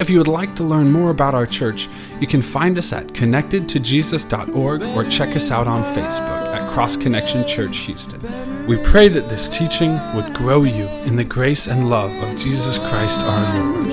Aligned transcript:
If 0.00 0.10
you 0.10 0.18
would 0.18 0.28
like 0.28 0.56
to 0.56 0.64
learn 0.64 0.90
more 0.90 1.10
about 1.10 1.34
our 1.34 1.46
church, 1.46 1.88
you 2.20 2.26
can 2.26 2.42
find 2.42 2.76
us 2.78 2.92
at 2.92 3.08
connectedtojesus.org 3.08 4.82
or 4.82 5.04
check 5.04 5.36
us 5.36 5.50
out 5.50 5.66
on 5.66 5.82
Facebook 5.94 6.54
at 6.54 6.68
Cross 6.70 6.96
Connection 6.96 7.46
Church 7.46 7.78
Houston. 7.78 8.20
We 8.66 8.76
pray 8.78 9.08
that 9.08 9.28
this 9.28 9.48
teaching 9.48 9.92
would 10.14 10.34
grow 10.34 10.64
you 10.64 10.86
in 11.06 11.16
the 11.16 11.24
grace 11.24 11.66
and 11.66 11.88
love 11.90 12.12
of 12.22 12.38
Jesus 12.38 12.78
Christ 12.78 13.20
our 13.20 13.62
Lord. 13.62 13.86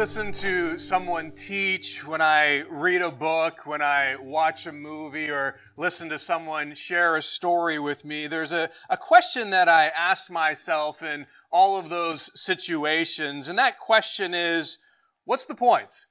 Listen 0.00 0.32
to 0.32 0.78
someone 0.78 1.30
teach, 1.32 2.06
when 2.06 2.22
I 2.22 2.60
read 2.70 3.02
a 3.02 3.10
book, 3.10 3.66
when 3.66 3.82
I 3.82 4.16
watch 4.16 4.64
a 4.64 4.72
movie, 4.72 5.28
or 5.28 5.56
listen 5.76 6.08
to 6.08 6.18
someone 6.18 6.74
share 6.74 7.16
a 7.16 7.22
story 7.22 7.78
with 7.78 8.02
me, 8.02 8.26
there's 8.26 8.52
a, 8.52 8.70
a 8.88 8.96
question 8.96 9.50
that 9.50 9.68
I 9.68 9.88
ask 9.88 10.30
myself 10.30 11.02
in 11.02 11.26
all 11.52 11.78
of 11.78 11.90
those 11.90 12.30
situations. 12.34 13.48
And 13.48 13.58
that 13.58 13.78
question 13.78 14.32
is 14.32 14.78
what's 15.26 15.44
the 15.44 15.54
point? 15.54 16.06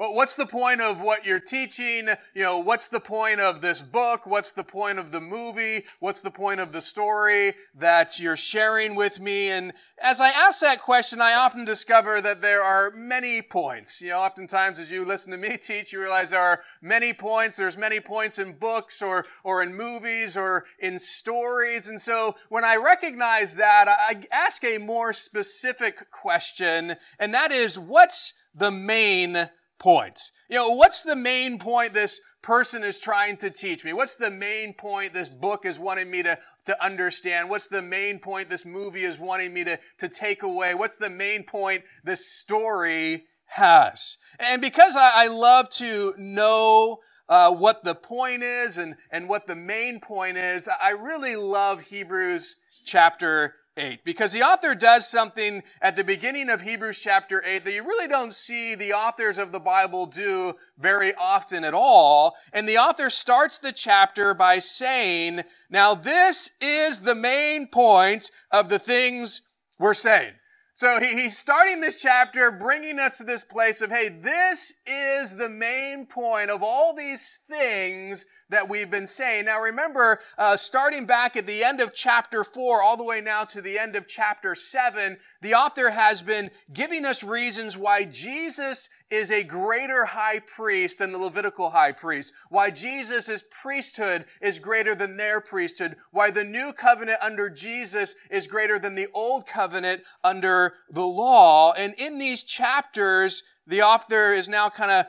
Well, 0.00 0.14
what's 0.14 0.34
the 0.34 0.46
point 0.46 0.80
of 0.80 1.02
what 1.02 1.26
you're 1.26 1.38
teaching? 1.38 2.08
You 2.34 2.42
know, 2.42 2.56
what's 2.56 2.88
the 2.88 3.00
point 3.00 3.38
of 3.38 3.60
this 3.60 3.82
book? 3.82 4.24
What's 4.24 4.50
the 4.50 4.64
point 4.64 4.98
of 4.98 5.12
the 5.12 5.20
movie? 5.20 5.84
What's 5.98 6.22
the 6.22 6.30
point 6.30 6.58
of 6.58 6.72
the 6.72 6.80
story 6.80 7.54
that 7.74 8.18
you're 8.18 8.34
sharing 8.34 8.94
with 8.94 9.20
me? 9.20 9.50
And 9.50 9.74
as 10.02 10.18
I 10.18 10.30
ask 10.30 10.60
that 10.60 10.80
question, 10.80 11.20
I 11.20 11.34
often 11.34 11.66
discover 11.66 12.22
that 12.22 12.40
there 12.40 12.62
are 12.62 12.90
many 12.92 13.42
points. 13.42 14.00
You 14.00 14.08
know, 14.08 14.20
oftentimes 14.20 14.80
as 14.80 14.90
you 14.90 15.04
listen 15.04 15.32
to 15.32 15.36
me 15.36 15.56
teach, 15.62 15.92
you 15.92 16.00
realize 16.00 16.30
there 16.30 16.40
are 16.40 16.62
many 16.80 17.12
points. 17.12 17.58
There's 17.58 17.76
many 17.76 18.00
points 18.00 18.38
in 18.38 18.54
books 18.54 19.02
or, 19.02 19.26
or 19.44 19.62
in 19.62 19.74
movies 19.74 20.34
or 20.34 20.64
in 20.78 20.98
stories. 20.98 21.88
And 21.88 22.00
so 22.00 22.36
when 22.48 22.64
I 22.64 22.76
recognize 22.76 23.56
that, 23.56 23.86
I 23.86 24.22
ask 24.32 24.64
a 24.64 24.78
more 24.78 25.12
specific 25.12 26.10
question, 26.10 26.96
and 27.18 27.34
that 27.34 27.52
is, 27.52 27.78
what's 27.78 28.32
the 28.54 28.70
main 28.70 29.50
point. 29.80 30.20
You 30.48 30.56
know, 30.56 30.70
what's 30.70 31.02
the 31.02 31.16
main 31.16 31.58
point 31.58 31.94
this 31.94 32.20
person 32.42 32.84
is 32.84 33.00
trying 33.00 33.38
to 33.38 33.50
teach 33.50 33.84
me? 33.84 33.92
What's 33.94 34.16
the 34.16 34.30
main 34.30 34.74
point 34.74 35.14
this 35.14 35.30
book 35.30 35.66
is 35.66 35.80
wanting 35.80 36.10
me 36.10 36.22
to, 36.22 36.38
to 36.66 36.84
understand? 36.84 37.50
What's 37.50 37.68
the 37.68 37.82
main 37.82 38.20
point 38.20 38.50
this 38.50 38.66
movie 38.66 39.04
is 39.04 39.18
wanting 39.18 39.54
me 39.54 39.64
to, 39.64 39.80
to 39.98 40.08
take 40.08 40.44
away? 40.44 40.74
What's 40.74 40.98
the 40.98 41.10
main 41.10 41.44
point 41.44 41.84
this 42.04 42.30
story 42.30 43.24
has? 43.46 44.18
And 44.38 44.62
because 44.62 44.96
I, 44.96 45.24
I 45.24 45.28
love 45.28 45.70
to 45.70 46.14
know 46.18 46.98
uh, 47.28 47.52
what 47.54 47.84
the 47.84 47.96
point 47.96 48.44
is 48.44 48.78
and, 48.78 48.96
and 49.10 49.28
what 49.28 49.46
the 49.48 49.56
main 49.56 50.00
point 50.00 50.36
is, 50.36 50.68
I 50.82 50.90
really 50.90 51.36
love 51.36 51.80
Hebrews 51.82 52.56
chapter 52.84 53.54
8 53.76 54.04
because 54.04 54.32
the 54.32 54.42
author 54.42 54.74
does 54.74 55.08
something 55.08 55.62
at 55.80 55.96
the 55.96 56.04
beginning 56.04 56.50
of 56.50 56.62
Hebrews 56.62 56.98
chapter 56.98 57.42
8 57.44 57.64
that 57.64 57.72
you 57.72 57.82
really 57.82 58.08
don't 58.08 58.34
see 58.34 58.74
the 58.74 58.92
authors 58.92 59.38
of 59.38 59.52
the 59.52 59.60
Bible 59.60 60.06
do 60.06 60.54
very 60.78 61.14
often 61.14 61.64
at 61.64 61.74
all. 61.74 62.34
And 62.52 62.68
the 62.68 62.78
author 62.78 63.10
starts 63.10 63.58
the 63.58 63.72
chapter 63.72 64.34
by 64.34 64.58
saying, 64.58 65.42
now 65.68 65.94
this 65.94 66.50
is 66.60 67.00
the 67.00 67.14
main 67.14 67.66
point 67.66 68.30
of 68.50 68.68
the 68.68 68.78
things 68.78 69.42
we're 69.78 69.94
saying. 69.94 70.32
So 70.80 70.98
he, 70.98 71.08
he's 71.08 71.36
starting 71.36 71.82
this 71.82 72.00
chapter, 72.00 72.50
bringing 72.50 72.98
us 72.98 73.18
to 73.18 73.24
this 73.24 73.44
place 73.44 73.82
of, 73.82 73.90
hey, 73.90 74.08
this 74.08 74.72
is 74.86 75.36
the 75.36 75.50
main 75.50 76.06
point 76.06 76.48
of 76.48 76.62
all 76.62 76.94
these 76.94 77.40
things 77.50 78.24
that 78.48 78.66
we've 78.66 78.90
been 78.90 79.06
saying. 79.06 79.44
Now 79.44 79.60
remember, 79.60 80.20
uh, 80.38 80.56
starting 80.56 81.04
back 81.04 81.36
at 81.36 81.46
the 81.46 81.62
end 81.62 81.82
of 81.82 81.92
chapter 81.92 82.44
4, 82.44 82.80
all 82.80 82.96
the 82.96 83.04
way 83.04 83.20
now 83.20 83.44
to 83.44 83.60
the 83.60 83.78
end 83.78 83.94
of 83.94 84.08
chapter 84.08 84.54
7, 84.54 85.18
the 85.42 85.52
author 85.52 85.90
has 85.90 86.22
been 86.22 86.50
giving 86.72 87.04
us 87.04 87.22
reasons 87.22 87.76
why 87.76 88.06
Jesus 88.06 88.88
is 89.10 89.30
a 89.30 89.42
greater 89.42 90.06
high 90.06 90.38
priest 90.38 90.98
than 90.98 91.12
the 91.12 91.18
Levitical 91.18 91.70
high 91.70 91.92
priest, 91.92 92.32
why 92.48 92.70
Jesus' 92.70 93.42
priesthood 93.50 94.24
is 94.40 94.58
greater 94.58 94.94
than 94.94 95.16
their 95.16 95.40
priesthood, 95.40 95.96
why 96.12 96.30
the 96.30 96.44
new 96.44 96.72
covenant 96.72 97.18
under 97.20 97.50
Jesus 97.50 98.14
is 98.30 98.46
greater 98.46 98.78
than 98.78 98.94
the 98.94 99.08
old 99.12 99.46
covenant 99.46 100.02
under 100.22 100.69
the 100.90 101.06
law. 101.06 101.72
And 101.72 101.94
in 101.94 102.18
these 102.18 102.42
chapters, 102.42 103.42
the 103.66 103.82
author 103.82 104.32
is 104.32 104.48
now 104.48 104.68
kind 104.68 104.90
of 104.90 105.06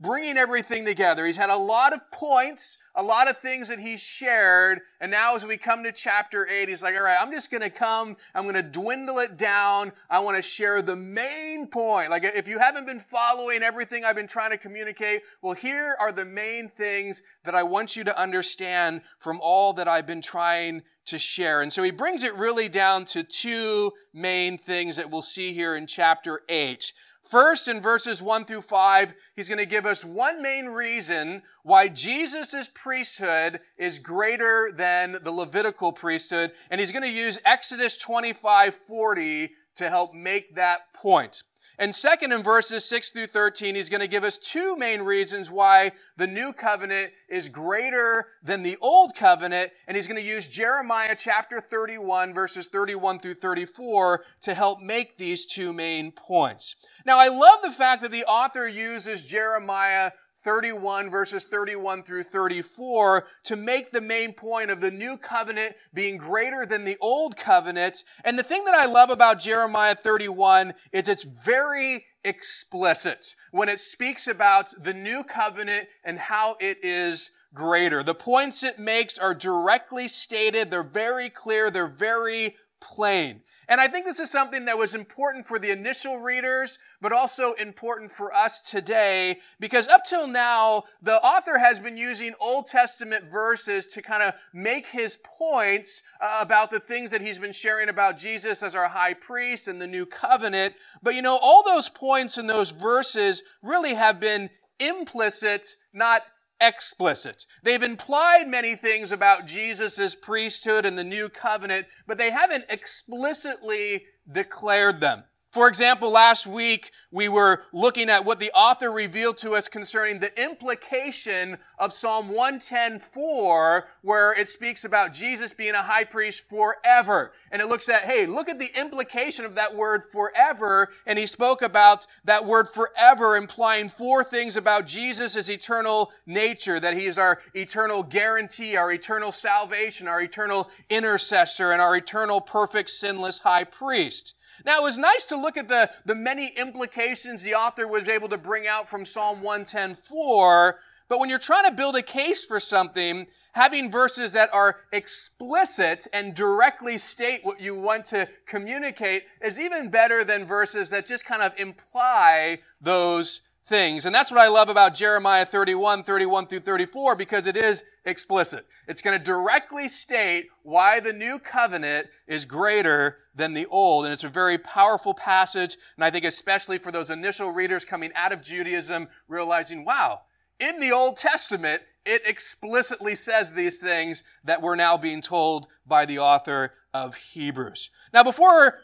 bringing 0.00 0.36
everything 0.36 0.84
together. 0.84 1.24
He's 1.24 1.36
had 1.36 1.50
a 1.50 1.56
lot 1.56 1.92
of 1.92 2.00
points, 2.10 2.78
a 2.94 3.02
lot 3.02 3.28
of 3.28 3.38
things 3.38 3.68
that 3.68 3.78
he's 3.78 4.00
shared. 4.00 4.80
And 5.00 5.10
now 5.10 5.34
as 5.34 5.46
we 5.46 5.56
come 5.56 5.84
to 5.84 5.92
chapter 5.92 6.46
8, 6.46 6.68
he's 6.68 6.82
like, 6.82 6.94
all 6.94 7.02
right, 7.02 7.16
I'm 7.20 7.30
just 7.30 7.50
going 7.50 7.62
to 7.62 7.70
come. 7.70 8.16
I'm 8.34 8.42
going 8.42 8.56
to 8.56 8.62
dwindle 8.62 9.18
it 9.20 9.36
down. 9.36 9.92
I 10.10 10.18
want 10.18 10.36
to 10.36 10.42
share 10.42 10.82
the 10.82 10.96
main 10.96 11.68
point. 11.68 12.10
Like 12.10 12.24
if 12.24 12.48
you 12.48 12.58
haven't 12.58 12.86
been 12.86 12.98
following 12.98 13.62
everything 13.62 14.04
I've 14.04 14.16
been 14.16 14.28
trying 14.28 14.50
to 14.50 14.58
communicate, 14.58 15.22
well, 15.40 15.54
here 15.54 15.96
are 16.00 16.12
the 16.12 16.24
main 16.24 16.68
things 16.68 17.22
that 17.44 17.54
I 17.54 17.62
want 17.62 17.96
you 17.96 18.04
to 18.04 18.20
understand 18.20 19.02
from 19.18 19.40
all 19.40 19.72
that 19.74 19.88
I've 19.88 20.06
been 20.06 20.22
trying 20.22 20.82
to 21.06 21.18
share. 21.18 21.60
And 21.60 21.72
so 21.72 21.82
he 21.82 21.90
brings 21.90 22.24
it 22.24 22.34
really 22.34 22.68
down 22.68 23.04
to 23.06 23.22
two 23.22 23.92
main 24.12 24.58
things 24.58 24.96
that 24.96 25.10
we'll 25.10 25.22
see 25.22 25.52
here 25.52 25.74
in 25.74 25.86
chapter 25.86 26.42
8. 26.48 26.92
First, 27.28 27.68
in 27.68 27.80
verses 27.80 28.20
1 28.20 28.44
through 28.44 28.62
5, 28.62 29.14
he's 29.34 29.48
going 29.48 29.58
to 29.58 29.64
give 29.64 29.86
us 29.86 30.04
one 30.04 30.42
main 30.42 30.66
reason 30.66 31.42
why 31.62 31.88
Jesus' 31.88 32.68
priesthood 32.74 33.60
is 33.78 34.00
greater 34.00 34.70
than 34.74 35.18
the 35.22 35.30
Levitical 35.30 35.92
priesthood, 35.92 36.52
and 36.70 36.80
he's 36.80 36.92
going 36.92 37.04
to 37.04 37.08
use 37.08 37.38
Exodus 37.44 37.96
25 37.96 38.74
40 38.74 39.52
to 39.76 39.88
help 39.88 40.12
make 40.14 40.56
that 40.56 40.92
point. 40.92 41.42
And 41.78 41.94
second, 41.94 42.32
in 42.32 42.42
verses 42.42 42.84
6 42.84 43.08
through 43.10 43.28
13, 43.28 43.74
he's 43.74 43.88
going 43.88 44.00
to 44.00 44.08
give 44.08 44.24
us 44.24 44.38
two 44.38 44.76
main 44.76 45.02
reasons 45.02 45.50
why 45.50 45.92
the 46.16 46.26
new 46.26 46.52
covenant 46.52 47.12
is 47.28 47.48
greater 47.48 48.26
than 48.42 48.62
the 48.62 48.76
old 48.80 49.14
covenant. 49.14 49.72
And 49.88 49.96
he's 49.96 50.06
going 50.06 50.20
to 50.20 50.26
use 50.26 50.46
Jeremiah 50.46 51.16
chapter 51.18 51.60
31, 51.60 52.34
verses 52.34 52.66
31 52.66 53.20
through 53.20 53.34
34 53.34 54.24
to 54.42 54.54
help 54.54 54.80
make 54.80 55.16
these 55.16 55.46
two 55.46 55.72
main 55.72 56.12
points. 56.12 56.76
Now, 57.06 57.18
I 57.18 57.28
love 57.28 57.62
the 57.62 57.70
fact 57.70 58.02
that 58.02 58.10
the 58.10 58.24
author 58.24 58.68
uses 58.68 59.24
Jeremiah 59.24 60.12
31 60.42 61.10
verses 61.10 61.44
31 61.44 62.02
through 62.02 62.22
34 62.22 63.26
to 63.44 63.56
make 63.56 63.90
the 63.90 64.00
main 64.00 64.32
point 64.32 64.70
of 64.70 64.80
the 64.80 64.90
new 64.90 65.16
covenant 65.16 65.74
being 65.94 66.16
greater 66.16 66.66
than 66.66 66.84
the 66.84 66.96
old 67.00 67.36
covenant. 67.36 68.04
And 68.24 68.38
the 68.38 68.42
thing 68.42 68.64
that 68.64 68.74
I 68.74 68.86
love 68.86 69.10
about 69.10 69.40
Jeremiah 69.40 69.94
31 69.94 70.74
is 70.92 71.08
it's 71.08 71.24
very 71.24 72.06
explicit 72.24 73.34
when 73.50 73.68
it 73.68 73.80
speaks 73.80 74.26
about 74.26 74.82
the 74.82 74.94
new 74.94 75.24
covenant 75.24 75.88
and 76.04 76.18
how 76.18 76.56
it 76.60 76.78
is 76.82 77.30
greater. 77.54 78.02
The 78.02 78.14
points 78.14 78.62
it 78.62 78.78
makes 78.78 79.18
are 79.18 79.34
directly 79.34 80.08
stated. 80.08 80.70
They're 80.70 80.82
very 80.82 81.28
clear. 81.28 81.70
They're 81.70 81.86
very 81.86 82.56
plain. 82.82 83.42
And 83.68 83.80
I 83.80 83.88
think 83.88 84.04
this 84.04 84.18
is 84.18 84.30
something 84.30 84.66
that 84.66 84.76
was 84.76 84.94
important 84.94 85.46
for 85.46 85.58
the 85.58 85.70
initial 85.70 86.18
readers, 86.18 86.78
but 87.00 87.12
also 87.12 87.52
important 87.54 88.10
for 88.10 88.34
us 88.34 88.60
today, 88.60 89.38
because 89.60 89.88
up 89.88 90.04
till 90.04 90.26
now, 90.26 90.84
the 91.00 91.22
author 91.22 91.58
has 91.58 91.80
been 91.80 91.96
using 91.96 92.34
Old 92.40 92.66
Testament 92.66 93.30
verses 93.30 93.86
to 93.86 94.02
kind 94.02 94.22
of 94.22 94.34
make 94.52 94.88
his 94.88 95.16
points 95.24 96.02
uh, 96.20 96.38
about 96.40 96.70
the 96.70 96.80
things 96.80 97.10
that 97.12 97.22
he's 97.22 97.38
been 97.38 97.52
sharing 97.52 97.88
about 97.88 98.18
Jesus 98.18 98.62
as 98.62 98.74
our 98.74 98.88
high 98.88 99.14
priest 99.14 99.68
and 99.68 99.80
the 99.80 99.86
new 99.86 100.06
covenant. 100.06 100.74
But 101.02 101.14
you 101.14 101.22
know, 101.22 101.38
all 101.40 101.62
those 101.64 101.88
points 101.88 102.36
in 102.36 102.48
those 102.48 102.72
verses 102.72 103.42
really 103.62 103.94
have 103.94 104.20
been 104.20 104.50
implicit, 104.80 105.76
not 105.94 106.22
explicit. 106.62 107.46
They've 107.62 107.82
implied 107.82 108.48
many 108.48 108.76
things 108.76 109.12
about 109.12 109.46
Jesus' 109.46 110.14
priesthood 110.14 110.86
and 110.86 110.96
the 110.96 111.04
new 111.04 111.28
covenant, 111.28 111.86
but 112.06 112.16
they 112.16 112.30
haven't 112.30 112.66
explicitly 112.70 114.04
declared 114.30 115.00
them. 115.00 115.24
For 115.52 115.68
example, 115.68 116.10
last 116.10 116.46
week 116.46 116.92
we 117.10 117.28
were 117.28 117.64
looking 117.74 118.08
at 118.08 118.24
what 118.24 118.40
the 118.40 118.50
author 118.52 118.90
revealed 118.90 119.36
to 119.38 119.54
us 119.54 119.68
concerning 119.68 120.18
the 120.18 120.42
implication 120.42 121.58
of 121.78 121.92
Psalm 121.92 122.30
110:4 122.30 123.84
where 124.00 124.32
it 124.32 124.48
speaks 124.48 124.82
about 124.82 125.12
Jesus 125.12 125.52
being 125.52 125.74
a 125.74 125.82
high 125.82 126.04
priest 126.04 126.48
forever. 126.48 127.34
And 127.50 127.60
it 127.60 127.66
looks 127.66 127.90
at, 127.90 128.04
hey, 128.04 128.24
look 128.24 128.48
at 128.48 128.58
the 128.58 128.72
implication 128.74 129.44
of 129.44 129.54
that 129.56 129.74
word 129.74 130.04
forever, 130.10 130.90
and 131.04 131.18
he 131.18 131.26
spoke 131.26 131.60
about 131.60 132.06
that 132.24 132.46
word 132.46 132.70
forever 132.70 133.36
implying 133.36 133.90
four 133.90 134.24
things 134.24 134.56
about 134.56 134.86
Jesus' 134.86 135.50
eternal 135.50 136.12
nature, 136.24 136.80
that 136.80 136.94
he 136.94 137.04
is 137.04 137.18
our 137.18 137.42
eternal 137.54 138.02
guarantee, 138.02 138.74
our 138.74 138.90
eternal 138.90 139.30
salvation, 139.30 140.08
our 140.08 140.22
eternal 140.22 140.70
intercessor, 140.88 141.72
and 141.72 141.82
our 141.82 141.94
eternal 141.94 142.40
perfect 142.40 142.88
sinless 142.88 143.40
high 143.40 143.64
priest. 143.64 144.32
Now, 144.64 144.78
it 144.80 144.82
was 144.82 144.98
nice 144.98 145.24
to 145.26 145.36
look 145.36 145.56
at 145.56 145.68
the, 145.68 145.90
the 146.04 146.14
many 146.14 146.48
implications 146.48 147.42
the 147.42 147.54
author 147.54 147.88
was 147.88 148.08
able 148.08 148.28
to 148.28 148.38
bring 148.38 148.66
out 148.66 148.88
from 148.88 149.04
Psalm 149.04 149.42
110.4, 149.42 150.74
but 151.08 151.18
when 151.18 151.28
you're 151.28 151.38
trying 151.38 151.64
to 151.64 151.72
build 151.72 151.96
a 151.96 152.02
case 152.02 152.44
for 152.44 152.58
something, 152.58 153.26
having 153.52 153.90
verses 153.90 154.32
that 154.32 154.52
are 154.54 154.80
explicit 154.92 156.06
and 156.12 156.34
directly 156.34 156.96
state 156.96 157.40
what 157.42 157.60
you 157.60 157.74
want 157.74 158.06
to 158.06 158.28
communicate 158.46 159.24
is 159.44 159.60
even 159.60 159.90
better 159.90 160.24
than 160.24 160.46
verses 160.46 160.90
that 160.90 161.06
just 161.06 161.26
kind 161.26 161.42
of 161.42 161.52
imply 161.58 162.60
those 162.80 163.42
things. 163.66 164.04
And 164.04 164.14
that's 164.14 164.30
what 164.30 164.40
I 164.40 164.48
love 164.48 164.68
about 164.68 164.94
Jeremiah 164.94 165.46
31, 165.46 166.04
31 166.04 166.46
through 166.46 166.60
34, 166.60 167.14
because 167.14 167.46
it 167.46 167.56
is 167.56 167.84
explicit. 168.04 168.66
It's 168.88 169.02
going 169.02 169.18
to 169.18 169.24
directly 169.24 169.88
state 169.88 170.48
why 170.62 171.00
the 171.00 171.12
new 171.12 171.38
covenant 171.38 172.08
is 172.26 172.44
greater 172.44 173.18
than 173.34 173.54
the 173.54 173.66
old. 173.66 174.04
And 174.04 174.12
it's 174.12 174.24
a 174.24 174.28
very 174.28 174.58
powerful 174.58 175.14
passage. 175.14 175.76
And 175.96 176.04
I 176.04 176.10
think 176.10 176.24
especially 176.24 176.78
for 176.78 176.90
those 176.90 177.10
initial 177.10 177.50
readers 177.50 177.84
coming 177.84 178.10
out 178.14 178.32
of 178.32 178.42
Judaism, 178.42 179.08
realizing, 179.28 179.84
wow, 179.84 180.22
in 180.58 180.80
the 180.80 180.92
Old 180.92 181.16
Testament, 181.16 181.82
it 182.04 182.26
explicitly 182.26 183.14
says 183.14 183.52
these 183.52 183.78
things 183.78 184.24
that 184.44 184.60
we're 184.60 184.76
now 184.76 184.96
being 184.96 185.22
told 185.22 185.68
by 185.86 186.04
the 186.04 186.18
author 186.18 186.72
of 186.92 187.14
Hebrews. 187.14 187.90
Now, 188.12 188.24
before 188.24 188.80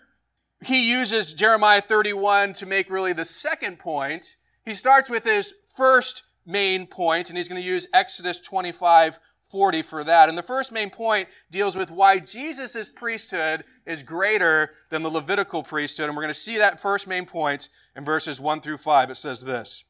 he 0.64 0.90
uses 0.90 1.32
Jeremiah 1.32 1.80
31 1.80 2.52
to 2.54 2.66
make 2.66 2.90
really 2.90 3.12
the 3.12 3.24
second 3.24 3.78
point, 3.78 4.36
he 4.68 4.74
starts 4.74 5.08
with 5.08 5.24
his 5.24 5.54
first 5.74 6.24
main 6.44 6.86
point, 6.86 7.28
and 7.28 7.36
he's 7.36 7.48
going 7.48 7.60
to 7.60 7.66
use 7.66 7.88
Exodus 7.92 8.38
25 8.38 9.18
40 9.50 9.80
for 9.80 10.04
that. 10.04 10.28
And 10.28 10.36
the 10.36 10.42
first 10.42 10.70
main 10.70 10.90
point 10.90 11.28
deals 11.50 11.74
with 11.74 11.90
why 11.90 12.18
Jesus' 12.18 12.88
priesthood 12.94 13.64
is 13.86 14.02
greater 14.02 14.72
than 14.90 15.02
the 15.02 15.10
Levitical 15.10 15.62
priesthood. 15.62 16.08
And 16.08 16.14
we're 16.14 16.22
going 16.22 16.34
to 16.34 16.38
see 16.38 16.58
that 16.58 16.80
first 16.80 17.06
main 17.06 17.24
point 17.24 17.70
in 17.96 18.04
verses 18.04 18.42
1 18.42 18.60
through 18.60 18.76
5. 18.76 19.10
It 19.10 19.14
says 19.14 19.40
this. 19.40 19.84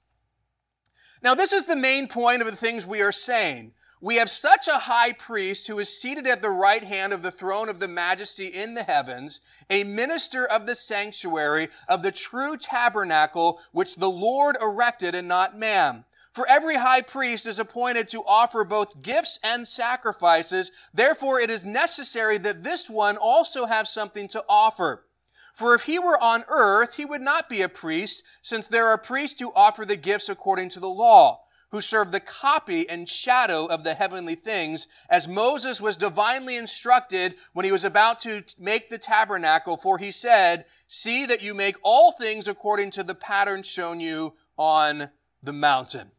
Now, 1.25 1.35
this 1.35 1.53
is 1.53 1.65
the 1.65 1.75
main 1.75 2.07
point 2.07 2.41
of 2.41 2.49
the 2.49 2.55
things 2.55 2.87
we 2.87 3.01
are 3.01 3.11
saying. 3.11 3.73
We 4.01 4.17
have 4.17 4.31
such 4.31 4.69
a 4.69 4.79
high 4.79 5.13
priest 5.13 5.67
who 5.67 5.81
is 5.81 5.89
seated 5.89 6.27
at 6.29 6.41
the 6.41 6.51
right 6.51 6.85
hand 6.85 7.13
of 7.13 7.23
the 7.23 7.33
throne 7.33 7.69
of 7.69 7.81
the 7.81 7.89
majesty 7.89 8.47
in 8.47 8.75
the 8.75 8.85
heavens, 8.85 9.41
a 9.69 9.83
minister 9.83 10.47
of 10.47 10.67
the 10.67 10.77
sanctuary 10.77 11.69
of 11.89 12.03
the 12.03 12.13
true 12.13 12.57
tabernacle 12.57 13.61
which 13.73 13.97
the 13.97 14.11
Lord 14.11 14.57
erected 14.63 15.17
and 15.17 15.27
not 15.27 15.59
man. 15.59 16.05
For 16.31 16.47
every 16.47 16.77
high 16.77 17.01
priest 17.01 17.45
is 17.45 17.59
appointed 17.59 18.07
to 18.09 18.25
offer 18.25 18.63
both 18.63 19.03
gifts 19.03 19.41
and 19.43 19.67
sacrifices. 19.67 20.71
Therefore, 20.95 21.41
it 21.41 21.51
is 21.51 21.67
necessary 21.67 22.39
that 22.39 22.63
this 22.63 22.89
one 22.89 23.17
also 23.17 23.67
have 23.67 23.89
something 23.89 24.29
to 24.29 24.45
offer. 24.49 25.07
For 25.55 25.75
if 25.75 25.85
he 25.85 25.99
were 25.99 26.23
on 26.23 26.45
earth, 26.47 26.95
he 26.95 27.05
would 27.05 27.23
not 27.23 27.49
be 27.49 27.63
a 27.63 27.69
priest, 27.69 28.23
since 28.43 28.69
there 28.69 28.87
are 28.87 28.99
priests 28.99 29.41
who 29.41 29.53
offer 29.57 29.85
the 29.85 29.97
gifts 29.97 30.29
according 30.29 30.69
to 30.71 30.81
the 30.81 30.89
law 30.89 31.41
who 31.71 31.81
serve 31.81 32.13
the 32.13 32.21
copy 32.21 32.89
and 32.89 33.09
shadow 33.09 33.67
of 33.67 33.85
the 33.85 33.95
heavenly 33.95 34.35
things, 34.35 34.87
as 35.11 35.29
Moses 35.29 35.81
was 35.81 35.97
divinely 35.97 36.57
instructed 36.57 37.35
when 37.53 37.65
he 37.65 37.73
was 37.73 37.85
about 37.85 38.21
to 38.21 38.43
make 38.59 38.89
the 38.89 38.99
tabernacle, 38.99 39.77
for 39.77 39.99
he 39.99 40.11
said, 40.11 40.65
See 40.87 41.27
that 41.27 41.43
you 41.43 41.55
make 41.55 41.77
all 41.83 42.13
things 42.13 42.49
according 42.49 42.91
to 42.93 43.03
the 43.03 43.15
pattern 43.15 43.63
shown 43.63 44.01
you 44.01 44.35
on 44.57 45.11
the 45.43 45.53
mountain. 45.53 46.11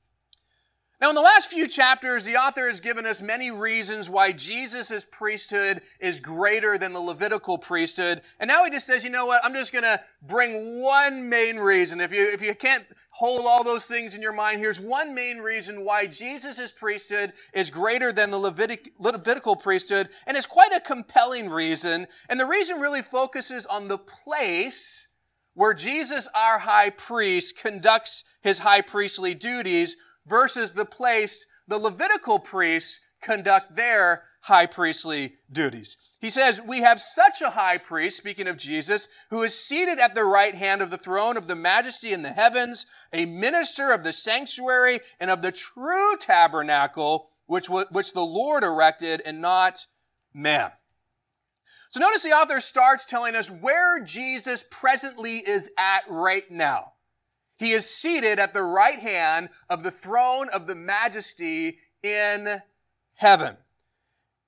Now, 1.02 1.08
in 1.08 1.16
the 1.16 1.22
last 1.22 1.50
few 1.50 1.66
chapters, 1.70 2.26
the 2.26 2.36
author 2.36 2.68
has 2.68 2.82
given 2.82 3.06
us 3.06 3.22
many 3.22 3.52
reasons 3.52 4.10
why 4.10 4.34
Jesus' 4.34 5.06
priesthood 5.10 5.82
is 6.02 6.20
greater 6.20 6.78
than 6.78 6.92
the 6.92 7.00
Levitical 7.00 7.58
priesthood. 7.58 8.22
And 8.38 8.50
now 8.50 8.66
he 8.66 8.70
just 8.70 8.86
says, 8.86 9.06
you 9.06 9.10
know 9.10 9.26
what? 9.26 9.40
I'm 9.46 9.54
just 9.54 9.72
going 9.72 9.84
to 9.84 10.02
bring 10.22 10.82
one 10.82 11.30
main 11.30 11.56
reason. 11.58 12.02
If 12.02 12.12
you, 12.12 12.30
if 12.34 12.42
you 12.42 12.54
can't 12.54 12.84
hold 13.20 13.46
all 13.46 13.66
those 13.66 13.86
things 13.86 14.16
in 14.16 14.22
your 14.22 14.32
mind, 14.32 14.62
here's 14.62 14.80
one 14.80 15.14
main 15.14 15.40
reason 15.40 15.84
why 15.84 16.08
Jesus' 16.08 16.72
priesthood 16.72 17.34
is 17.54 17.70
greater 17.70 18.14
than 18.14 18.32
the 18.32 18.40
Levitic, 18.40 18.92
Levitical 18.98 19.58
priesthood. 19.58 20.08
And 20.26 20.38
it's 20.38 20.46
quite 20.46 20.74
a 20.74 20.80
compelling 20.80 21.50
reason. 21.50 22.08
And 22.30 22.40
the 22.40 22.46
reason 22.46 22.80
really 22.80 23.02
focuses 23.02 23.66
on 23.66 23.90
the 23.90 23.98
place 23.98 25.10
where 25.54 25.74
Jesus, 25.74 26.30
our 26.34 26.60
high 26.60 26.92
priest, 26.92 27.58
conducts 27.58 28.24
his 28.42 28.60
high 28.60 28.80
priestly 28.80 29.34
duties 29.34 29.98
versus 30.26 30.72
the 30.72 30.86
place 30.86 31.46
the 31.68 31.78
Levitical 31.78 32.40
priests 32.40 33.02
conduct 33.22 33.76
their 33.76 34.24
high 34.42 34.66
priestly 34.66 35.36
duties. 35.52 35.98
He 36.20 36.30
says, 36.30 36.62
We 36.62 36.80
have 36.80 37.02
such 37.02 37.42
a 37.42 37.52
high 37.52 37.78
priest, 37.78 38.18
speaking 38.18 38.48
of 38.48 38.58
Jesus, 38.58 39.08
who 39.30 39.44
is 39.44 39.58
seated 39.58 40.00
at 40.00 40.16
the 40.16 40.24
right 40.24 40.56
hand 40.56 40.82
of 40.82 40.90
the 40.90 40.98
throne 40.98 41.38
of 41.38 41.48
the 41.48 41.56
majesty 41.56 42.14
in 42.14 42.22
the 42.22 42.32
heavens, 42.32 42.86
a 43.12 43.26
minister 43.26 43.92
of 43.92 44.04
the 44.04 44.14
sanctuary 44.14 45.02
and 45.20 45.30
of 45.30 45.42
the 45.42 45.52
true 45.52 46.16
tabernacle, 46.18 47.30
which, 47.46 47.70
was 47.70 47.86
which 47.92 48.14
the 48.14 48.26
Lord 48.26 48.64
erected 48.64 49.22
and 49.26 49.42
not 49.42 49.86
man. 50.34 50.72
So 51.92 52.00
notice 52.00 52.22
the 52.22 52.34
author 52.34 52.60
starts 52.60 53.06
telling 53.06 53.36
us 53.36 53.50
where 53.50 54.00
Jesus 54.00 54.64
presently 54.70 55.38
is 55.38 55.72
at 55.78 56.04
right 56.08 56.50
now. 56.52 56.94
He 57.58 57.72
is 57.72 57.90
seated 57.90 58.40
at 58.40 58.54
the 58.54 58.64
right 58.64 59.00
hand 59.00 59.50
of 59.70 59.84
the 59.84 59.92
throne 59.92 60.50
of 60.50 60.68
the 60.68 60.76
majesty 60.76 61.80
in 62.04 62.62
heaven. 63.16 63.58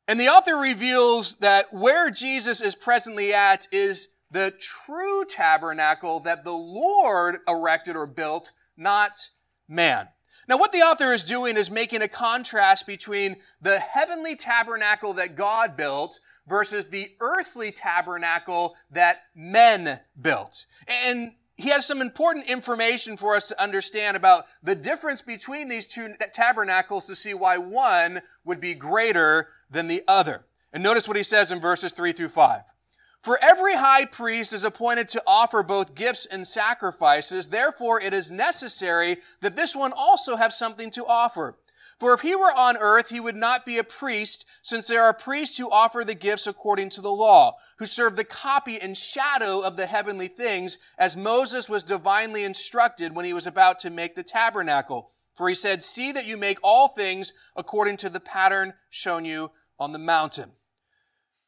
And 0.07 0.19
the 0.19 0.29
author 0.29 0.55
reveals 0.55 1.35
that 1.35 1.73
where 1.73 2.09
Jesus 2.09 2.61
is 2.61 2.75
presently 2.75 3.33
at 3.33 3.67
is 3.71 4.09
the 4.31 4.53
true 4.59 5.25
tabernacle 5.25 6.19
that 6.21 6.43
the 6.43 6.53
Lord 6.53 7.39
erected 7.47 7.95
or 7.95 8.07
built, 8.07 8.51
not 8.77 9.29
man. 9.67 10.07
Now, 10.47 10.57
what 10.57 10.71
the 10.71 10.79
author 10.79 11.13
is 11.13 11.23
doing 11.23 11.55
is 11.55 11.69
making 11.69 12.01
a 12.01 12.07
contrast 12.07 12.87
between 12.87 13.37
the 13.61 13.79
heavenly 13.79 14.35
tabernacle 14.35 15.13
that 15.13 15.35
God 15.35 15.77
built 15.77 16.19
versus 16.47 16.87
the 16.87 17.11
earthly 17.19 17.71
tabernacle 17.71 18.75
that 18.89 19.21
men 19.35 19.99
built. 20.19 20.65
And 20.87 21.33
he 21.55 21.69
has 21.69 21.85
some 21.85 22.01
important 22.01 22.49
information 22.49 23.17
for 23.17 23.35
us 23.35 23.47
to 23.49 23.61
understand 23.61 24.17
about 24.17 24.45
the 24.63 24.75
difference 24.75 25.21
between 25.21 25.67
these 25.67 25.85
two 25.85 26.15
tabernacles 26.33 27.05
to 27.05 27.15
see 27.15 27.33
why 27.33 27.57
one 27.57 28.21
would 28.43 28.59
be 28.59 28.73
greater 28.73 29.49
than 29.71 29.87
the 29.87 30.03
other. 30.07 30.45
And 30.73 30.83
notice 30.83 31.07
what 31.07 31.17
he 31.17 31.23
says 31.23 31.51
in 31.51 31.59
verses 31.59 31.91
3 31.91 32.13
through 32.13 32.29
5. 32.29 32.61
For 33.21 33.37
every 33.41 33.75
high 33.75 34.05
priest 34.05 34.51
is 34.51 34.63
appointed 34.63 35.07
to 35.09 35.23
offer 35.27 35.61
both 35.61 35.93
gifts 35.93 36.25
and 36.25 36.47
sacrifices. 36.47 37.47
Therefore, 37.47 38.01
it 38.01 38.13
is 38.13 38.31
necessary 38.31 39.17
that 39.41 39.55
this 39.55 39.75
one 39.75 39.93
also 39.95 40.37
have 40.37 40.51
something 40.51 40.89
to 40.91 41.05
offer. 41.05 41.57
For 41.99 42.13
if 42.13 42.21
he 42.21 42.33
were 42.33 42.51
on 42.51 42.77
earth, 42.77 43.09
he 43.09 43.19
would 43.19 43.35
not 43.35 43.63
be 43.63 43.77
a 43.77 43.83
priest, 43.83 44.43
since 44.63 44.87
there 44.87 45.03
are 45.03 45.13
priests 45.13 45.59
who 45.59 45.69
offer 45.69 46.03
the 46.03 46.15
gifts 46.15 46.47
according 46.47 46.89
to 46.91 47.01
the 47.01 47.11
law, 47.11 47.57
who 47.77 47.85
serve 47.85 48.15
the 48.15 48.23
copy 48.23 48.81
and 48.81 48.97
shadow 48.97 49.59
of 49.59 49.77
the 49.77 49.85
heavenly 49.85 50.27
things, 50.27 50.79
as 50.97 51.15
Moses 51.15 51.69
was 51.69 51.83
divinely 51.83 52.43
instructed 52.43 53.13
when 53.13 53.25
he 53.25 53.33
was 53.33 53.45
about 53.45 53.79
to 53.81 53.91
make 53.91 54.15
the 54.15 54.23
tabernacle. 54.23 55.11
For 55.35 55.47
he 55.47 55.53
said, 55.53 55.83
See 55.83 56.11
that 56.11 56.25
you 56.25 56.37
make 56.37 56.57
all 56.63 56.87
things 56.87 57.33
according 57.55 57.97
to 57.97 58.09
the 58.09 58.19
pattern 58.19 58.73
shown 58.89 59.23
you 59.23 59.51
on 59.81 59.91
the 59.91 59.99
mountain. 59.99 60.51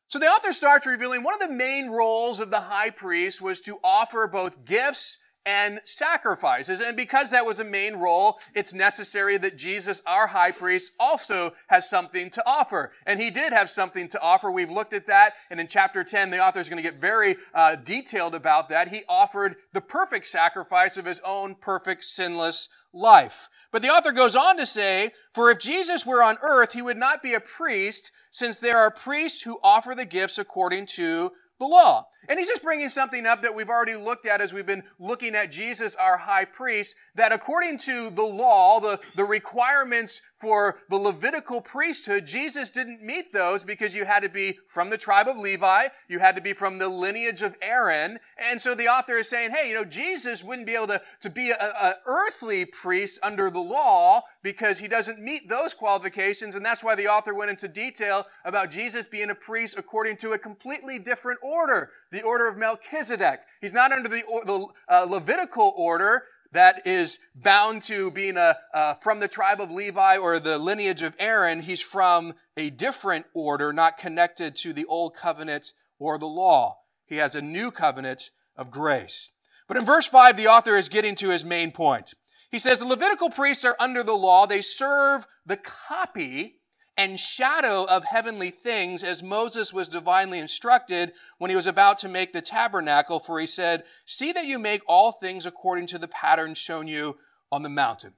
So 0.07 0.17
the 0.17 0.25
author 0.27 0.51
starts 0.51 0.87
revealing 0.87 1.23
one 1.23 1.35
of 1.35 1.39
the 1.39 1.53
main 1.53 1.89
roles 1.89 2.39
of 2.39 2.49
the 2.49 2.61
high 2.61 2.89
priest 2.89 3.41
was 3.41 3.61
to 3.61 3.79
offer 3.83 4.27
both 4.27 4.65
gifts 4.65 5.19
and 5.45 5.81
sacrifices. 5.85 6.79
And 6.79 6.95
because 6.95 7.31
that 7.31 7.45
was 7.45 7.59
a 7.59 7.63
main 7.63 7.95
role, 7.95 8.39
it's 8.55 8.73
necessary 8.73 9.37
that 9.37 9.57
Jesus, 9.57 10.01
our 10.07 10.27
high 10.27 10.51
priest, 10.51 10.91
also 10.99 11.53
has 11.67 11.89
something 11.89 12.29
to 12.31 12.43
offer. 12.47 12.91
And 13.05 13.19
he 13.19 13.29
did 13.29 13.53
have 13.53 13.69
something 13.69 14.07
to 14.09 14.21
offer. 14.21 14.51
We've 14.51 14.71
looked 14.71 14.93
at 14.93 15.07
that. 15.07 15.33
And 15.49 15.59
in 15.59 15.67
chapter 15.67 16.03
10, 16.03 16.29
the 16.29 16.39
author 16.39 16.59
is 16.59 16.69
going 16.69 16.81
to 16.81 16.89
get 16.89 16.99
very 16.99 17.35
uh, 17.53 17.75
detailed 17.75 18.35
about 18.35 18.69
that. 18.69 18.87
He 18.87 19.03
offered 19.09 19.57
the 19.73 19.81
perfect 19.81 20.27
sacrifice 20.27 20.97
of 20.97 21.05
his 21.05 21.21
own 21.25 21.55
perfect, 21.55 22.03
sinless 22.03 22.69
life. 22.93 23.49
But 23.73 23.81
the 23.81 23.89
author 23.89 24.11
goes 24.11 24.35
on 24.35 24.55
to 24.57 24.67
say, 24.67 25.11
For 25.33 25.49
if 25.49 25.57
Jesus 25.57 26.05
were 26.05 26.21
on 26.21 26.37
earth, 26.43 26.73
he 26.73 26.81
would 26.83 26.95
not 26.95 27.23
be 27.23 27.33
a 27.33 27.39
priest, 27.39 28.11
since 28.31 28.59
there 28.59 28.77
are 28.77 28.91
priests 28.91 29.41
who 29.41 29.59
offer 29.63 29.95
the 29.95 30.05
gifts 30.05 30.37
according 30.37 30.85
to 30.85 31.31
the 31.59 31.65
law. 31.65 32.05
And 32.29 32.39
he's 32.39 32.47
just 32.47 32.63
bringing 32.63 32.89
something 32.89 33.25
up 33.25 33.41
that 33.41 33.53
we've 33.53 33.69
already 33.69 33.95
looked 33.95 34.25
at 34.25 34.41
as 34.41 34.53
we've 34.53 34.65
been 34.65 34.83
looking 34.99 35.35
at 35.35 35.51
Jesus, 35.51 35.95
our 35.95 36.17
high 36.17 36.45
priest, 36.45 36.95
that 37.15 37.31
according 37.31 37.77
to 37.79 38.09
the 38.09 38.23
law, 38.23 38.79
the, 38.79 38.99
the 39.15 39.25
requirements 39.25 40.21
for 40.37 40.79
the 40.89 40.97
Levitical 40.97 41.61
priesthood, 41.61 42.25
Jesus 42.25 42.69
didn't 42.69 43.01
meet 43.01 43.31
those 43.31 43.63
because 43.63 43.95
you 43.95 44.03
had 44.03 44.23
to 44.23 44.29
be 44.29 44.59
from 44.67 44.89
the 44.89 44.97
tribe 44.97 45.27
of 45.27 45.37
Levi, 45.37 45.87
you 46.09 46.19
had 46.19 46.35
to 46.35 46.41
be 46.41 46.53
from 46.53 46.77
the 46.77 46.89
lineage 46.89 47.41
of 47.41 47.55
Aaron. 47.61 48.19
And 48.37 48.59
so 48.59 48.75
the 48.75 48.87
author 48.87 49.17
is 49.17 49.29
saying, 49.29 49.51
hey, 49.51 49.69
you 49.69 49.75
know, 49.75 49.85
Jesus 49.85 50.43
wouldn't 50.43 50.67
be 50.67 50.75
able 50.75 50.87
to, 50.87 51.01
to 51.21 51.29
be 51.29 51.51
an 51.51 51.93
earthly 52.05 52.65
priest 52.65 53.19
under 53.23 53.49
the 53.49 53.61
law 53.61 54.23
because 54.41 54.79
he 54.79 54.87
doesn't 54.87 55.19
meet 55.19 55.47
those 55.47 55.73
qualifications. 55.73 56.55
And 56.55 56.65
that's 56.65 56.83
why 56.83 56.95
the 56.95 57.07
author 57.07 57.33
went 57.33 57.49
into 57.49 57.67
detail 57.67 58.27
about 58.43 58.69
Jesus 58.69 59.05
being 59.05 59.29
a 59.29 59.35
priest 59.35 59.75
according 59.77 60.17
to 60.17 60.31
a 60.31 60.37
completely 60.37 60.99
different 60.99 61.39
order 61.41 61.89
the 62.13 62.21
order 62.21 62.47
of 62.47 62.57
Melchizedek. 62.57 63.39
He's 63.59 63.73
not 63.73 63.91
under 63.91 64.07
the, 64.07 64.23
the 64.45 64.67
uh, 64.87 65.07
Levitical 65.09 65.73
order 65.75 66.25
that 66.51 66.85
is 66.85 67.17
bound 67.33 67.81
to 67.81 68.11
being 68.11 68.37
a, 68.37 68.55
uh, 68.71 68.93
from 69.01 69.19
the 69.19 69.27
tribe 69.27 69.59
of 69.59 69.71
Levi 69.71 70.17
or 70.17 70.39
the 70.39 70.59
lineage 70.59 71.01
of 71.01 71.15
Aaron. 71.17 71.61
He's 71.61 71.81
from 71.81 72.35
a 72.55 72.69
different 72.69 73.25
order, 73.33 73.73
not 73.73 73.97
connected 73.97 74.55
to 74.57 74.73
the 74.73 74.85
old 74.85 75.15
covenant 75.15 75.73
or 75.97 76.19
the 76.19 76.27
law. 76.27 76.77
He 77.07 77.15
has 77.15 77.33
a 77.33 77.41
new 77.41 77.71
covenant 77.71 78.29
of 78.55 78.69
grace. 78.69 79.31
But 79.67 79.77
in 79.77 79.85
verse 79.85 80.05
5, 80.05 80.37
the 80.37 80.47
author 80.47 80.77
is 80.77 80.89
getting 80.89 81.15
to 81.15 81.29
his 81.29 81.43
main 81.43 81.71
point. 81.71 82.13
He 82.51 82.59
says 82.59 82.77
the 82.77 82.85
Levitical 82.85 83.31
priests 83.31 83.65
are 83.65 83.75
under 83.79 84.03
the 84.03 84.13
law. 84.13 84.45
They 84.45 84.61
serve 84.61 85.25
the 85.47 85.57
copy 85.57 86.59
and 86.97 87.19
shadow 87.19 87.85
of 87.85 88.05
heavenly 88.05 88.51
things 88.51 89.03
as 89.03 89.23
Moses 89.23 89.73
was 89.73 89.87
divinely 89.87 90.39
instructed 90.39 91.13
when 91.37 91.49
he 91.49 91.55
was 91.55 91.67
about 91.67 91.97
to 91.99 92.09
make 92.09 92.33
the 92.33 92.41
tabernacle, 92.41 93.19
for 93.19 93.39
he 93.39 93.47
said, 93.47 93.83
See 94.05 94.31
that 94.31 94.45
you 94.45 94.59
make 94.59 94.81
all 94.87 95.11
things 95.11 95.45
according 95.45 95.87
to 95.87 95.97
the 95.97 96.07
pattern 96.07 96.53
shown 96.53 96.87
you 96.87 97.17
on 97.51 97.63
the 97.63 97.69
mountain. 97.69 98.13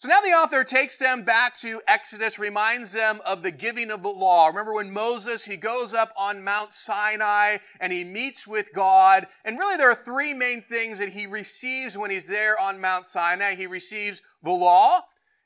So 0.00 0.08
now 0.08 0.22
the 0.22 0.30
author 0.30 0.64
takes 0.64 0.96
them 0.96 1.24
back 1.24 1.54
to 1.56 1.82
Exodus, 1.86 2.38
reminds 2.38 2.92
them 2.92 3.20
of 3.26 3.42
the 3.42 3.50
giving 3.50 3.90
of 3.90 4.02
the 4.02 4.08
law. 4.08 4.46
Remember 4.46 4.72
when 4.72 4.90
Moses, 4.90 5.44
he 5.44 5.58
goes 5.58 5.92
up 5.92 6.14
on 6.16 6.42
Mount 6.42 6.72
Sinai 6.72 7.58
and 7.80 7.92
he 7.92 8.02
meets 8.02 8.48
with 8.48 8.72
God. 8.72 9.26
And 9.44 9.58
really 9.58 9.76
there 9.76 9.90
are 9.90 9.94
three 9.94 10.32
main 10.32 10.62
things 10.62 10.98
that 11.00 11.10
he 11.10 11.26
receives 11.26 11.98
when 11.98 12.10
he's 12.10 12.28
there 12.28 12.58
on 12.58 12.80
Mount 12.80 13.04
Sinai. 13.04 13.56
He 13.56 13.66
receives 13.66 14.22
the 14.42 14.52
law. 14.52 15.02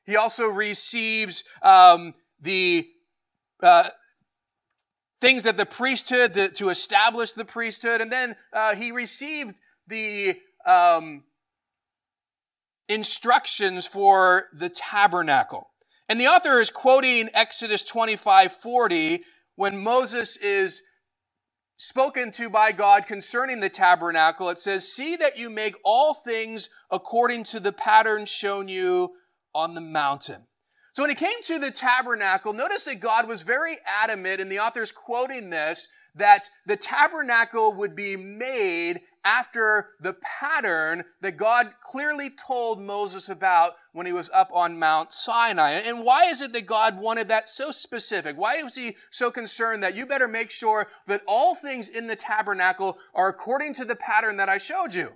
He 0.06 0.14
also 0.14 0.46
receives 0.46 1.42
um, 1.60 2.14
the 2.44 2.86
uh, 3.62 3.88
things 5.20 5.42
that 5.44 5.56
the 5.56 5.66
priesthood 5.66 6.34
to, 6.34 6.48
to, 6.50 6.68
establish 6.68 7.32
the 7.32 7.44
priesthood, 7.44 8.00
and 8.00 8.12
then 8.12 8.36
uh, 8.52 8.74
he 8.74 8.92
received 8.92 9.54
the 9.88 10.36
um, 10.66 11.24
instructions 12.88 13.86
for 13.86 14.48
the 14.54 14.68
tabernacle. 14.68 15.70
And 16.08 16.20
the 16.20 16.26
author 16.26 16.60
is 16.60 16.70
quoting 16.70 17.30
Exodus 17.32 17.82
25 17.82 18.52
40 18.52 19.22
when 19.56 19.82
Moses 19.82 20.36
is 20.36 20.82
spoken 21.78 22.30
to 22.32 22.50
by 22.50 22.72
God 22.72 23.06
concerning 23.06 23.60
the 23.60 23.70
tabernacle. 23.70 24.50
It 24.50 24.58
says, 24.58 24.92
See 24.92 25.16
that 25.16 25.38
you 25.38 25.48
make 25.48 25.76
all 25.84 26.12
things 26.12 26.68
according 26.90 27.44
to 27.44 27.60
the 27.60 27.72
pattern 27.72 28.26
shown 28.26 28.68
you 28.68 29.14
on 29.54 29.74
the 29.74 29.80
mountain. 29.80 30.42
So 30.94 31.02
when 31.02 31.10
it 31.10 31.18
came 31.18 31.42
to 31.42 31.58
the 31.58 31.72
tabernacle, 31.72 32.52
notice 32.52 32.84
that 32.84 33.00
God 33.00 33.26
was 33.26 33.42
very 33.42 33.78
adamant, 33.84 34.40
and 34.40 34.50
the 34.50 34.60
author's 34.60 34.92
quoting 34.92 35.50
this, 35.50 35.88
that 36.14 36.48
the 36.66 36.76
tabernacle 36.76 37.72
would 37.72 37.96
be 37.96 38.16
made 38.16 39.00
after 39.24 39.88
the 39.98 40.12
pattern 40.12 41.02
that 41.20 41.36
God 41.36 41.74
clearly 41.82 42.30
told 42.30 42.80
Moses 42.80 43.28
about 43.28 43.72
when 43.92 44.06
he 44.06 44.12
was 44.12 44.30
up 44.32 44.50
on 44.52 44.78
Mount 44.78 45.12
Sinai. 45.12 45.72
And 45.72 46.04
why 46.04 46.26
is 46.26 46.40
it 46.40 46.52
that 46.52 46.66
God 46.66 47.00
wanted 47.00 47.26
that 47.26 47.48
so 47.48 47.72
specific? 47.72 48.36
Why 48.36 48.62
was 48.62 48.76
he 48.76 48.94
so 49.10 49.32
concerned 49.32 49.82
that 49.82 49.96
you 49.96 50.06
better 50.06 50.28
make 50.28 50.52
sure 50.52 50.86
that 51.08 51.22
all 51.26 51.56
things 51.56 51.88
in 51.88 52.06
the 52.06 52.14
tabernacle 52.14 52.98
are 53.12 53.26
according 53.26 53.74
to 53.74 53.84
the 53.84 53.96
pattern 53.96 54.36
that 54.36 54.48
I 54.48 54.58
showed 54.58 54.94
you? 54.94 55.14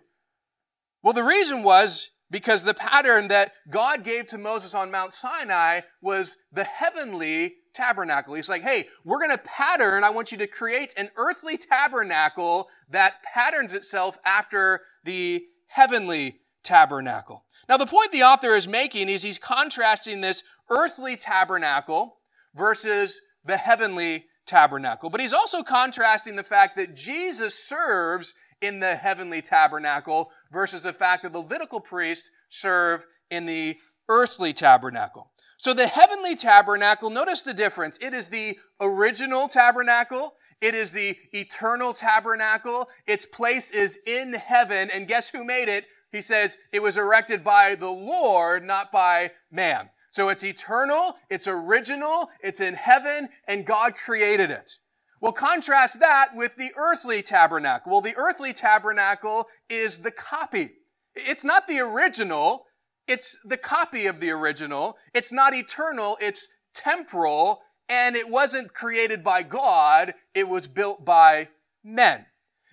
Well, 1.04 1.14
the 1.14 1.23
reason 1.23 1.62
was 1.62 2.11
because 2.30 2.62
the 2.62 2.75
pattern 2.75 3.28
that 3.28 3.52
God 3.70 4.04
gave 4.04 4.26
to 4.28 4.38
Moses 4.38 4.75
on 4.75 4.90
Mount 4.90 5.14
Sinai 5.14 5.80
was 6.02 6.37
the 6.52 6.64
heavenly 6.64 7.54
tabernacle. 7.75 8.35
He's 8.35 8.49
like, 8.49 8.62
hey, 8.62 8.87
we're 9.04 9.18
going 9.18 9.30
to 9.30 9.38
pattern. 9.38 10.04
I 10.04 10.11
want 10.11 10.32
you 10.32 10.38
to 10.38 10.47
create 10.47 10.94
an 10.97 11.11
earthly 11.16 11.56
tabernacle 11.56 12.68
that 12.90 13.23
patterns 13.23 13.75
itself 13.75 14.18
after 14.25 14.82
the 15.04 15.44
heavenly 15.68 16.40
tabernacle. 16.62 17.44
Now, 17.68 17.76
the 17.76 17.87
point 17.87 18.12
the 18.12 18.23
author 18.23 18.54
is 18.54 18.66
making 18.66 19.08
is 19.08 19.23
he's 19.23 19.38
contrasting 19.38 20.20
this 20.20 20.42
earthly 20.70 21.16
tabernacle 21.16 22.18
versus 22.54 23.20
the 23.44 23.56
heavenly 23.56 24.26
tabernacle. 24.49 25.11
But 25.11 25.21
he's 25.21 25.33
also 25.33 25.62
contrasting 25.62 26.35
the 26.35 26.43
fact 26.43 26.76
that 26.76 26.97
Jesus 26.97 27.55
serves 27.55 28.35
in 28.61 28.81
the 28.81 28.97
heavenly 28.97 29.40
tabernacle 29.40 30.31
versus 30.50 30.83
the 30.83 30.93
fact 30.93 31.23
that 31.23 31.33
the 31.33 31.38
Levitical 31.38 31.81
priests 31.81 32.31
serve 32.49 33.07
in 33.31 33.47
the 33.47 33.76
earthly 34.09 34.52
tabernacle. 34.52 35.31
So 35.59 35.75
the 35.75 35.87
heavenly 35.87 36.35
tabernacle, 36.35 37.11
notice 37.11 37.43
the 37.43 37.55
difference. 37.55 37.99
It 38.00 38.14
is 38.14 38.28
the 38.28 38.57
original 38.81 39.49
tabernacle. 39.49 40.35
It 40.61 40.75
is 40.75 40.93
the 40.93 41.17
eternal 41.33 41.93
tabernacle. 41.93 42.88
Its 43.07 43.26
place 43.26 43.71
is 43.71 43.99
in 44.07 44.35
heaven. 44.35 44.90
And 44.90 45.07
guess 45.07 45.28
who 45.28 45.45
made 45.45 45.69
it? 45.69 45.87
He 46.11 46.23
says 46.23 46.59
it 46.73 46.81
was 46.81 46.97
erected 46.97 47.45
by 47.45 47.75
the 47.75 47.90
Lord, 47.90 48.64
not 48.64 48.90
by 48.90 49.33
man. 49.50 49.90
So 50.10 50.28
it's 50.28 50.44
eternal, 50.44 51.16
it's 51.30 51.46
original, 51.46 52.30
it's 52.42 52.60
in 52.60 52.74
heaven, 52.74 53.28
and 53.46 53.66
God 53.66 53.94
created 53.94 54.50
it. 54.50 54.78
Well, 55.20 55.32
contrast 55.32 56.00
that 56.00 56.28
with 56.34 56.56
the 56.56 56.70
earthly 56.76 57.22
tabernacle. 57.22 57.92
Well, 57.92 58.00
the 58.00 58.16
earthly 58.16 58.52
tabernacle 58.52 59.48
is 59.68 59.98
the 59.98 60.12
copy. 60.12 60.70
It's 61.14 61.44
not 61.44 61.66
the 61.66 61.80
original, 61.80 62.66
it's 63.08 63.36
the 63.44 63.56
copy 63.56 64.06
of 64.06 64.20
the 64.20 64.30
original. 64.30 64.96
It's 65.14 65.32
not 65.32 65.54
eternal, 65.54 66.18
it's 66.20 66.46
temporal, 66.74 67.62
and 67.88 68.14
it 68.14 68.28
wasn't 68.28 68.74
created 68.74 69.24
by 69.24 69.42
God, 69.42 70.14
it 70.34 70.46
was 70.46 70.68
built 70.68 71.04
by 71.04 71.48
men. 71.82 72.26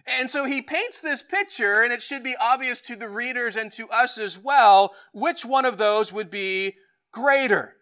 And 0.05 0.29
so 0.29 0.45
he 0.45 0.61
paints 0.61 1.01
this 1.01 1.23
picture, 1.23 1.81
and 1.81 1.91
it 1.91 2.01
should 2.01 2.21
be 2.21 2.35
obvious 2.39 2.79
to 2.81 2.95
the 2.95 3.09
readers 3.09 3.55
and 3.55 3.71
to 3.71 3.89
us 3.89 4.19
as 4.19 4.37
well 4.37 4.93
which 5.13 5.43
one 5.43 5.65
of 5.65 5.77
those 5.77 6.13
would 6.13 6.29
be 6.29 6.75
greater. 7.15 7.77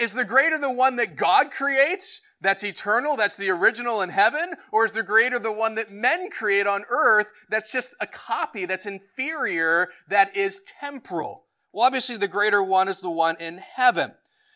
Is 0.00 0.14
the 0.14 0.24
greater 0.24 0.58
the 0.58 0.72
one 0.72 0.96
that 0.96 1.16
God 1.16 1.50
creates, 1.50 2.20
that's 2.40 2.64
eternal, 2.64 3.16
that's 3.16 3.36
the 3.36 3.50
original 3.50 4.02
in 4.02 4.10
heaven, 4.10 4.54
or 4.72 4.84
is 4.84 4.92
the 4.92 5.02
greater 5.02 5.38
the 5.38 5.52
one 5.52 5.74
that 5.76 5.90
men 5.90 6.30
create 6.30 6.66
on 6.66 6.84
earth 6.88 7.30
that's 7.48 7.70
just 7.70 7.94
a 8.00 8.06
copy, 8.06 8.66
that's 8.66 8.86
inferior, 8.86 9.90
that 10.08 10.34
is 10.36 10.62
temporal? 10.80 11.44
Well, 11.72 11.86
obviously, 11.86 12.16
the 12.16 12.28
greater 12.28 12.62
one 12.62 12.88
is 12.88 13.00
the 13.00 13.10
one 13.10 13.36
in 13.38 13.58
heaven. 13.58 14.12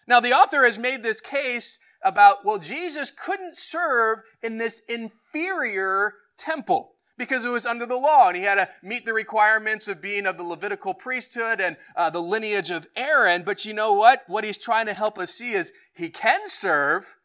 Now, 0.07 0.21
the 0.21 0.33
author 0.33 0.65
has 0.65 0.79
made 0.79 1.03
this 1.03 1.21
case 1.21 1.79
about, 2.03 2.45
well, 2.45 2.59
Jesus 2.59 3.11
couldn't 3.11 3.57
serve 3.59 4.21
in 4.43 4.59
this 4.59 4.83
inferior 4.89 6.15
temple 6.39 6.95
because 7.19 7.45
it 7.45 7.51
was 7.51 7.67
under 7.67 7.85
the 7.85 7.97
law 7.97 8.29
and 8.29 8.37
he 8.37 8.45
had 8.45 8.55
to 8.55 8.69
meet 8.83 9.05
the 9.05 9.13
requirements 9.13 9.89
of 9.89 10.01
being 10.01 10.27
of 10.27 10.39
the 10.39 10.45
Levitical 10.45 10.95
priesthood 10.95 11.61
and 11.61 11.77
uh, 11.97 12.09
the 12.09 12.23
lineage 12.23 12.71
of 12.71 12.87
Aaron. 12.97 13.43
But 13.43 13.65
you 13.65 13.75
know 13.75 13.93
what? 13.93 14.23
What 14.29 14.45
he's 14.45 14.59
trying 14.59 14.87
to 14.87 14.95
help 14.95 15.19
us 15.19 15.33
see 15.33 15.53
is 15.53 15.73
he 15.93 16.09
can 16.09 16.49
serve 16.49 17.17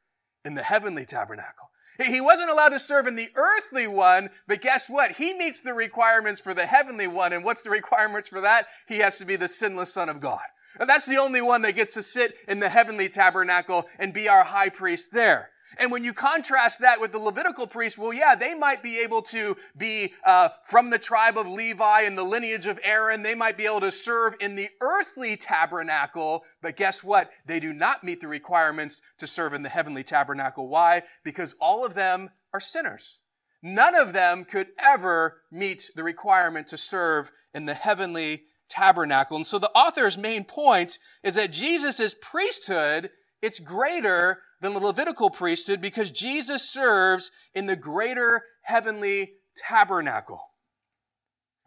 in 0.44 0.56
the 0.56 0.64
heavenly 0.64 1.06
tabernacle. 1.06 1.70
He 2.04 2.20
wasn't 2.20 2.50
allowed 2.50 2.70
to 2.70 2.80
serve 2.80 3.06
in 3.06 3.16
the 3.16 3.30
earthly 3.36 3.86
one, 3.86 4.32
but 4.48 4.62
guess 4.62 4.90
what? 4.90 5.12
He 5.14 5.34
meets 5.34 5.62
the 5.62 5.76
requirements 5.76 6.42
for 6.42 6.56
the 6.56 6.66
heavenly 6.66 7.08
one. 7.08 7.34
And 7.34 7.46
what's 7.46 7.62
the 7.62 7.70
requirements 7.70 8.28
for 8.28 8.42
that? 8.42 8.66
He 8.88 8.98
has 8.98 9.20
to 9.20 9.26
be 9.26 9.36
the 9.36 9.48
sinless 9.48 9.94
son 9.94 10.10
of 10.10 10.20
God. 10.20 10.42
And 10.80 10.90
that's 10.90 11.06
the 11.06 11.18
only 11.18 11.42
one 11.42 11.62
that 11.62 11.76
gets 11.76 11.94
to 11.94 12.04
sit 12.04 12.36
in 12.48 12.60
the 12.60 12.70
heavenly 12.70 13.10
tabernacle 13.10 13.86
and 14.00 14.12
be 14.12 14.28
our 14.28 14.44
high 14.44 14.70
priest 14.70 15.12
there. 15.12 15.52
And 15.78 15.92
when 15.92 16.04
you 16.04 16.14
contrast 16.14 16.80
that 16.82 17.00
with 17.02 17.12
the 17.12 17.20
Levitical 17.20 17.68
priests, 17.68 17.98
well, 17.98 18.14
yeah, 18.14 18.36
they 18.36 18.54
might 18.54 18.84
be 18.84 19.00
able 19.00 19.22
to 19.24 19.58
be 19.78 20.14
uh, 20.26 20.50
from 20.64 20.90
the 20.90 21.00
tribe 21.00 21.38
of 21.38 21.48
Levi 21.48 22.02
and 22.02 22.18
the 22.18 22.24
lineage 22.24 22.66
of 22.66 22.80
Aaron. 22.84 23.24
They 23.24 23.36
might 23.36 23.58
be 23.58 23.66
able 23.66 23.82
to 23.82 23.92
serve 23.92 24.36
in 24.40 24.56
the 24.56 24.70
earthly 24.82 25.36
tabernacle, 25.36 26.44
but 26.62 26.78
guess 26.78 27.04
what? 27.04 27.32
They 27.46 27.60
do 27.60 27.74
not 27.74 28.04
meet 28.04 28.22
the 28.22 28.28
requirements 28.28 29.02
to 29.18 29.28
serve 29.28 29.54
in 29.54 29.64
the 29.64 29.70
heavenly 29.70 30.04
tabernacle. 30.04 30.68
Why? 30.68 31.04
Because 31.24 31.56
all 31.60 31.86
of 31.86 31.94
them 31.94 32.30
are 32.54 32.60
sinners. 32.60 33.22
None 33.62 33.96
of 33.96 34.12
them 34.12 34.44
could 34.44 34.68
ever 34.78 35.42
meet 35.50 35.90
the 35.96 36.04
requirement 36.04 36.68
to 36.68 36.78
serve 36.78 37.32
in 37.54 37.66
the 37.66 37.74
heavenly 37.74 38.44
tabernacle. 38.68 39.38
And 39.38 39.48
so 39.48 39.60
the 39.60 39.72
author's 39.72 40.18
main 40.18 40.44
point 40.44 41.00
is 41.24 41.36
that 41.36 41.52
Jesus' 41.52 42.16
priesthood, 42.22 43.10
it's 43.44 43.60
greater 43.60 44.40
than 44.62 44.74
the 44.74 44.80
Levitical 44.80 45.30
priesthood 45.30 45.82
because 45.82 46.10
Jesus 46.10 46.68
serves 46.68 47.30
in 47.54 47.66
the 47.66 47.76
greater 47.76 48.44
heavenly 48.62 49.34
tabernacle. 49.56 50.42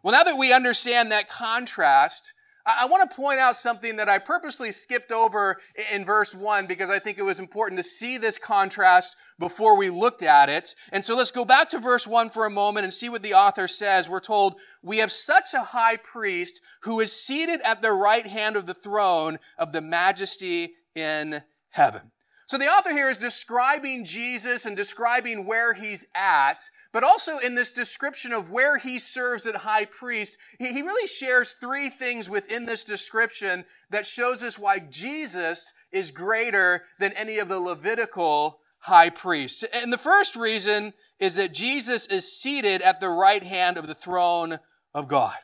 Well, 0.01 0.13
now 0.13 0.23
that 0.23 0.39
we 0.39 0.51
understand 0.51 1.11
that 1.11 1.29
contrast, 1.29 2.33
I, 2.65 2.85
want 2.87 3.09
to 3.09 3.15
point 3.15 3.39
out 3.39 3.57
something 3.57 3.95
that 3.97 4.09
I 4.09 4.17
purposely 4.17 4.71
skipped 4.71 5.11
over 5.11 5.57
in 5.91 6.03
verse 6.03 6.33
1 6.33 6.65
because 6.65 6.89
I 6.89 6.97
think 6.97 7.19
it 7.19 7.23
was 7.23 7.39
important 7.39 7.77
to 7.77 7.83
see 7.83 8.17
this 8.17 8.39
contrast 8.39 9.15
before 9.37 9.77
we 9.77 9.91
looked 9.91 10.23
at 10.23 10.49
it. 10.49 10.73
And 10.91 11.05
so 11.05 11.15
let's 11.15 11.31
go 11.31 11.45
back 11.45 11.69
to 11.69 11.79
verse 11.79 12.07
1 12.07 12.31
for 12.31 12.45
a 12.45 12.51
moment 12.51 12.85
and 12.85 12.93
see 12.93 13.07
what 13.07 13.21
the 13.21 13.35
author 13.35 13.67
says. 13.67 14.09
We're 14.09 14.19
told, 14.19 14.55
We 14.81 14.97
have 14.97 15.11
such 15.11 15.53
a 15.53 15.63
high 15.63 15.97
priest 15.97 16.59
who 16.81 16.99
is 16.99 17.13
seated 17.13 17.61
at 17.61 17.83
the 17.83 17.91
right 17.91 18.25
hand 18.25 18.55
of 18.55 18.65
the 18.65 18.73
throne 18.73 19.37
of 19.59 19.71
the 19.71 19.81
majesty 19.81 20.73
in 20.95 21.43
heaven. 21.77 22.11
So 22.47 22.57
the 22.57 22.67
author 22.67 22.91
here 22.91 23.09
is 23.09 23.17
describing 23.17 24.05
Jesus 24.05 24.65
and 24.65 24.75
describing 24.75 25.45
where 25.45 25.73
he's 25.73 26.05
at, 26.15 26.63
but 26.93 27.03
also 27.03 27.39
in 27.39 27.55
this 27.55 27.71
description 27.71 28.31
of 28.31 28.51
where 28.51 28.77
he 28.77 28.99
serves 28.99 29.45
at 29.45 29.57
high 29.57 29.83
priest, 29.83 30.37
he 30.57 30.81
really 30.81 31.07
shares 31.07 31.55
three 31.59 31.89
things 31.89 32.29
within 32.29 32.65
this 32.65 32.85
description 32.85 33.65
that 33.89 34.05
shows 34.05 34.43
us 34.43 34.57
why 34.57 34.79
Jesus 34.79 35.73
is 35.91 36.11
greater 36.11 36.83
than 36.99 37.11
any 37.13 37.37
of 37.37 37.49
the 37.49 37.59
Levitical 37.59 38.59
high 38.79 39.09
priests. 39.09 39.65
And 39.73 39.91
the 39.91 39.97
first 39.97 40.37
reason 40.37 40.93
is 41.19 41.35
that 41.35 41.53
Jesus 41.53 42.07
is 42.07 42.31
seated 42.31 42.81
at 42.81 43.01
the 43.01 43.09
right 43.09 43.43
hand 43.43 43.77
of 43.77 43.87
the 43.87 43.93
throne 43.93 44.59
of 44.93 45.09
God. 45.09 45.35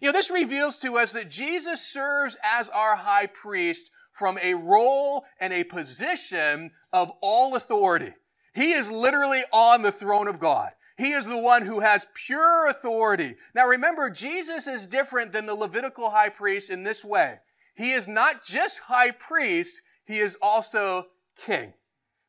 You 0.00 0.08
know, 0.08 0.12
this 0.12 0.30
reveals 0.30 0.78
to 0.78 0.96
us 0.96 1.12
that 1.12 1.30
Jesus 1.30 1.86
serves 1.86 2.36
as 2.42 2.68
our 2.70 2.96
high 2.96 3.26
priest 3.26 3.90
from 4.12 4.38
a 4.42 4.54
role 4.54 5.24
and 5.40 5.52
a 5.52 5.64
position 5.64 6.70
of 6.92 7.10
all 7.20 7.56
authority. 7.56 8.12
He 8.54 8.72
is 8.72 8.90
literally 8.90 9.44
on 9.52 9.82
the 9.82 9.92
throne 9.92 10.28
of 10.28 10.38
God. 10.38 10.70
He 10.98 11.12
is 11.12 11.26
the 11.26 11.38
one 11.38 11.62
who 11.62 11.80
has 11.80 12.06
pure 12.14 12.68
authority. 12.68 13.36
Now 13.54 13.66
remember, 13.66 14.10
Jesus 14.10 14.66
is 14.66 14.86
different 14.86 15.32
than 15.32 15.46
the 15.46 15.54
Levitical 15.54 16.10
high 16.10 16.28
priest 16.28 16.70
in 16.70 16.82
this 16.82 17.02
way. 17.02 17.38
He 17.74 17.92
is 17.92 18.06
not 18.06 18.44
just 18.44 18.80
high 18.80 19.10
priest, 19.10 19.80
he 20.04 20.18
is 20.18 20.36
also 20.42 21.06
king. 21.36 21.72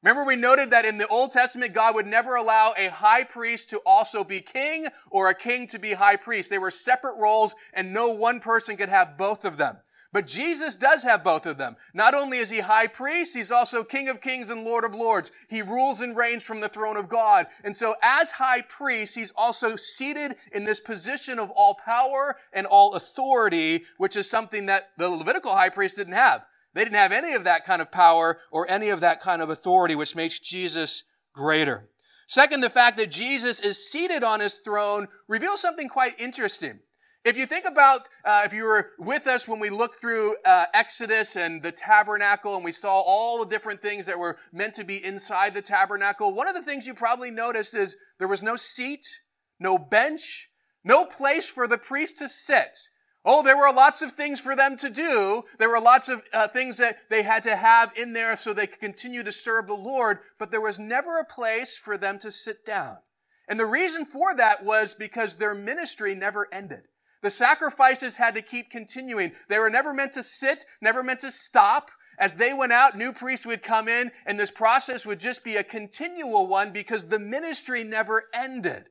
Remember, 0.01 0.25
we 0.25 0.35
noted 0.35 0.71
that 0.71 0.85
in 0.85 0.97
the 0.97 1.07
Old 1.07 1.31
Testament, 1.31 1.73
God 1.73 1.95
would 1.95 2.05
never 2.05 2.35
allow 2.35 2.73
a 2.77 2.89
high 2.89 3.23
priest 3.23 3.69
to 3.69 3.81
also 3.85 4.25
be 4.25 4.41
king 4.41 4.87
or 5.09 5.29
a 5.29 5.35
king 5.35 5.65
to 5.67 5.79
be 5.79 5.93
high 5.93 6.17
priest. 6.17 6.49
They 6.49 6.57
were 6.57 6.71
separate 6.71 7.15
roles 7.17 7.55
and 7.73 7.93
no 7.93 8.09
one 8.09 8.41
person 8.41 8.75
could 8.75 8.89
have 8.89 9.17
both 9.17 9.45
of 9.45 9.55
them. 9.55 9.77
But 10.13 10.27
Jesus 10.27 10.75
does 10.75 11.01
have 11.01 11.23
both 11.23 11.47
of 11.47 11.57
them. 11.57 11.75
Not 11.93 12.13
only 12.13 12.37
is 12.37 12.51
he 12.51 12.59
high 12.59 12.85
priest, 12.85 13.33
he's 13.33 13.51
also 13.51 13.83
King 13.83 14.07
of 14.09 14.21
kings 14.21 14.51
and 14.51 14.63
Lord 14.63 14.85
of 14.85 14.93
lords. 14.93 15.31
He 15.49 15.63
rules 15.63 16.01
and 16.01 16.15
reigns 16.15 16.43
from 16.43 16.59
the 16.59 16.69
throne 16.69 16.97
of 16.97 17.09
God. 17.09 17.47
And 17.63 17.75
so 17.75 17.95
as 18.03 18.31
high 18.31 18.61
priest, 18.61 19.15
he's 19.15 19.33
also 19.35 19.75
seated 19.75 20.35
in 20.53 20.65
this 20.65 20.79
position 20.79 21.39
of 21.39 21.49
all 21.49 21.75
power 21.83 22.37
and 22.53 22.67
all 22.67 22.93
authority, 22.93 23.85
which 23.97 24.15
is 24.15 24.29
something 24.29 24.67
that 24.67 24.89
the 24.99 25.09
Levitical 25.09 25.51
high 25.51 25.69
priest 25.69 25.97
didn't 25.97 26.13
have. 26.13 26.45
They 26.75 26.83
didn't 26.83 26.95
have 26.95 27.11
any 27.11 27.33
of 27.33 27.43
that 27.45 27.65
kind 27.65 27.81
of 27.81 27.91
power 27.91 28.39
or 28.51 28.69
any 28.69 28.89
of 28.89 28.99
that 28.99 29.19
kind 29.19 29.41
of 29.41 29.49
authority, 29.49 29.95
which 29.95 30.15
makes 30.15 30.39
Jesus 30.39 31.03
greater. 31.33 31.89
Second, 32.27 32.61
the 32.61 32.69
fact 32.69 32.97
that 32.97 33.11
Jesus 33.11 33.59
is 33.59 33.89
seated 33.89 34.23
on 34.23 34.39
his 34.39 34.53
throne 34.55 35.07
reveals 35.27 35.59
something 35.59 35.89
quite 35.89 36.19
interesting. 36.19 36.79
If 37.25 37.37
you 37.37 37.45
think 37.45 37.63
about, 37.65 38.09
uh, 38.25 38.41
if 38.43 38.53
you 38.53 38.65
were 38.65 38.89
with 38.99 39.27
us 39.27 39.47
when 39.47 39.61
we 39.61 39.69
looked 39.69 39.95
through 39.95 40.35
uh, 40.43 40.65
Exodus 40.73 41.37
and 41.37 41.63
the 41.63 41.71
tabernacle 41.71 42.55
and 42.55 42.65
we 42.65 42.73
saw 42.73 42.99
all 42.99 43.39
the 43.39 43.49
different 43.49 43.81
things 43.81 44.05
that 44.07 44.19
were 44.19 44.37
meant 44.51 44.73
to 44.73 44.83
be 44.83 45.03
inside 45.03 45.53
the 45.53 45.61
tabernacle, 45.61 46.33
one 46.33 46.49
of 46.49 46.53
the 46.55 46.61
things 46.61 46.85
you 46.85 46.93
probably 46.93 47.31
noticed 47.31 47.75
is 47.75 47.95
there 48.19 48.27
was 48.27 48.43
no 48.43 48.57
seat, 48.57 49.07
no 49.57 49.77
bench, 49.77 50.49
no 50.83 51.05
place 51.05 51.49
for 51.49 51.65
the 51.65 51.77
priest 51.77 52.17
to 52.17 52.27
sit. 52.27 52.77
Oh, 53.23 53.41
there 53.41 53.55
were 53.55 53.71
lots 53.71 54.01
of 54.01 54.11
things 54.11 54.41
for 54.41 54.53
them 54.53 54.75
to 54.75 54.89
do. 54.89 55.43
There 55.59 55.69
were 55.69 55.79
lots 55.79 56.09
of 56.09 56.23
uh, 56.33 56.49
things 56.49 56.75
that 56.75 56.97
they 57.09 57.23
had 57.23 57.43
to 57.43 57.55
have 57.55 57.93
in 57.95 58.11
there 58.11 58.35
so 58.35 58.51
they 58.51 58.67
could 58.67 58.81
continue 58.81 59.23
to 59.23 59.31
serve 59.31 59.67
the 59.67 59.75
Lord, 59.75 60.19
but 60.39 60.51
there 60.51 60.59
was 60.59 60.77
never 60.77 61.19
a 61.19 61.25
place 61.25 61.77
for 61.77 61.97
them 61.97 62.19
to 62.19 62.33
sit 62.33 62.65
down. 62.65 62.97
And 63.47 63.57
the 63.57 63.65
reason 63.65 64.03
for 64.03 64.35
that 64.35 64.65
was 64.65 64.93
because 64.93 65.35
their 65.35 65.55
ministry 65.55 66.15
never 66.15 66.53
ended. 66.53 66.81
The 67.23 67.29
sacrifices 67.29 68.17
had 68.17 68.35
to 68.35 68.41
keep 68.41 68.69
continuing. 68.69 69.31
They 69.47 69.57
were 69.57 69.69
never 69.69 69.93
meant 69.93 70.11
to 70.13 70.23
sit, 70.23 70.65
never 70.81 71.01
meant 71.01 71.21
to 71.21 71.31
stop. 71.31 71.89
As 72.19 72.35
they 72.35 72.53
went 72.53 72.73
out, 72.73 72.97
new 72.97 73.13
priests 73.13 73.45
would 73.45 73.63
come 73.63 73.87
in, 73.87 74.11
and 74.25 74.37
this 74.37 74.51
process 74.51 75.05
would 75.05 75.21
just 75.21 75.43
be 75.43 75.55
a 75.55 75.63
continual 75.63 76.47
one 76.47 76.71
because 76.71 77.07
the 77.07 77.19
ministry 77.19 77.83
never 77.83 78.25
ended. 78.35 78.89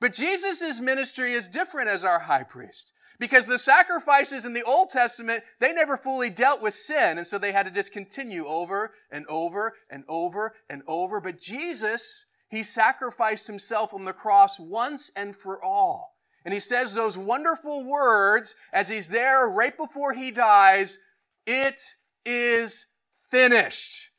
But 0.00 0.12
Jesus' 0.12 0.80
ministry 0.80 1.32
is 1.32 1.48
different 1.48 1.88
as 1.88 2.04
our 2.04 2.20
high 2.20 2.42
priest. 2.42 2.92
Because 3.18 3.46
the 3.46 3.58
sacrifices 3.58 4.44
in 4.44 4.52
the 4.52 4.64
Old 4.64 4.90
Testament, 4.90 5.42
they 5.58 5.72
never 5.72 5.96
fully 5.96 6.28
dealt 6.28 6.60
with 6.60 6.74
sin, 6.74 7.16
and 7.18 7.26
so 7.26 7.38
they 7.38 7.52
had 7.52 7.66
to 7.66 7.72
just 7.72 7.92
continue 7.92 8.46
over 8.46 8.92
and 9.10 9.24
over 9.28 9.74
and 9.88 10.04
over 10.08 10.54
and 10.68 10.82
over. 10.86 11.20
But 11.20 11.40
Jesus, 11.40 12.26
he 12.48 12.62
sacrificed 12.62 13.46
himself 13.46 13.94
on 13.94 14.04
the 14.04 14.12
cross 14.12 14.60
once 14.60 15.10
and 15.16 15.34
for 15.34 15.62
all. 15.64 16.11
And 16.44 16.52
he 16.52 16.60
says 16.60 16.94
those 16.94 17.16
wonderful 17.16 17.84
words 17.84 18.54
as 18.72 18.88
he's 18.88 19.08
there 19.08 19.46
right 19.46 19.76
before 19.76 20.12
he 20.14 20.30
dies 20.30 20.98
It 21.46 21.80
is 22.24 22.86
finished. 23.30 24.10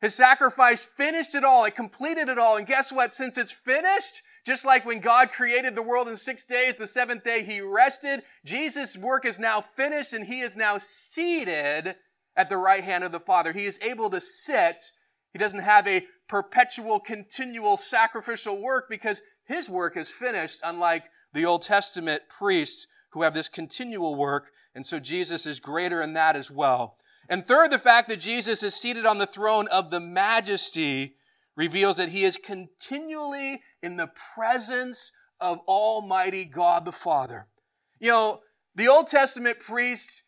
His 0.00 0.14
sacrifice 0.14 0.84
finished 0.84 1.34
it 1.34 1.44
all. 1.44 1.64
It 1.64 1.76
completed 1.76 2.28
it 2.28 2.38
all. 2.38 2.56
And 2.56 2.66
guess 2.66 2.92
what? 2.92 3.14
Since 3.14 3.38
it's 3.38 3.52
finished, 3.52 4.22
just 4.44 4.66
like 4.66 4.84
when 4.84 5.00
God 5.00 5.30
created 5.30 5.74
the 5.74 5.82
world 5.82 6.08
in 6.08 6.16
six 6.16 6.44
days, 6.44 6.76
the 6.76 6.86
seventh 6.86 7.24
day 7.24 7.42
he 7.42 7.60
rested, 7.60 8.22
Jesus' 8.44 8.98
work 8.98 9.24
is 9.24 9.38
now 9.38 9.62
finished 9.62 10.12
and 10.12 10.26
he 10.26 10.40
is 10.40 10.56
now 10.56 10.76
seated 10.78 11.96
at 12.36 12.48
the 12.48 12.56
right 12.56 12.84
hand 12.84 13.04
of 13.04 13.12
the 13.12 13.20
Father. 13.20 13.52
He 13.52 13.64
is 13.64 13.80
able 13.80 14.10
to 14.10 14.20
sit. 14.20 14.82
He 15.32 15.38
doesn't 15.38 15.60
have 15.60 15.86
a 15.86 16.06
perpetual, 16.28 17.00
continual 17.00 17.76
sacrificial 17.76 18.60
work 18.60 18.86
because 18.90 19.22
his 19.46 19.70
work 19.70 19.96
is 19.96 20.10
finished, 20.10 20.58
unlike 20.62 21.04
the 21.34 21.44
Old 21.44 21.62
Testament 21.62 22.22
priests 22.28 22.86
who 23.10 23.22
have 23.22 23.34
this 23.34 23.48
continual 23.48 24.14
work, 24.14 24.50
and 24.74 24.86
so 24.86 24.98
Jesus 24.98 25.46
is 25.46 25.60
greater 25.60 26.00
in 26.00 26.14
that 26.14 26.36
as 26.36 26.50
well. 26.50 26.96
And 27.28 27.46
third, 27.46 27.70
the 27.70 27.78
fact 27.78 28.08
that 28.08 28.20
Jesus 28.20 28.62
is 28.62 28.74
seated 28.74 29.06
on 29.06 29.18
the 29.18 29.26
throne 29.26 29.68
of 29.68 29.90
the 29.90 30.00
majesty 30.00 31.16
reveals 31.56 31.96
that 31.96 32.10
he 32.10 32.24
is 32.24 32.36
continually 32.36 33.62
in 33.82 33.96
the 33.96 34.10
presence 34.34 35.12
of 35.40 35.58
Almighty 35.68 36.44
God 36.44 36.84
the 36.84 36.92
Father. 36.92 37.46
You 38.00 38.10
know, 38.10 38.40
the 38.74 38.88
Old 38.88 39.06
Testament 39.06 39.60
priests, 39.60 40.22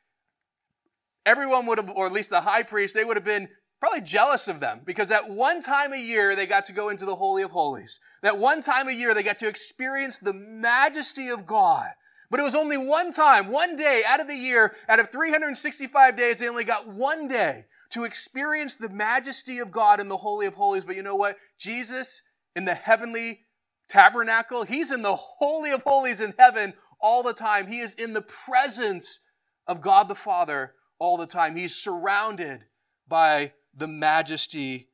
everyone 1.24 1.66
would 1.66 1.78
have, 1.78 1.90
or 1.90 2.06
at 2.06 2.12
least 2.12 2.30
the 2.30 2.42
high 2.42 2.62
priest, 2.62 2.94
they 2.94 3.04
would 3.04 3.16
have 3.16 3.24
been 3.24 3.48
probably 3.80 4.00
jealous 4.00 4.48
of 4.48 4.60
them 4.60 4.80
because 4.84 5.08
that 5.08 5.28
one 5.28 5.60
time 5.60 5.92
a 5.92 5.98
year 5.98 6.34
they 6.34 6.46
got 6.46 6.64
to 6.66 6.72
go 6.72 6.88
into 6.88 7.04
the 7.04 7.16
Holy 7.16 7.42
of 7.42 7.50
Holies. 7.50 8.00
That 8.22 8.38
one 8.38 8.62
time 8.62 8.88
a 8.88 8.92
year 8.92 9.14
they 9.14 9.22
got 9.22 9.38
to 9.38 9.48
experience 9.48 10.18
the 10.18 10.32
majesty 10.32 11.28
of 11.28 11.46
God. 11.46 11.88
But 12.30 12.40
it 12.40 12.44
was 12.44 12.54
only 12.54 12.76
one 12.76 13.12
time, 13.12 13.52
one 13.52 13.76
day 13.76 14.02
out 14.06 14.20
of 14.20 14.26
the 14.26 14.34
year, 14.34 14.74
out 14.88 14.98
of 14.98 15.10
365 15.10 16.16
days, 16.16 16.38
they 16.38 16.48
only 16.48 16.64
got 16.64 16.88
one 16.88 17.28
day 17.28 17.66
to 17.90 18.04
experience 18.04 18.76
the 18.76 18.88
majesty 18.88 19.58
of 19.58 19.70
God 19.70 20.00
in 20.00 20.08
the 20.08 20.16
Holy 20.16 20.46
of 20.46 20.54
Holies. 20.54 20.84
But 20.84 20.96
you 20.96 21.02
know 21.02 21.14
what? 21.14 21.36
Jesus 21.58 22.22
in 22.56 22.64
the 22.64 22.74
heavenly 22.74 23.42
tabernacle, 23.88 24.64
he's 24.64 24.90
in 24.90 25.02
the 25.02 25.14
Holy 25.14 25.70
of 25.70 25.82
Holies 25.82 26.20
in 26.20 26.34
heaven 26.36 26.74
all 27.00 27.22
the 27.22 27.32
time. 27.32 27.68
He 27.68 27.80
is 27.80 27.94
in 27.94 28.12
the 28.12 28.22
presence 28.22 29.20
of 29.66 29.80
God 29.80 30.08
the 30.08 30.14
Father 30.14 30.72
all 30.98 31.16
the 31.16 31.26
time. 31.26 31.54
He's 31.54 31.76
surrounded 31.76 32.64
by 33.06 33.52
the 33.76 33.86
majesty 33.86 34.88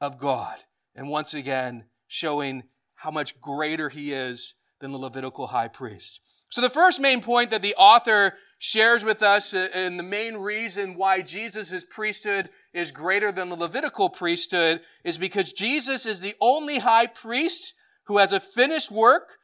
of 0.00 0.18
God. 0.18 0.58
And 0.94 1.08
once 1.08 1.34
again, 1.34 1.84
showing 2.06 2.64
how 2.96 3.10
much 3.10 3.40
greater 3.40 3.88
he 3.88 4.12
is 4.12 4.54
than 4.80 4.92
the 4.92 4.98
Levitical 4.98 5.48
high 5.48 5.68
priest. 5.68 6.20
So 6.50 6.60
the 6.60 6.70
first 6.70 7.00
main 7.00 7.20
point 7.20 7.50
that 7.50 7.62
the 7.62 7.74
author 7.76 8.34
shares 8.58 9.04
with 9.04 9.22
us 9.22 9.54
uh, 9.54 9.68
and 9.74 9.98
the 9.98 10.04
main 10.04 10.36
reason 10.36 10.96
why 10.96 11.22
Jesus' 11.22 11.84
priesthood 11.88 12.48
is 12.72 12.90
greater 12.90 13.30
than 13.30 13.50
the 13.50 13.56
Levitical 13.56 14.08
priesthood 14.08 14.80
is 15.04 15.18
because 15.18 15.52
Jesus 15.52 16.06
is 16.06 16.20
the 16.20 16.34
only 16.40 16.78
high 16.78 17.06
priest 17.06 17.74
who 18.04 18.18
has 18.18 18.32
a 18.32 18.40
finished 18.40 18.90
work 18.90 19.38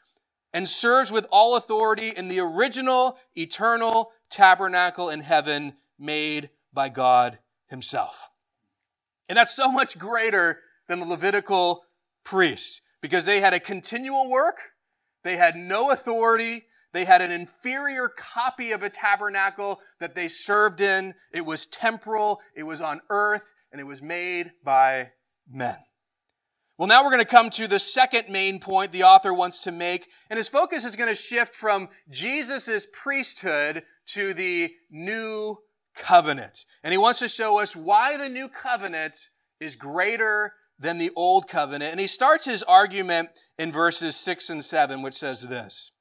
and 0.53 0.69
serves 0.69 1.13
with 1.13 1.27
all 1.31 1.57
authority 1.57 2.09
in 2.09 2.29
the 2.29 2.41
original 2.41 3.19
eternal 3.37 4.13
tabernacle 4.31 5.11
in 5.11 5.21
heaven 5.21 5.75
made 5.99 6.51
by 6.73 6.89
God 6.89 7.39
himself. 7.67 8.31
And 9.29 9.37
that's 9.37 9.55
so 9.55 9.71
much 9.71 9.99
greater 9.99 10.61
than 10.89 11.01
the 11.01 11.07
Levitical 11.07 11.85
priests 12.25 12.81
because 13.01 13.25
they 13.25 13.41
had 13.41 13.55
a 13.55 13.61
continual 13.61 14.31
work, 14.31 14.57
they 15.23 15.37
had 15.37 15.57
no 15.57 15.91
authority, 15.91 16.65
they 16.95 17.05
had 17.05 17.21
an 17.21 17.33
inferior 17.33 18.09
copy 18.09 18.71
of 18.71 18.83
a 18.83 18.89
tabernacle 18.89 19.81
that 19.99 20.15
they 20.15 20.29
served 20.29 20.81
in. 20.81 21.15
It 21.33 21.45
was 21.45 21.67
temporal, 21.67 22.41
it 22.55 22.63
was 22.63 22.81
on 22.81 23.01
earth, 23.11 23.53
and 23.73 23.81
it 23.81 23.85
was 23.85 24.01
made 24.01 24.53
by 24.63 25.11
men. 25.51 25.77
Well, 26.79 26.89
now 26.89 27.03
we're 27.03 27.11
going 27.11 27.19
to 27.19 27.25
come 27.25 27.51
to 27.51 27.67
the 27.67 27.81
second 27.81 28.29
main 28.29 28.61
point 28.61 28.93
the 28.93 29.03
author 29.03 29.35
wants 29.35 29.61
to 29.63 29.73
make, 29.73 30.09
and 30.31 30.37
his 30.37 30.49
focus 30.49 30.85
is 30.85 30.97
going 30.97 31.09
to 31.09 31.15
shift 31.15 31.55
from 31.55 31.89
Jesus' 32.11 32.87
priesthood 32.93 33.83
to 34.07 34.33
the 34.33 34.73
new 34.91 35.59
covenant. 35.95 36.65
And 36.83 36.93
he 36.93 36.99
wants 36.99 37.19
to 37.21 37.29
show 37.29 37.61
us 37.61 37.75
why 37.75 38.17
the 38.17 38.29
new 38.29 38.49
covenant 38.49 39.31
is 39.61 39.77
greater 39.77 40.53
than 40.79 40.99
the 40.99 41.11
old 41.17 41.49
covenant. 41.49 41.93
And 41.93 42.01
he 42.01 42.07
starts 42.07 42.45
his 42.45 42.63
argument 42.65 43.31
in 43.59 43.73
verses 43.73 44.17
6 44.17 44.51
and 44.51 44.65
7, 44.65 45.03
which 45.03 45.15
says 45.15 45.43
this. 45.43 45.93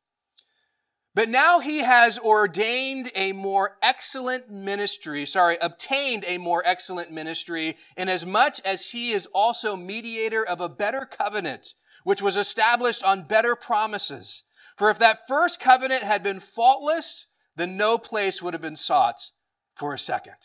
But 1.15 1.29
now 1.29 1.59
he 1.59 1.79
has 1.79 2.17
ordained 2.17 3.11
a 3.13 3.33
more 3.33 3.77
excellent 3.83 4.49
ministry, 4.49 5.27
sorry, 5.27 5.57
obtained 5.61 6.25
a 6.27 6.39
more 6.39 6.63
excellent 6.65 7.11
ministry, 7.11 7.77
inasmuch 7.95 8.55
as 8.65 8.89
he 8.89 9.11
is 9.11 9.27
also 9.27 9.75
mediator 9.75 10.43
of 10.43 10.59
a 10.59 10.69
better 10.69 11.05
covenant, 11.05 11.75
which 12.03 12.23
was 12.23 12.35
established 12.35 13.03
on 13.03 13.27
better 13.27 13.55
promises. 13.55 14.41
For 14.75 14.89
if 14.89 14.97
that 14.97 15.27
first 15.27 15.59
covenant 15.59 16.01
had 16.01 16.23
been 16.23 16.39
faultless, 16.39 17.27
then 17.55 17.77
no 17.77 17.99
place 17.99 18.41
would 18.41 18.55
have 18.55 18.61
been 18.61 18.75
sought 18.75 19.29
for 19.75 19.93
a 19.93 19.99
second. 19.99 20.35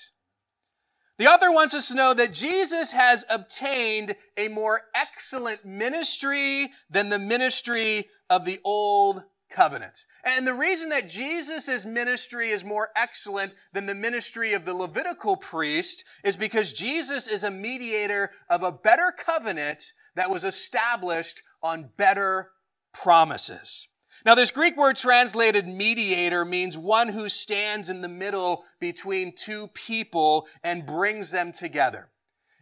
The 1.19 1.27
author 1.27 1.51
wants 1.51 1.75
us 1.75 1.89
to 1.89 1.95
know 1.95 2.15
that 2.15 2.33
Jesus 2.33 2.93
has 2.93 3.25
obtained 3.29 4.15
a 4.37 4.47
more 4.47 4.83
excellent 4.95 5.65
ministry 5.65 6.71
than 6.89 7.09
the 7.09 7.19
ministry 7.19 8.07
of 8.31 8.45
the 8.45 8.61
old 8.65 9.25
covenant. 9.51 10.05
And 10.23 10.47
the 10.47 10.55
reason 10.55 10.91
that 10.91 11.09
Jesus' 11.09 11.85
ministry 11.85 12.51
is 12.51 12.63
more 12.63 12.91
excellent 12.95 13.55
than 13.73 13.87
the 13.87 13.95
ministry 13.97 14.53
of 14.53 14.65
the 14.65 14.75
Levitical 14.75 15.37
priest 15.37 16.05
is 16.23 16.37
because 16.37 16.73
Jesus 16.73 17.27
is 17.27 17.43
a 17.43 17.51
mediator 17.51 18.31
of 18.49 18.63
a 18.63 18.71
better 18.71 19.13
covenant 19.17 19.93
that 20.15 20.31
was 20.31 20.45
established 20.45 21.43
on 21.63 21.91
better 21.97 22.51
promises. 22.93 23.88
Now, 24.25 24.35
this 24.35 24.51
Greek 24.51 24.77
word 24.77 24.97
translated 24.97 25.67
mediator 25.67 26.45
means 26.45 26.77
one 26.77 27.09
who 27.09 27.29
stands 27.29 27.89
in 27.89 28.01
the 28.01 28.09
middle 28.09 28.65
between 28.81 29.35
two 29.35 29.69
people 29.69 30.47
and 30.63 30.87
brings 30.87 31.31
them 31.31 31.53
together. 31.53 32.11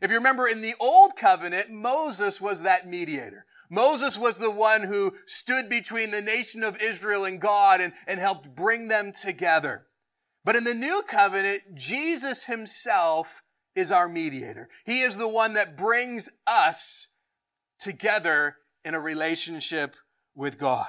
If 0.02 0.10
you 0.10 0.16
remember 0.18 0.46
in 0.46 0.60
the 0.60 0.74
Old 0.78 1.16
Covenant, 1.16 1.70
Moses 1.70 2.40
was 2.40 2.62
that 2.62 2.86
mediator. 2.86 3.46
Moses 3.70 4.18
was 4.18 4.38
the 4.38 4.50
one 4.50 4.82
who 4.82 5.14
stood 5.26 5.68
between 5.68 6.10
the 6.10 6.20
nation 6.20 6.62
of 6.62 6.80
Israel 6.80 7.24
and 7.24 7.40
God 7.40 7.80
and, 7.80 7.92
and 8.06 8.20
helped 8.20 8.54
bring 8.54 8.88
them 8.88 9.12
together. 9.12 9.86
But 10.44 10.54
in 10.54 10.64
the 10.64 10.74
new 10.74 11.02
covenant, 11.08 11.74
Jesus 11.74 12.44
himself 12.44 13.42
is 13.74 13.90
our 13.90 14.08
mediator. 14.08 14.68
He 14.84 15.00
is 15.00 15.16
the 15.16 15.28
one 15.28 15.54
that 15.54 15.76
brings 15.76 16.28
us 16.46 17.08
together 17.80 18.56
in 18.84 18.94
a 18.94 19.00
relationship 19.00 19.96
with 20.34 20.58
God. 20.58 20.86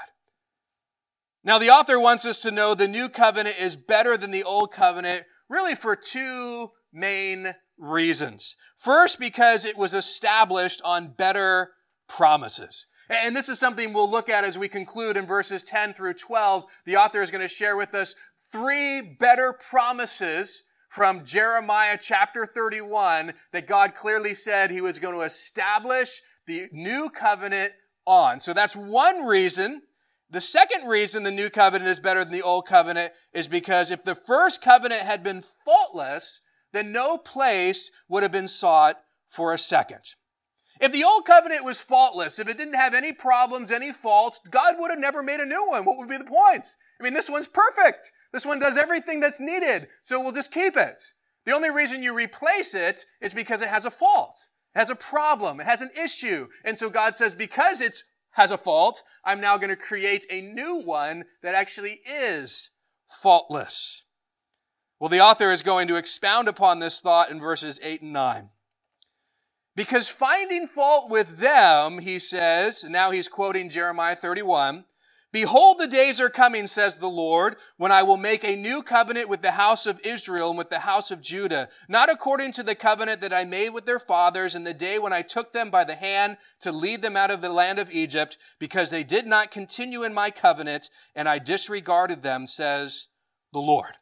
Now, 1.48 1.58
the 1.58 1.70
author 1.70 1.98
wants 1.98 2.26
us 2.26 2.42
to 2.42 2.52
know 2.52 2.76
the 2.76 2.90
new 2.90 3.08
covenant 3.08 3.56
is 3.58 3.78
better 3.78 4.18
than 4.18 4.32
the 4.32 4.44
old 4.44 4.74
covenant, 4.74 5.24
really 5.48 5.76
for 5.76 5.96
two 5.96 6.72
main 6.92 7.56
reasons. 7.78 8.58
First, 8.76 9.18
because 9.18 9.64
it 9.64 9.78
was 9.78 9.94
established 9.94 10.82
on 10.84 11.14
better 11.18 11.72
promises. 12.10 12.86
And 13.10 13.34
this 13.34 13.48
is 13.48 13.60
something 13.60 13.94
we'll 13.94 14.12
look 14.12 14.28
at 14.28 14.44
as 14.44 14.58
we 14.58 14.68
conclude 14.68 15.16
in 15.16 15.26
verses 15.26 15.64
10 15.64 15.94
through 15.94 16.16
12. 16.16 16.66
The 16.86 16.98
author 16.98 17.22
is 17.22 17.32
going 17.32 17.48
to 17.48 17.48
share 17.48 17.78
with 17.78 17.96
us 17.96 18.14
three 18.52 19.02
better 19.18 19.54
promises 19.54 20.64
from 20.90 21.24
Jeremiah 21.24 21.98
chapter 22.00 22.46
31 22.46 23.32
that 23.54 23.68
God 23.68 23.96
clearly 23.96 24.34
said 24.34 24.70
he 24.70 24.82
was 24.82 25.00
going 25.00 25.16
to 25.16 25.22
establish 25.22 26.22
the 26.46 26.68
new 26.74 27.10
covenant 27.10 27.72
on. 28.06 28.42
So 28.42 28.52
that's 28.52 28.76
one 28.76 29.26
reason. 29.26 29.84
The 30.30 30.42
second 30.42 30.88
reason 30.88 31.24
the 31.24 31.32
new 31.32 31.50
covenant 31.50 31.90
is 31.90 32.00
better 32.00 32.24
than 32.24 32.34
the 32.34 32.42
old 32.42 32.68
covenant 32.68 33.13
is 33.34 33.48
because 33.48 33.92
if 33.92 34.04
the 34.04 34.16
first 34.16 34.62
covenant 34.62 35.02
had 35.02 35.24
been 35.24 35.42
faultless, 35.42 36.42
then 36.74 36.92
no 36.92 37.18
place 37.18 37.92
would 38.10 38.24
have 38.24 38.32
been 38.32 38.50
sought 38.50 38.98
for 39.30 39.54
a 39.54 39.58
second. 39.58 40.16
If 40.80 40.92
the 40.92 41.04
old 41.04 41.26
covenant 41.26 41.63
was 41.63 41.80
faultless, 41.80 42.40
if 42.40 42.48
it 42.48 42.58
didn't 42.58 42.76
have 42.76 42.94
any 42.94 43.13
problems, 43.13 43.72
any 43.72 43.92
faults, 43.92 44.42
God 44.52 44.76
would 44.78 44.92
have 44.92 45.00
never 45.00 45.24
made 45.24 45.40
a 45.40 45.46
new 45.46 45.66
one. 45.70 45.86
What 45.86 45.98
would 45.98 46.10
be 46.10 46.18
the 46.18 46.26
point? 46.26 46.68
I 47.00 47.04
mean, 47.04 47.13
this 47.13 47.30
one's 47.30 47.48
perfect. 47.48 48.12
This 48.32 48.46
one 48.46 48.60
does 48.60 48.78
everything 48.78 49.20
that's 49.20 49.40
needed, 49.40 49.88
so 50.04 50.20
we'll 50.20 50.34
just 50.34 50.52
keep 50.52 50.78
it. 50.78 51.02
The 51.46 51.54
only 51.54 51.70
reason 51.70 52.04
you 52.04 52.13
replace 52.13 52.76
it 52.76 53.06
is 53.22 53.34
because 53.34 53.62
it 53.62 53.70
has 53.70 53.86
a 53.86 53.92
fault. 53.92 54.36
It 54.76 54.80
has 54.80 54.90
a 54.90 54.96
problem. 54.96 55.60
It 55.62 55.66
has 55.66 55.82
an 55.82 55.92
issue. 56.00 56.48
And 56.66 56.78
so 56.78 56.90
God 56.90 57.16
says, 57.16 57.34
because 57.34 57.82
it 57.82 58.04
has 58.38 58.52
a 58.52 58.58
fault, 58.58 59.02
I'm 59.26 59.41
now 59.41 59.58
going 59.58 59.71
to 59.71 59.76
create 59.76 60.26
a 60.30 60.41
new 60.41 60.80
one 60.84 61.26
that 61.41 61.56
actually 61.56 62.02
is 62.06 62.69
faultless. 63.10 64.04
Well, 65.00 65.10
the 65.10 65.19
author 65.19 65.52
is 65.52 65.63
going 65.63 65.88
to 65.88 65.95
expound 65.95 66.47
upon 66.47 66.78
this 66.78 67.02
thought 67.02 67.32
in 67.32 67.39
verses 67.39 67.80
8 67.82 68.04
and 68.04 68.13
9. 68.13 68.50
Because 69.76 70.08
finding 70.08 70.67
fault 70.67 71.10
with 71.10 71.38
them, 71.39 72.00
he 72.00 72.19
says, 72.19 72.84
now 72.84 73.10
he's 73.10 73.28
quoting 73.28 73.71
Jeremiah 73.71 74.15
31, 74.15 74.86
Behold, 75.34 75.78
the 75.78 75.88
days 75.88 76.22
are 76.22 76.30
coming, 76.30 76.68
says 76.68 76.96
the 76.96 77.10
Lord, 77.10 77.58
when 77.76 77.92
I 77.92 78.02
will 78.02 78.18
make 78.18 78.46
a 78.46 78.56
new 78.56 78.82
covenant 78.82 79.28
with 79.28 79.42
the 79.42 79.52
house 79.52 79.86
of 79.86 80.00
Israel 80.06 80.50
and 80.50 80.58
with 80.58 80.70
the 80.70 80.80
house 80.80 81.12
of 81.12 81.22
Judah, 81.22 81.68
not 81.90 82.10
according 82.10 82.54
to 82.54 82.63
the 82.63 82.76
covenant 82.76 83.20
that 83.20 83.34
I 83.34 83.44
made 83.44 83.70
with 83.72 83.86
their 83.86 84.00
fathers 84.00 84.56
in 84.56 84.63
the 84.63 84.74
day 84.74 84.98
when 84.98 85.12
I 85.12 85.22
took 85.22 85.52
them 85.52 85.70
by 85.70 85.84
the 85.84 85.96
hand 85.96 86.38
to 86.62 86.72
lead 86.72 87.02
them 87.02 87.18
out 87.18 87.30
of 87.30 87.42
the 87.42 87.50
land 87.50 87.78
of 87.78 87.92
Egypt, 87.92 88.38
because 88.58 88.90
they 88.90 89.04
did 89.04 89.28
not 89.28 89.52
continue 89.52 90.04
in 90.04 90.13
my 90.13 90.32
covenant, 90.32 90.90
and 91.13 91.28
I 91.28 91.40
disregarded 91.40 92.24
them, 92.24 92.48
says 92.48 93.08
the 93.52 93.60
Lord. 93.60 93.96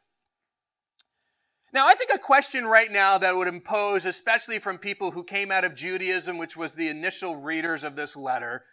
Now, 1.72 1.88
I 1.88 1.94
think 1.94 2.10
a 2.14 2.18
question 2.18 2.66
right 2.66 2.90
now 2.90 3.18
that 3.18 3.34
would 3.34 3.48
impose, 3.48 4.06
especially 4.06 4.60
from 4.60 4.78
people 4.78 5.10
who 5.10 5.24
came 5.24 5.50
out 5.50 5.64
of 5.64 5.74
Judaism, 5.74 6.38
which 6.38 6.56
was 6.56 6.74
the 6.74 6.88
initial 6.88 7.36
readers 7.36 7.82
of 7.82 7.96
this 7.96 8.16
letter, 8.16 8.64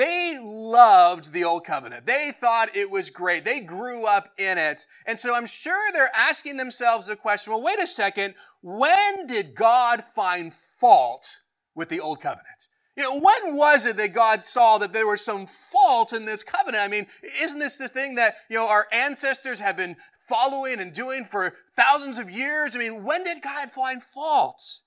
they 0.00 0.38
loved 0.40 1.34
the 1.34 1.44
Old 1.44 1.66
Covenant. 1.66 2.06
They 2.06 2.32
thought 2.32 2.74
it 2.74 2.90
was 2.90 3.10
great. 3.10 3.44
They 3.44 3.60
grew 3.60 4.06
up 4.06 4.30
in 4.38 4.56
it. 4.56 4.86
And 5.04 5.18
so 5.18 5.34
I'm 5.34 5.44
sure 5.44 5.92
they're 5.92 6.16
asking 6.16 6.56
themselves 6.56 7.06
the 7.06 7.16
question 7.16 7.52
well, 7.52 7.60
wait 7.60 7.78
a 7.78 7.86
second, 7.86 8.34
when 8.62 9.26
did 9.26 9.54
God 9.54 10.02
find 10.02 10.54
fault 10.54 11.42
with 11.74 11.90
the 11.90 12.00
Old 12.00 12.18
Covenant? 12.18 12.68
You 12.96 13.02
know, 13.02 13.20
when 13.20 13.56
was 13.56 13.84
it 13.84 13.98
that 13.98 14.14
God 14.14 14.42
saw 14.42 14.78
that 14.78 14.94
there 14.94 15.06
was 15.06 15.22
some 15.22 15.46
fault 15.46 16.14
in 16.14 16.24
this 16.24 16.42
covenant? 16.42 16.82
I 16.82 16.88
mean, 16.88 17.06
isn't 17.38 17.58
this 17.58 17.76
the 17.76 17.86
thing 17.86 18.14
that, 18.14 18.36
you 18.48 18.56
know, 18.56 18.68
our 18.68 18.86
ancestors 18.92 19.60
have 19.60 19.76
been 19.76 19.96
following 20.26 20.80
and 20.80 20.94
doing 20.94 21.24
for 21.24 21.54
thousands 21.76 22.16
of 22.16 22.30
years? 22.30 22.74
I 22.74 22.78
mean, 22.78 23.04
when 23.04 23.22
did 23.22 23.42
God 23.42 23.70
find 23.70 24.02
fault? 24.02 24.80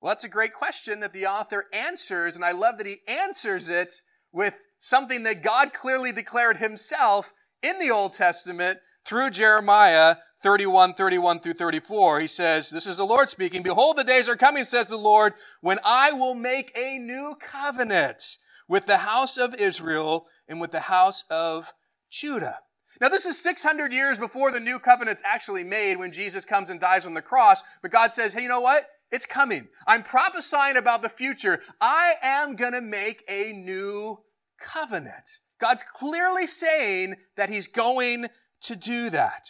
Well, 0.00 0.10
that's 0.10 0.24
a 0.24 0.28
great 0.28 0.54
question 0.54 1.00
that 1.00 1.12
the 1.12 1.26
author 1.26 1.66
answers, 1.72 2.34
and 2.34 2.44
I 2.44 2.52
love 2.52 2.78
that 2.78 2.86
he 2.86 3.00
answers 3.06 3.68
it 3.68 4.02
with 4.32 4.66
something 4.78 5.24
that 5.24 5.42
God 5.42 5.72
clearly 5.72 6.10
declared 6.12 6.56
himself 6.56 7.32
in 7.62 7.78
the 7.78 7.90
Old 7.90 8.14
Testament 8.14 8.78
through 9.04 9.30
Jeremiah 9.30 10.16
31, 10.42 10.94
31 10.94 11.40
through 11.40 11.52
34. 11.52 12.20
He 12.20 12.26
says, 12.26 12.70
This 12.70 12.86
is 12.86 12.96
the 12.96 13.04
Lord 13.04 13.28
speaking. 13.28 13.62
Behold, 13.62 13.96
the 13.96 14.04
days 14.04 14.28
are 14.28 14.36
coming, 14.36 14.64
says 14.64 14.88
the 14.88 14.96
Lord, 14.96 15.34
when 15.60 15.78
I 15.84 16.12
will 16.12 16.34
make 16.34 16.72
a 16.74 16.98
new 16.98 17.36
covenant 17.38 18.38
with 18.68 18.86
the 18.86 18.98
house 18.98 19.36
of 19.36 19.54
Israel 19.56 20.26
and 20.48 20.60
with 20.60 20.70
the 20.70 20.80
house 20.80 21.24
of 21.28 21.72
Judah. 22.10 22.60
Now, 23.00 23.08
this 23.08 23.26
is 23.26 23.42
600 23.42 23.92
years 23.92 24.18
before 24.18 24.50
the 24.50 24.60
new 24.60 24.78
covenant's 24.78 25.22
actually 25.24 25.64
made 25.64 25.98
when 25.98 26.12
Jesus 26.12 26.44
comes 26.44 26.70
and 26.70 26.80
dies 26.80 27.04
on 27.04 27.14
the 27.14 27.22
cross. 27.22 27.62
But 27.82 27.90
God 27.90 28.12
says, 28.12 28.32
hey, 28.32 28.42
you 28.42 28.48
know 28.48 28.60
what? 28.60 28.86
It's 29.10 29.26
coming. 29.26 29.68
I'm 29.86 30.02
prophesying 30.02 30.76
about 30.76 31.02
the 31.02 31.08
future. 31.08 31.60
I 31.80 32.14
am 32.22 32.56
going 32.56 32.72
to 32.72 32.80
make 32.80 33.24
a 33.28 33.52
new 33.52 34.20
covenant. 34.60 35.40
God's 35.60 35.82
clearly 35.94 36.46
saying 36.46 37.16
that 37.36 37.50
He's 37.50 37.66
going 37.66 38.26
to 38.62 38.76
do 38.76 39.10
that. 39.10 39.48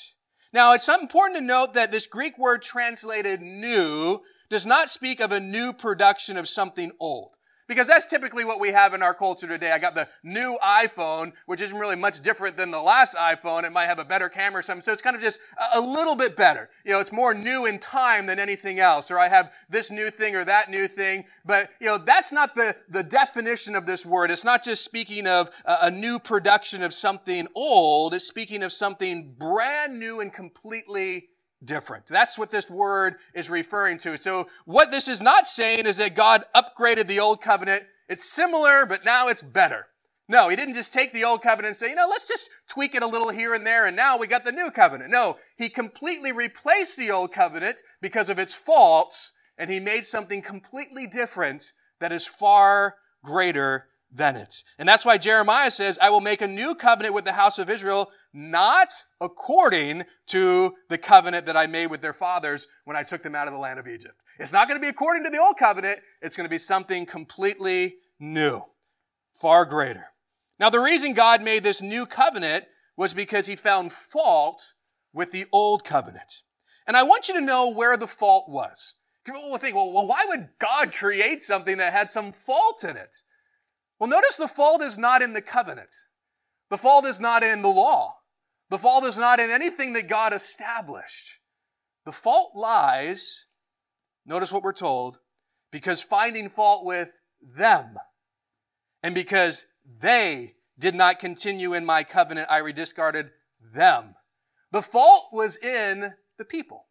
Now, 0.52 0.72
it's 0.72 0.88
important 0.88 1.38
to 1.38 1.44
note 1.44 1.74
that 1.74 1.92
this 1.92 2.06
Greek 2.06 2.36
word 2.38 2.62
translated 2.62 3.40
new 3.40 4.20
does 4.48 4.66
not 4.66 4.90
speak 4.90 5.20
of 5.20 5.30
a 5.30 5.38
new 5.38 5.72
production 5.72 6.36
of 6.36 6.48
something 6.48 6.90
old. 6.98 7.36
Because 7.70 7.86
that's 7.86 8.04
typically 8.04 8.44
what 8.44 8.58
we 8.58 8.72
have 8.72 8.94
in 8.94 9.02
our 9.02 9.14
culture 9.14 9.46
today. 9.46 9.70
I 9.70 9.78
got 9.78 9.94
the 9.94 10.08
new 10.24 10.58
iPhone, 10.60 11.32
which 11.46 11.60
isn't 11.60 11.78
really 11.78 11.94
much 11.94 12.18
different 12.18 12.56
than 12.56 12.72
the 12.72 12.82
last 12.82 13.14
iPhone. 13.14 13.62
It 13.62 13.70
might 13.70 13.86
have 13.86 14.00
a 14.00 14.04
better 14.04 14.28
camera 14.28 14.58
or 14.58 14.62
something. 14.64 14.82
So 14.82 14.92
it's 14.92 15.02
kind 15.02 15.14
of 15.14 15.22
just 15.22 15.38
a 15.72 15.80
little 15.80 16.16
bit 16.16 16.34
better. 16.34 16.68
You 16.84 16.90
know, 16.90 16.98
it's 16.98 17.12
more 17.12 17.32
new 17.32 17.66
in 17.66 17.78
time 17.78 18.26
than 18.26 18.40
anything 18.40 18.80
else. 18.80 19.08
Or 19.08 19.20
I 19.20 19.28
have 19.28 19.52
this 19.68 19.88
new 19.88 20.10
thing 20.10 20.34
or 20.34 20.44
that 20.46 20.68
new 20.68 20.88
thing. 20.88 21.26
But, 21.44 21.70
you 21.78 21.86
know, 21.86 21.96
that's 21.96 22.32
not 22.32 22.56
the, 22.56 22.74
the 22.88 23.04
definition 23.04 23.76
of 23.76 23.86
this 23.86 24.04
word. 24.04 24.32
It's 24.32 24.42
not 24.42 24.64
just 24.64 24.84
speaking 24.84 25.28
of 25.28 25.48
a, 25.64 25.76
a 25.82 25.90
new 25.92 26.18
production 26.18 26.82
of 26.82 26.92
something 26.92 27.46
old. 27.54 28.14
It's 28.14 28.26
speaking 28.26 28.64
of 28.64 28.72
something 28.72 29.36
brand 29.38 29.96
new 29.96 30.18
and 30.18 30.32
completely 30.32 31.28
different. 31.64 32.06
That's 32.06 32.38
what 32.38 32.50
this 32.50 32.70
word 32.70 33.16
is 33.34 33.50
referring 33.50 33.98
to. 33.98 34.16
So 34.16 34.48
what 34.64 34.90
this 34.90 35.08
is 35.08 35.20
not 35.20 35.48
saying 35.48 35.86
is 35.86 35.98
that 35.98 36.14
God 36.14 36.44
upgraded 36.54 37.06
the 37.06 37.20
old 37.20 37.42
covenant. 37.42 37.84
It's 38.08 38.24
similar, 38.24 38.86
but 38.86 39.04
now 39.04 39.28
it's 39.28 39.42
better. 39.42 39.86
No, 40.28 40.48
he 40.48 40.54
didn't 40.54 40.74
just 40.74 40.92
take 40.92 41.12
the 41.12 41.24
old 41.24 41.42
covenant 41.42 41.70
and 41.70 41.76
say, 41.76 41.90
you 41.90 41.96
know, 41.96 42.06
let's 42.08 42.22
just 42.22 42.48
tweak 42.68 42.94
it 42.94 43.02
a 43.02 43.06
little 43.06 43.30
here 43.30 43.52
and 43.52 43.66
there, 43.66 43.86
and 43.86 43.96
now 43.96 44.16
we 44.16 44.28
got 44.28 44.44
the 44.44 44.52
new 44.52 44.70
covenant. 44.70 45.10
No, 45.10 45.38
he 45.56 45.68
completely 45.68 46.30
replaced 46.30 46.96
the 46.96 47.10
old 47.10 47.32
covenant 47.32 47.82
because 48.00 48.28
of 48.28 48.38
its 48.38 48.54
faults, 48.54 49.32
and 49.58 49.68
he 49.68 49.80
made 49.80 50.06
something 50.06 50.40
completely 50.40 51.08
different 51.08 51.72
that 51.98 52.12
is 52.12 52.28
far 52.28 52.94
greater 53.24 53.86
than 54.12 54.36
it. 54.36 54.64
And 54.78 54.88
that's 54.88 55.04
why 55.04 55.18
Jeremiah 55.18 55.70
says, 55.70 55.98
I 56.00 56.10
will 56.10 56.20
make 56.20 56.42
a 56.42 56.48
new 56.48 56.74
covenant 56.74 57.14
with 57.14 57.24
the 57.24 57.32
house 57.32 57.58
of 57.58 57.70
Israel, 57.70 58.10
not 58.32 59.04
according 59.20 60.04
to 60.28 60.74
the 60.88 60.98
covenant 60.98 61.46
that 61.46 61.56
I 61.56 61.66
made 61.66 61.86
with 61.86 62.00
their 62.00 62.12
fathers 62.12 62.66
when 62.84 62.96
I 62.96 63.02
took 63.02 63.22
them 63.22 63.34
out 63.34 63.46
of 63.46 63.52
the 63.52 63.60
land 63.60 63.78
of 63.78 63.86
Egypt. 63.86 64.22
It's 64.38 64.52
not 64.52 64.68
going 64.68 64.80
to 64.80 64.84
be 64.84 64.88
according 64.88 65.24
to 65.24 65.30
the 65.30 65.40
old 65.40 65.56
covenant. 65.58 66.00
It's 66.22 66.36
going 66.36 66.44
to 66.44 66.50
be 66.50 66.58
something 66.58 67.06
completely 67.06 67.96
new, 68.18 68.62
far 69.32 69.64
greater. 69.64 70.06
Now, 70.58 70.70
the 70.70 70.80
reason 70.80 71.14
God 71.14 71.42
made 71.42 71.62
this 71.62 71.80
new 71.80 72.04
covenant 72.04 72.64
was 72.96 73.14
because 73.14 73.46
he 73.46 73.56
found 73.56 73.92
fault 73.92 74.74
with 75.12 75.32
the 75.32 75.46
old 75.52 75.84
covenant. 75.84 76.42
And 76.86 76.96
I 76.96 77.02
want 77.02 77.28
you 77.28 77.34
to 77.34 77.40
know 77.40 77.70
where 77.70 77.96
the 77.96 78.06
fault 78.06 78.48
was. 78.48 78.96
People 79.24 79.50
will 79.50 79.58
think, 79.58 79.76
well, 79.76 80.06
why 80.06 80.24
would 80.26 80.48
God 80.58 80.92
create 80.92 81.40
something 81.40 81.76
that 81.76 81.92
had 81.92 82.10
some 82.10 82.32
fault 82.32 82.84
in 82.84 82.96
it? 82.96 83.16
Well, 84.00 84.08
notice 84.08 84.38
the 84.38 84.48
fault 84.48 84.82
is 84.82 84.96
not 84.96 85.20
in 85.20 85.34
the 85.34 85.42
covenant. 85.42 85.94
The 86.70 86.78
fault 86.78 87.04
is 87.04 87.20
not 87.20 87.44
in 87.44 87.60
the 87.60 87.68
law. 87.68 88.14
The 88.70 88.78
fault 88.78 89.04
is 89.04 89.18
not 89.18 89.38
in 89.38 89.50
anything 89.50 89.92
that 89.92 90.08
God 90.08 90.32
established. 90.32 91.38
The 92.06 92.12
fault 92.12 92.52
lies, 92.54 93.44
notice 94.24 94.50
what 94.50 94.62
we're 94.62 94.72
told, 94.72 95.18
because 95.70 96.00
finding 96.00 96.48
fault 96.48 96.86
with 96.86 97.10
them 97.42 97.96
and 99.02 99.14
because 99.14 99.66
they 100.00 100.54
did 100.78 100.94
not 100.94 101.18
continue 101.18 101.74
in 101.74 101.84
my 101.84 102.02
covenant. 102.02 102.48
I 102.50 102.60
rediscarded 102.60 103.30
them. 103.60 104.14
The 104.72 104.82
fault 104.82 105.26
was 105.32 105.58
in 105.58 106.14
the 106.38 106.44
people. 106.44 106.86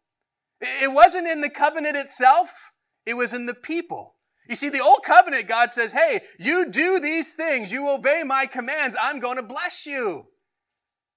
It 0.60 0.92
wasn't 0.92 1.26
in 1.26 1.40
the 1.40 1.50
covenant 1.50 1.96
itself. 1.96 2.72
It 3.04 3.14
was 3.14 3.34
in 3.34 3.46
the 3.46 3.54
people. 3.54 4.14
You 4.48 4.56
see, 4.56 4.68
the 4.68 4.82
old 4.82 5.00
covenant, 5.04 5.46
God 5.46 5.70
says, 5.70 5.92
Hey, 5.92 6.22
you 6.38 6.68
do 6.68 6.98
these 6.98 7.32
things, 7.32 7.70
you 7.70 7.88
obey 7.88 8.22
my 8.24 8.46
commands, 8.46 8.96
I'm 9.00 9.20
going 9.20 9.36
to 9.36 9.42
bless 9.42 9.86
you. 9.86 10.26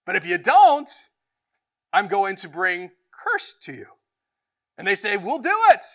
But 0.05 0.15
if 0.15 0.25
you 0.25 0.38
don't, 0.38 0.89
I'm 1.91 2.07
going 2.07 2.36
to 2.38 2.49
bring 2.49 2.91
curse 3.12 3.55
to 3.63 3.73
you. 3.73 3.88
And 4.77 4.88
they 4.88 4.95
say, 4.95 5.17
We'll 5.17 5.39
do 5.39 5.55
it. 5.71 5.86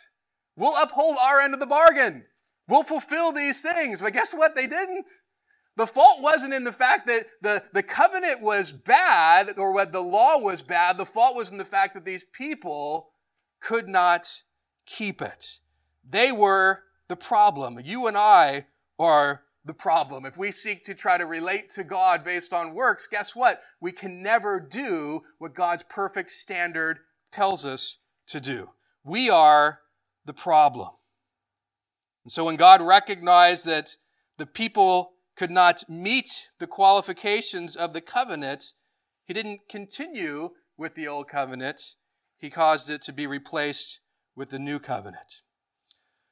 We'll 0.57 0.81
uphold 0.81 1.17
our 1.21 1.41
end 1.41 1.55
of 1.55 1.61
the 1.61 1.67
bargain. 1.67 2.25
We'll 2.69 2.83
fulfill 2.83 3.33
these 3.33 3.63
things. 3.63 4.03
But 4.03 4.13
guess 4.13 4.35
what? 4.35 4.55
They 4.55 4.67
didn't. 4.67 5.09
The 5.77 5.87
fault 5.87 6.21
wasn't 6.21 6.55
in 6.55 6.65
the 6.65 6.73
fact 6.73 7.07
that 7.07 7.27
the, 7.41 7.63
the 7.73 7.85
covenant 7.85 8.43
was 8.43 8.73
bad 8.73 9.57
or 9.59 9.73
what 9.73 9.93
the 9.93 10.03
law 10.03 10.37
was 10.37 10.61
bad. 10.61 10.99
The 10.99 11.07
fault 11.07 11.37
was 11.37 11.53
in 11.53 11.57
the 11.57 11.65
fact 11.65 11.95
that 11.95 12.05
these 12.05 12.25
people 12.33 13.11
could 13.61 13.89
not 13.89 14.29
keep 14.87 15.23
it. 15.23 15.61
They 16.05 16.33
were 16.33 16.83
the 17.09 17.17
problem. 17.17 17.81
You 17.83 18.07
and 18.07 18.17
I 18.17 18.67
are 18.99 19.43
the 19.65 19.75
problem. 19.75 20.25
If 20.25 20.37
we 20.37 20.51
seek 20.51 20.85
to 20.85 20.95
try 20.95 21.19
to 21.19 21.27
relate 21.27 21.69
to 21.71 21.85
God 21.85 22.25
based 22.25 22.53
on 22.53 22.75
works, 22.75 23.07
guess 23.07 23.37
what? 23.37 23.61
We 23.81 23.93
can 23.93 24.23
never 24.23 24.61
do 24.61 25.23
what 25.39 25.55
God's 25.55 25.83
perfect 25.83 26.31
standard 26.31 27.01
tells 27.31 27.67
us 27.67 27.99
to 28.29 28.41
do. 28.41 28.71
We 29.05 29.31
are 29.31 29.81
the 30.25 30.33
problem. 30.33 30.91
And 32.25 32.33
so 32.33 32.45
when 32.45 32.57
God 32.57 32.83
recognized 32.83 33.65
that 33.67 33.97
the 34.37 34.47
people 34.47 35.13
could 35.37 35.51
not 35.51 35.89
meet 35.89 36.51
the 36.59 36.67
qualifications 36.67 37.77
of 37.77 37.93
the 37.93 38.01
covenant, 38.01 38.73
he 39.25 39.33
didn't 39.35 39.69
continue 39.69 40.51
with 40.77 40.95
the 40.95 41.09
old 41.09 41.29
covenant. 41.29 41.95
He 42.37 42.51
caused 42.51 42.91
it 42.91 43.03
to 43.03 43.13
be 43.13 43.27
replaced 43.27 44.01
with 44.35 44.51
the 44.51 44.59
new 44.59 44.79
covenant. 44.79 45.43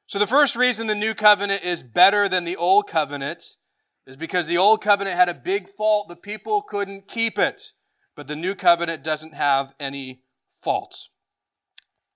So 0.07 0.19
the 0.19 0.25
first 0.27 0.55
reason 0.55 0.87
the 0.87 0.95
new 0.95 1.13
covenant 1.13 1.63
is 1.63 1.83
better 1.83 2.29
than 2.29 2.45
the 2.45 2.55
old 2.55 2.87
covenant 2.87 3.57
is 4.05 4.15
because 4.15 4.47
the 4.47 4.57
old 4.57 4.81
covenant 4.81 5.17
had 5.17 5.27
a 5.27 5.33
big 5.33 5.67
fault. 5.67 6.07
The 6.07 6.15
people 6.15 6.61
couldn't 6.61 7.09
keep 7.09 7.37
it. 7.37 7.73
But 8.15 8.29
the 8.29 8.35
new 8.35 8.55
covenant 8.55 9.03
doesn't 9.03 9.33
have 9.33 9.75
any 9.81 10.21
faults. 10.49 11.09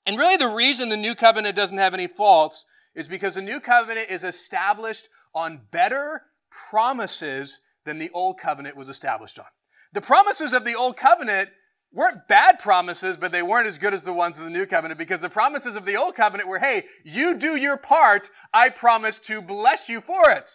And 0.06 0.18
really 0.18 0.38
the 0.38 0.48
reason 0.48 0.88
the 0.88 0.96
new 0.96 1.16
covenant 1.16 1.58
doesn't 1.58 1.78
have 1.78 1.94
any 1.94 2.08
faults 2.08 2.64
is 2.96 3.10
because 3.10 3.36
the 3.36 3.42
new 3.42 3.60
covenant 3.60 4.10
is 4.10 4.24
established 4.24 5.10
on 5.36 5.62
better 5.70 6.24
promises 6.50 7.60
than 7.86 7.98
the 7.98 8.10
old 8.14 8.40
covenant 8.40 8.78
was 8.78 8.90
established 8.90 9.38
on. 9.38 9.46
The 9.94 10.02
promises 10.02 10.54
of 10.54 10.64
the 10.64 10.76
old 10.76 10.96
covenant 10.96 11.50
weren't 11.94 12.28
bad 12.28 12.60
promises, 12.60 13.18
but 13.18 13.32
they 13.32 13.44
weren't 13.44 13.68
as 13.68 13.78
good 13.78 13.94
as 13.94 14.04
the 14.04 14.14
ones 14.14 14.38
of 14.38 14.46
the 14.46 14.50
new 14.50 14.66
covenant 14.66 14.98
because 14.98 15.22
the 15.22 15.30
promises 15.30 15.76
of 15.76 15.86
the 15.86 15.98
old 15.98 16.16
covenant 16.16 16.48
were, 16.48 16.60
hey, 16.60 16.86
you 17.04 17.36
do 17.36 17.56
your 17.56 17.78
part, 17.78 18.30
I 18.54 18.70
promise 18.70 19.20
to 19.20 19.42
bless 19.42 19.90
you 19.90 20.00
for 20.00 20.30
it. 20.30 20.50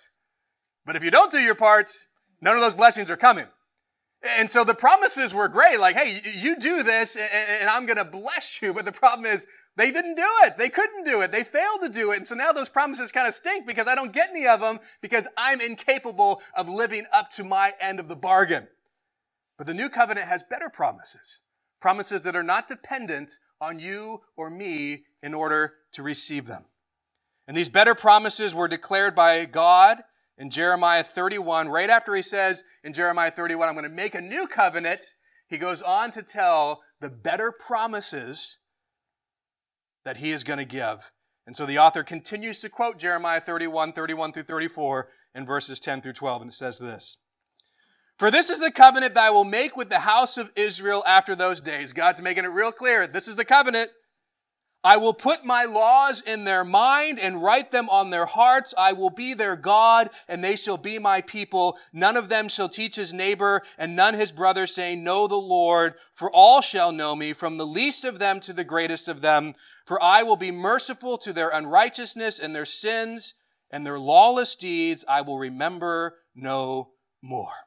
But 0.84 0.96
if 0.96 1.04
you 1.04 1.10
don't 1.10 1.30
do 1.30 1.38
your 1.38 1.54
part, 1.54 1.92
none 2.40 2.54
of 2.54 2.62
those 2.62 2.74
blessings 2.74 3.10
are 3.10 3.16
coming. 3.16 3.46
And 4.22 4.50
so 4.50 4.64
the 4.64 4.74
promises 4.74 5.34
were 5.34 5.46
great, 5.46 5.78
like, 5.78 5.94
hey, 5.94 6.20
you 6.34 6.56
do 6.58 6.82
this 6.82 7.16
and 7.16 7.68
I'm 7.68 7.86
going 7.86 7.98
to 7.98 8.04
bless 8.04 8.60
you. 8.62 8.72
But 8.72 8.84
the 8.86 8.92
problem 8.92 9.26
is 9.26 9.46
they 9.76 9.90
didn't 9.90 10.14
do 10.14 10.26
it. 10.44 10.56
They 10.56 10.70
couldn't 10.70 11.04
do 11.04 11.20
it. 11.20 11.32
They 11.32 11.44
failed 11.44 11.82
to 11.82 11.88
do 11.88 12.12
it. 12.12 12.16
And 12.16 12.26
so 12.26 12.34
now 12.34 12.50
those 12.50 12.70
promises 12.70 13.12
kind 13.12 13.28
of 13.28 13.34
stink 13.34 13.66
because 13.66 13.86
I 13.86 13.94
don't 13.94 14.12
get 14.12 14.30
any 14.30 14.46
of 14.46 14.60
them 14.60 14.80
because 15.02 15.28
I'm 15.36 15.60
incapable 15.60 16.40
of 16.56 16.68
living 16.68 17.04
up 17.12 17.30
to 17.32 17.44
my 17.44 17.74
end 17.78 18.00
of 18.00 18.08
the 18.08 18.16
bargain. 18.16 18.68
But 19.58 19.66
the 19.66 19.74
new 19.74 19.88
covenant 19.88 20.28
has 20.28 20.42
better 20.42 20.68
promises. 20.68 21.40
Promises 21.80 22.22
that 22.22 22.36
are 22.36 22.42
not 22.42 22.68
dependent 22.68 23.38
on 23.60 23.78
you 23.78 24.22
or 24.36 24.50
me 24.50 25.04
in 25.22 25.34
order 25.34 25.74
to 25.92 26.02
receive 26.02 26.46
them. 26.46 26.64
And 27.48 27.56
these 27.56 27.68
better 27.68 27.94
promises 27.94 28.54
were 28.54 28.68
declared 28.68 29.14
by 29.14 29.44
God 29.44 30.02
in 30.38 30.50
Jeremiah 30.50 31.04
31, 31.04 31.68
right 31.68 31.88
after 31.88 32.14
he 32.14 32.22
says 32.22 32.62
in 32.84 32.92
Jeremiah 32.92 33.30
31, 33.30 33.68
I'm 33.68 33.74
going 33.74 33.88
to 33.88 33.94
make 33.94 34.14
a 34.14 34.20
new 34.20 34.46
covenant, 34.46 35.14
he 35.48 35.56
goes 35.56 35.80
on 35.80 36.10
to 36.10 36.22
tell 36.22 36.82
the 37.00 37.08
better 37.08 37.52
promises 37.52 38.58
that 40.04 40.18
he 40.18 40.32
is 40.32 40.44
going 40.44 40.58
to 40.58 40.64
give. 40.64 41.10
And 41.46 41.56
so 41.56 41.64
the 41.64 41.78
author 41.78 42.02
continues 42.02 42.60
to 42.60 42.68
quote 42.68 42.98
Jeremiah 42.98 43.40
31, 43.40 43.92
31 43.92 44.32
through 44.32 44.42
34 44.42 45.08
in 45.34 45.46
verses 45.46 45.80
10 45.80 46.02
through 46.02 46.14
12, 46.14 46.42
and 46.42 46.50
it 46.50 46.54
says 46.54 46.78
this. 46.78 47.16
For 48.18 48.30
this 48.30 48.48
is 48.48 48.60
the 48.60 48.70
covenant 48.70 49.14
that 49.14 49.24
I 49.24 49.30
will 49.30 49.44
make 49.44 49.76
with 49.76 49.90
the 49.90 50.00
house 50.00 50.38
of 50.38 50.50
Israel 50.56 51.04
after 51.06 51.36
those 51.36 51.60
days. 51.60 51.92
God's 51.92 52.22
making 52.22 52.44
it 52.44 52.48
real 52.48 52.72
clear. 52.72 53.06
This 53.06 53.28
is 53.28 53.36
the 53.36 53.44
covenant. 53.44 53.90
I 54.82 54.96
will 54.96 55.14
put 55.14 55.44
my 55.44 55.64
laws 55.64 56.22
in 56.22 56.44
their 56.44 56.64
mind 56.64 57.18
and 57.18 57.42
write 57.42 57.72
them 57.72 57.90
on 57.90 58.10
their 58.10 58.24
hearts. 58.24 58.72
I 58.78 58.92
will 58.92 59.10
be 59.10 59.34
their 59.34 59.56
God 59.56 60.10
and 60.28 60.42
they 60.42 60.54
shall 60.54 60.76
be 60.76 60.98
my 60.98 61.20
people. 61.20 61.76
None 61.92 62.16
of 62.16 62.28
them 62.28 62.48
shall 62.48 62.68
teach 62.68 62.94
his 62.96 63.12
neighbor 63.12 63.62
and 63.76 63.96
none 63.96 64.14
his 64.14 64.32
brother 64.32 64.66
saying, 64.66 65.02
know 65.02 65.26
the 65.26 65.34
Lord, 65.34 65.94
for 66.14 66.30
all 66.30 66.60
shall 66.60 66.92
know 66.92 67.16
me 67.16 67.32
from 67.32 67.58
the 67.58 67.66
least 67.66 68.04
of 68.04 68.20
them 68.20 68.38
to 68.40 68.52
the 68.52 68.64
greatest 68.64 69.08
of 69.08 69.22
them. 69.22 69.54
For 69.84 70.00
I 70.00 70.22
will 70.22 70.36
be 70.36 70.52
merciful 70.52 71.18
to 71.18 71.32
their 71.32 71.50
unrighteousness 71.50 72.38
and 72.38 72.54
their 72.54 72.64
sins 72.64 73.34
and 73.70 73.84
their 73.84 73.98
lawless 73.98 74.54
deeds 74.54 75.04
I 75.08 75.20
will 75.20 75.38
remember 75.38 76.18
no 76.34 76.92
more. 77.20 77.65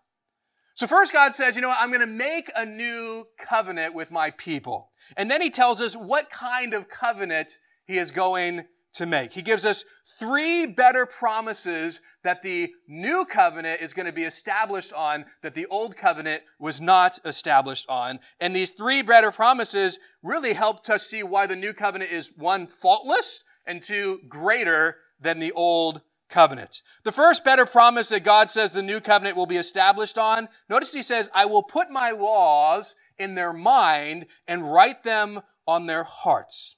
So 0.79 0.87
first 0.87 1.11
God 1.11 1.35
says, 1.35 1.57
you 1.57 1.61
know 1.61 1.67
what, 1.67 1.79
I'm 1.81 1.89
going 1.89 1.99
to 1.99 2.07
make 2.07 2.49
a 2.55 2.65
new 2.65 3.27
covenant 3.43 3.93
with 3.93 4.11
my 4.11 4.31
people. 4.31 4.91
And 5.17 5.29
then 5.29 5.41
he 5.41 5.49
tells 5.49 5.81
us 5.81 5.93
what 5.93 6.29
kind 6.29 6.73
of 6.73 6.87
covenant 6.87 7.59
he 7.85 7.97
is 7.97 8.11
going 8.11 8.63
to 8.93 9.05
make. 9.05 9.33
He 9.33 9.41
gives 9.41 9.65
us 9.65 9.83
three 10.17 10.65
better 10.65 11.05
promises 11.05 11.99
that 12.23 12.43
the 12.43 12.71
new 12.87 13.25
covenant 13.25 13.81
is 13.81 13.91
going 13.91 14.05
to 14.05 14.13
be 14.13 14.23
established 14.23 14.93
on 14.93 15.25
that 15.43 15.53
the 15.53 15.65
old 15.65 15.97
covenant 15.97 16.43
was 16.59 16.79
not 16.79 17.19
established 17.25 17.89
on. 17.89 18.21
And 18.39 18.55
these 18.55 18.69
three 18.69 19.01
better 19.01 19.31
promises 19.33 19.99
really 20.23 20.53
help 20.53 20.89
us 20.89 21.05
see 21.05 21.23
why 21.23 21.45
the 21.45 21.57
new 21.57 21.73
covenant 21.73 22.13
is 22.13 22.31
one, 22.37 22.67
faultless, 22.67 23.43
and 23.65 23.83
two, 23.83 24.21
greater 24.29 24.95
than 25.19 25.39
the 25.39 25.51
old 25.51 26.03
covenant. 26.29 26.81
The 27.03 27.11
first 27.11 27.43
better 27.43 27.65
promise 27.65 28.09
that 28.09 28.23
God 28.23 28.49
says 28.49 28.73
the 28.73 28.81
new 28.81 28.99
covenant 28.99 29.35
will 29.35 29.45
be 29.45 29.57
established 29.57 30.17
on, 30.17 30.47
notice 30.69 30.93
he 30.93 31.03
says, 31.03 31.29
I 31.33 31.45
will 31.45 31.63
put 31.63 31.89
my 31.89 32.11
laws 32.11 32.95
in 33.17 33.35
their 33.35 33.53
mind 33.53 34.27
and 34.47 34.71
write 34.71 35.03
them 35.03 35.41
on 35.67 35.85
their 35.85 36.03
hearts. 36.03 36.75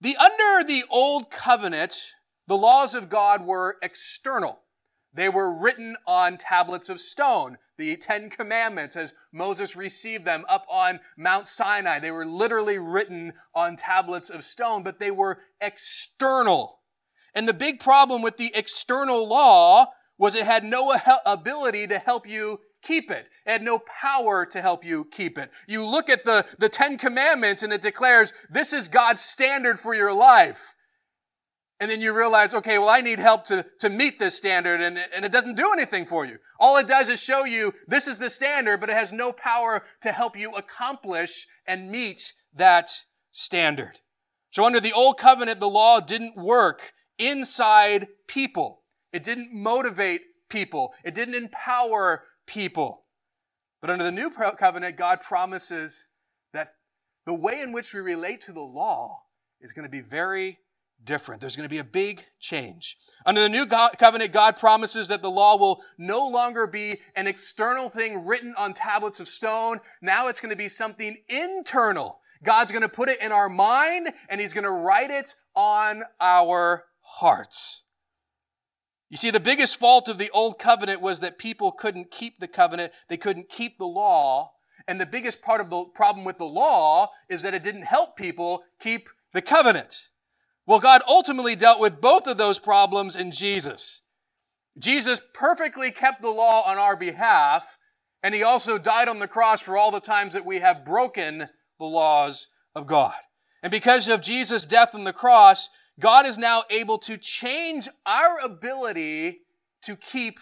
The 0.00 0.16
under 0.16 0.66
the 0.66 0.84
old 0.88 1.30
covenant, 1.30 2.14
the 2.46 2.56
laws 2.56 2.94
of 2.94 3.10
God 3.10 3.44
were 3.44 3.76
external. 3.82 4.60
They 5.12 5.28
were 5.28 5.52
written 5.52 5.96
on 6.06 6.38
tablets 6.38 6.88
of 6.88 7.00
stone, 7.00 7.58
the 7.76 7.96
Ten 7.96 8.30
Commandments, 8.30 8.96
as 8.96 9.12
Moses 9.32 9.74
received 9.74 10.24
them 10.24 10.44
up 10.48 10.64
on 10.70 11.00
Mount 11.16 11.48
Sinai. 11.48 11.98
They 11.98 12.12
were 12.12 12.26
literally 12.26 12.78
written 12.78 13.32
on 13.54 13.76
tablets 13.76 14.30
of 14.30 14.44
stone, 14.44 14.82
but 14.82 15.00
they 15.00 15.10
were 15.10 15.40
external. 15.60 16.79
And 17.34 17.48
the 17.48 17.54
big 17.54 17.80
problem 17.80 18.22
with 18.22 18.36
the 18.36 18.52
external 18.54 19.26
law 19.28 19.86
was 20.18 20.34
it 20.34 20.44
had 20.44 20.64
no 20.64 20.94
ability 21.24 21.86
to 21.86 21.98
help 21.98 22.28
you 22.28 22.60
keep 22.82 23.10
it. 23.10 23.28
It 23.46 23.50
had 23.50 23.62
no 23.62 23.78
power 23.78 24.44
to 24.46 24.60
help 24.60 24.84
you 24.84 25.06
keep 25.10 25.38
it. 25.38 25.50
You 25.66 25.84
look 25.86 26.10
at 26.10 26.24
the, 26.24 26.44
the 26.58 26.68
Ten 26.68 26.98
Commandments 26.98 27.62
and 27.62 27.72
it 27.72 27.82
declares, 27.82 28.32
this 28.50 28.72
is 28.72 28.88
God's 28.88 29.22
standard 29.22 29.78
for 29.78 29.94
your 29.94 30.12
life. 30.12 30.74
And 31.78 31.90
then 31.90 32.02
you 32.02 32.14
realize, 32.14 32.52
okay, 32.52 32.78
well, 32.78 32.90
I 32.90 33.00
need 33.00 33.18
help 33.18 33.44
to, 33.44 33.64
to 33.78 33.88
meet 33.88 34.18
this 34.18 34.36
standard, 34.36 34.82
and, 34.82 34.98
and 35.14 35.24
it 35.24 35.32
doesn't 35.32 35.56
do 35.56 35.72
anything 35.72 36.04
for 36.04 36.26
you. 36.26 36.36
All 36.58 36.76
it 36.76 36.86
does 36.86 37.08
is 37.08 37.22
show 37.22 37.44
you 37.46 37.72
this 37.88 38.06
is 38.06 38.18
the 38.18 38.28
standard, 38.28 38.80
but 38.80 38.90
it 38.90 38.96
has 38.96 39.14
no 39.14 39.32
power 39.32 39.82
to 40.02 40.12
help 40.12 40.36
you 40.36 40.50
accomplish 40.50 41.46
and 41.66 41.90
meet 41.90 42.34
that 42.54 42.90
standard. 43.32 44.00
So 44.50 44.66
under 44.66 44.78
the 44.78 44.92
old 44.92 45.16
covenant, 45.16 45.58
the 45.58 45.70
law 45.70 46.00
didn't 46.00 46.36
work 46.36 46.92
inside 47.20 48.08
people. 48.26 48.82
It 49.12 49.22
didn't 49.22 49.50
motivate 49.52 50.22
people. 50.48 50.92
It 51.04 51.14
didn't 51.14 51.34
empower 51.34 52.24
people. 52.46 53.04
But 53.80 53.90
under 53.90 54.04
the 54.04 54.10
new 54.10 54.30
covenant, 54.30 54.96
God 54.96 55.20
promises 55.20 56.08
that 56.52 56.74
the 57.26 57.34
way 57.34 57.60
in 57.60 57.72
which 57.72 57.94
we 57.94 58.00
relate 58.00 58.40
to 58.42 58.52
the 58.52 58.60
law 58.60 59.22
is 59.60 59.72
going 59.72 59.84
to 59.84 59.90
be 59.90 60.00
very 60.00 60.58
different. 61.04 61.40
There's 61.40 61.56
going 61.56 61.68
to 61.68 61.72
be 61.72 61.78
a 61.78 61.84
big 61.84 62.24
change. 62.40 62.98
Under 63.24 63.40
the 63.40 63.48
new 63.48 63.66
covenant, 63.66 64.32
God 64.32 64.56
promises 64.56 65.08
that 65.08 65.22
the 65.22 65.30
law 65.30 65.56
will 65.56 65.82
no 65.96 66.26
longer 66.26 66.66
be 66.66 67.00
an 67.16 67.26
external 67.26 67.88
thing 67.88 68.26
written 68.26 68.54
on 68.58 68.74
tablets 68.74 69.20
of 69.20 69.28
stone. 69.28 69.80
Now 70.02 70.28
it's 70.28 70.40
going 70.40 70.50
to 70.50 70.56
be 70.56 70.68
something 70.68 71.16
internal. 71.28 72.20
God's 72.42 72.72
going 72.72 72.82
to 72.82 72.88
put 72.88 73.08
it 73.08 73.20
in 73.20 73.32
our 73.32 73.48
mind 73.48 74.12
and 74.28 74.40
he's 74.40 74.52
going 74.52 74.64
to 74.64 74.70
write 74.70 75.10
it 75.10 75.34
on 75.54 76.02
our 76.20 76.84
hearts. 77.18 77.82
You 79.08 79.16
see, 79.16 79.30
the 79.30 79.40
biggest 79.40 79.76
fault 79.76 80.08
of 80.08 80.18
the 80.18 80.30
old 80.30 80.58
covenant 80.58 81.00
was 81.00 81.20
that 81.20 81.38
people 81.38 81.72
couldn't 81.72 82.10
keep 82.10 82.38
the 82.38 82.48
covenant. 82.48 82.92
They 83.08 83.16
couldn't 83.16 83.48
keep 83.48 83.78
the 83.78 83.86
law. 83.86 84.52
And 84.86 85.00
the 85.00 85.06
biggest 85.06 85.42
part 85.42 85.60
of 85.60 85.68
the 85.68 85.84
problem 85.84 86.24
with 86.24 86.38
the 86.38 86.44
law 86.44 87.08
is 87.28 87.42
that 87.42 87.54
it 87.54 87.64
didn't 87.64 87.82
help 87.82 88.16
people 88.16 88.62
keep 88.80 89.08
the 89.32 89.42
covenant. 89.42 90.08
Well, 90.66 90.78
God 90.78 91.02
ultimately 91.08 91.56
dealt 91.56 91.80
with 91.80 92.00
both 92.00 92.26
of 92.28 92.38
those 92.38 92.58
problems 92.60 93.16
in 93.16 93.32
Jesus. 93.32 94.02
Jesus 94.78 95.20
perfectly 95.34 95.90
kept 95.90 96.22
the 96.22 96.30
law 96.30 96.62
on 96.64 96.78
our 96.78 96.96
behalf, 96.96 97.76
and 98.22 98.34
he 98.34 98.42
also 98.42 98.78
died 98.78 99.08
on 99.08 99.18
the 99.18 99.28
cross 99.28 99.60
for 99.60 99.76
all 99.76 99.90
the 99.90 100.00
times 100.00 100.32
that 100.34 100.46
we 100.46 100.60
have 100.60 100.84
broken 100.84 101.48
the 101.78 101.84
laws 101.84 102.46
of 102.74 102.86
God. 102.86 103.16
And 103.62 103.70
because 103.70 104.08
of 104.08 104.22
Jesus' 104.22 104.64
death 104.64 104.94
on 104.94 105.04
the 105.04 105.12
cross, 105.12 105.68
God 106.00 106.26
is 106.26 106.38
now 106.38 106.64
able 106.70 106.98
to 106.98 107.16
change 107.16 107.88
our 108.06 108.38
ability 108.40 109.42
to 109.82 109.96
keep 109.96 110.40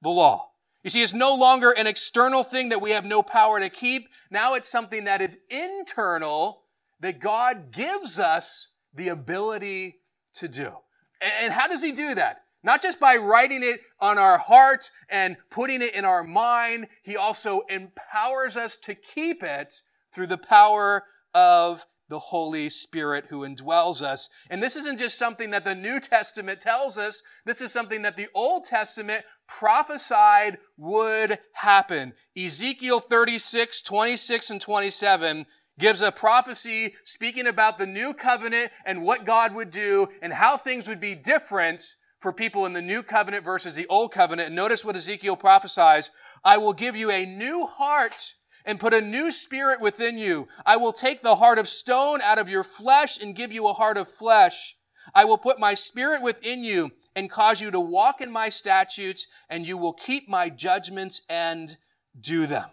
the 0.00 0.08
law. 0.08 0.50
You 0.82 0.90
see, 0.90 1.02
it's 1.02 1.12
no 1.12 1.34
longer 1.34 1.70
an 1.70 1.86
external 1.86 2.42
thing 2.42 2.70
that 2.70 2.80
we 2.80 2.90
have 2.90 3.04
no 3.04 3.22
power 3.22 3.60
to 3.60 3.68
keep. 3.68 4.08
Now 4.30 4.54
it's 4.54 4.68
something 4.68 5.04
that 5.04 5.20
is 5.20 5.38
internal 5.50 6.62
that 7.00 7.20
God 7.20 7.72
gives 7.72 8.18
us 8.18 8.70
the 8.94 9.08
ability 9.08 10.00
to 10.34 10.48
do. 10.48 10.72
And 11.20 11.52
how 11.52 11.68
does 11.68 11.82
he 11.82 11.92
do 11.92 12.14
that? 12.14 12.42
Not 12.64 12.82
just 12.82 13.00
by 13.00 13.16
writing 13.16 13.62
it 13.62 13.80
on 14.00 14.18
our 14.18 14.38
heart 14.38 14.90
and 15.08 15.36
putting 15.50 15.82
it 15.82 15.94
in 15.94 16.04
our 16.04 16.22
mind, 16.22 16.88
he 17.02 17.16
also 17.16 17.62
empowers 17.68 18.56
us 18.56 18.76
to 18.82 18.94
keep 18.94 19.42
it 19.42 19.82
through 20.12 20.28
the 20.28 20.38
power 20.38 21.04
of 21.34 21.86
the 22.12 22.18
Holy 22.18 22.68
Spirit 22.68 23.24
who 23.30 23.40
indwells 23.40 24.02
us. 24.02 24.28
And 24.50 24.62
this 24.62 24.76
isn't 24.76 24.98
just 24.98 25.18
something 25.18 25.48
that 25.50 25.64
the 25.64 25.74
New 25.74 25.98
Testament 25.98 26.60
tells 26.60 26.98
us, 26.98 27.22
this 27.46 27.62
is 27.62 27.72
something 27.72 28.02
that 28.02 28.18
the 28.18 28.28
Old 28.34 28.64
Testament 28.64 29.24
prophesied 29.48 30.58
would 30.76 31.38
happen. 31.54 32.12
Ezekiel 32.36 33.00
36, 33.00 33.80
26, 33.80 34.50
and 34.50 34.60
27 34.60 35.46
gives 35.78 36.02
a 36.02 36.12
prophecy 36.12 36.92
speaking 37.06 37.46
about 37.46 37.78
the 37.78 37.86
new 37.86 38.12
covenant 38.12 38.72
and 38.84 39.02
what 39.02 39.24
God 39.24 39.54
would 39.54 39.70
do 39.70 40.08
and 40.20 40.34
how 40.34 40.58
things 40.58 40.86
would 40.86 41.00
be 41.00 41.14
different 41.14 41.94
for 42.20 42.30
people 42.30 42.66
in 42.66 42.74
the 42.74 42.82
new 42.82 43.02
covenant 43.02 43.42
versus 43.42 43.74
the 43.74 43.86
old 43.86 44.12
covenant. 44.12 44.48
And 44.48 44.54
notice 44.54 44.84
what 44.84 44.96
Ezekiel 44.96 45.36
prophesies. 45.36 46.10
I 46.44 46.58
will 46.58 46.74
give 46.74 46.94
you 46.94 47.10
a 47.10 47.24
new 47.24 47.64
heart 47.64 48.34
and 48.64 48.80
put 48.80 48.94
a 48.94 49.00
new 49.00 49.32
spirit 49.32 49.80
within 49.80 50.18
you. 50.18 50.48
I 50.64 50.76
will 50.76 50.92
take 50.92 51.22
the 51.22 51.36
heart 51.36 51.58
of 51.58 51.68
stone 51.68 52.20
out 52.20 52.38
of 52.38 52.48
your 52.48 52.64
flesh 52.64 53.18
and 53.18 53.34
give 53.34 53.52
you 53.52 53.66
a 53.68 53.72
heart 53.72 53.96
of 53.96 54.08
flesh. 54.08 54.76
I 55.14 55.24
will 55.24 55.38
put 55.38 55.58
my 55.58 55.74
spirit 55.74 56.22
within 56.22 56.64
you 56.64 56.92
and 57.14 57.30
cause 57.30 57.60
you 57.60 57.70
to 57.70 57.80
walk 57.80 58.20
in 58.20 58.30
my 58.30 58.48
statutes 58.48 59.26
and 59.48 59.66
you 59.66 59.76
will 59.76 59.92
keep 59.92 60.28
my 60.28 60.48
judgments 60.48 61.22
and 61.28 61.76
do 62.18 62.46
them. 62.46 62.70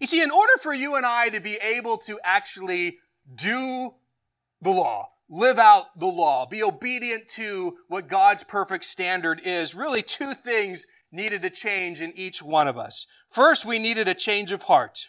You 0.00 0.06
see, 0.06 0.22
in 0.22 0.30
order 0.30 0.52
for 0.60 0.74
you 0.74 0.96
and 0.96 1.06
I 1.06 1.28
to 1.30 1.40
be 1.40 1.56
able 1.56 1.96
to 1.98 2.18
actually 2.22 2.98
do 3.34 3.94
the 4.60 4.70
law, 4.70 5.08
live 5.28 5.58
out 5.58 5.98
the 5.98 6.06
law, 6.06 6.46
be 6.46 6.62
obedient 6.62 7.28
to 7.28 7.78
what 7.88 8.08
God's 8.08 8.44
perfect 8.44 8.84
standard 8.84 9.40
is, 9.44 9.74
really 9.74 10.02
two 10.02 10.34
things 10.34 10.84
needed 11.12 11.42
to 11.42 11.50
change 11.50 12.00
in 12.00 12.12
each 12.16 12.42
one 12.42 12.68
of 12.68 12.76
us. 12.76 13.06
First, 13.30 13.64
we 13.64 13.78
needed 13.78 14.08
a 14.08 14.14
change 14.14 14.52
of 14.52 14.64
heart. 14.64 15.08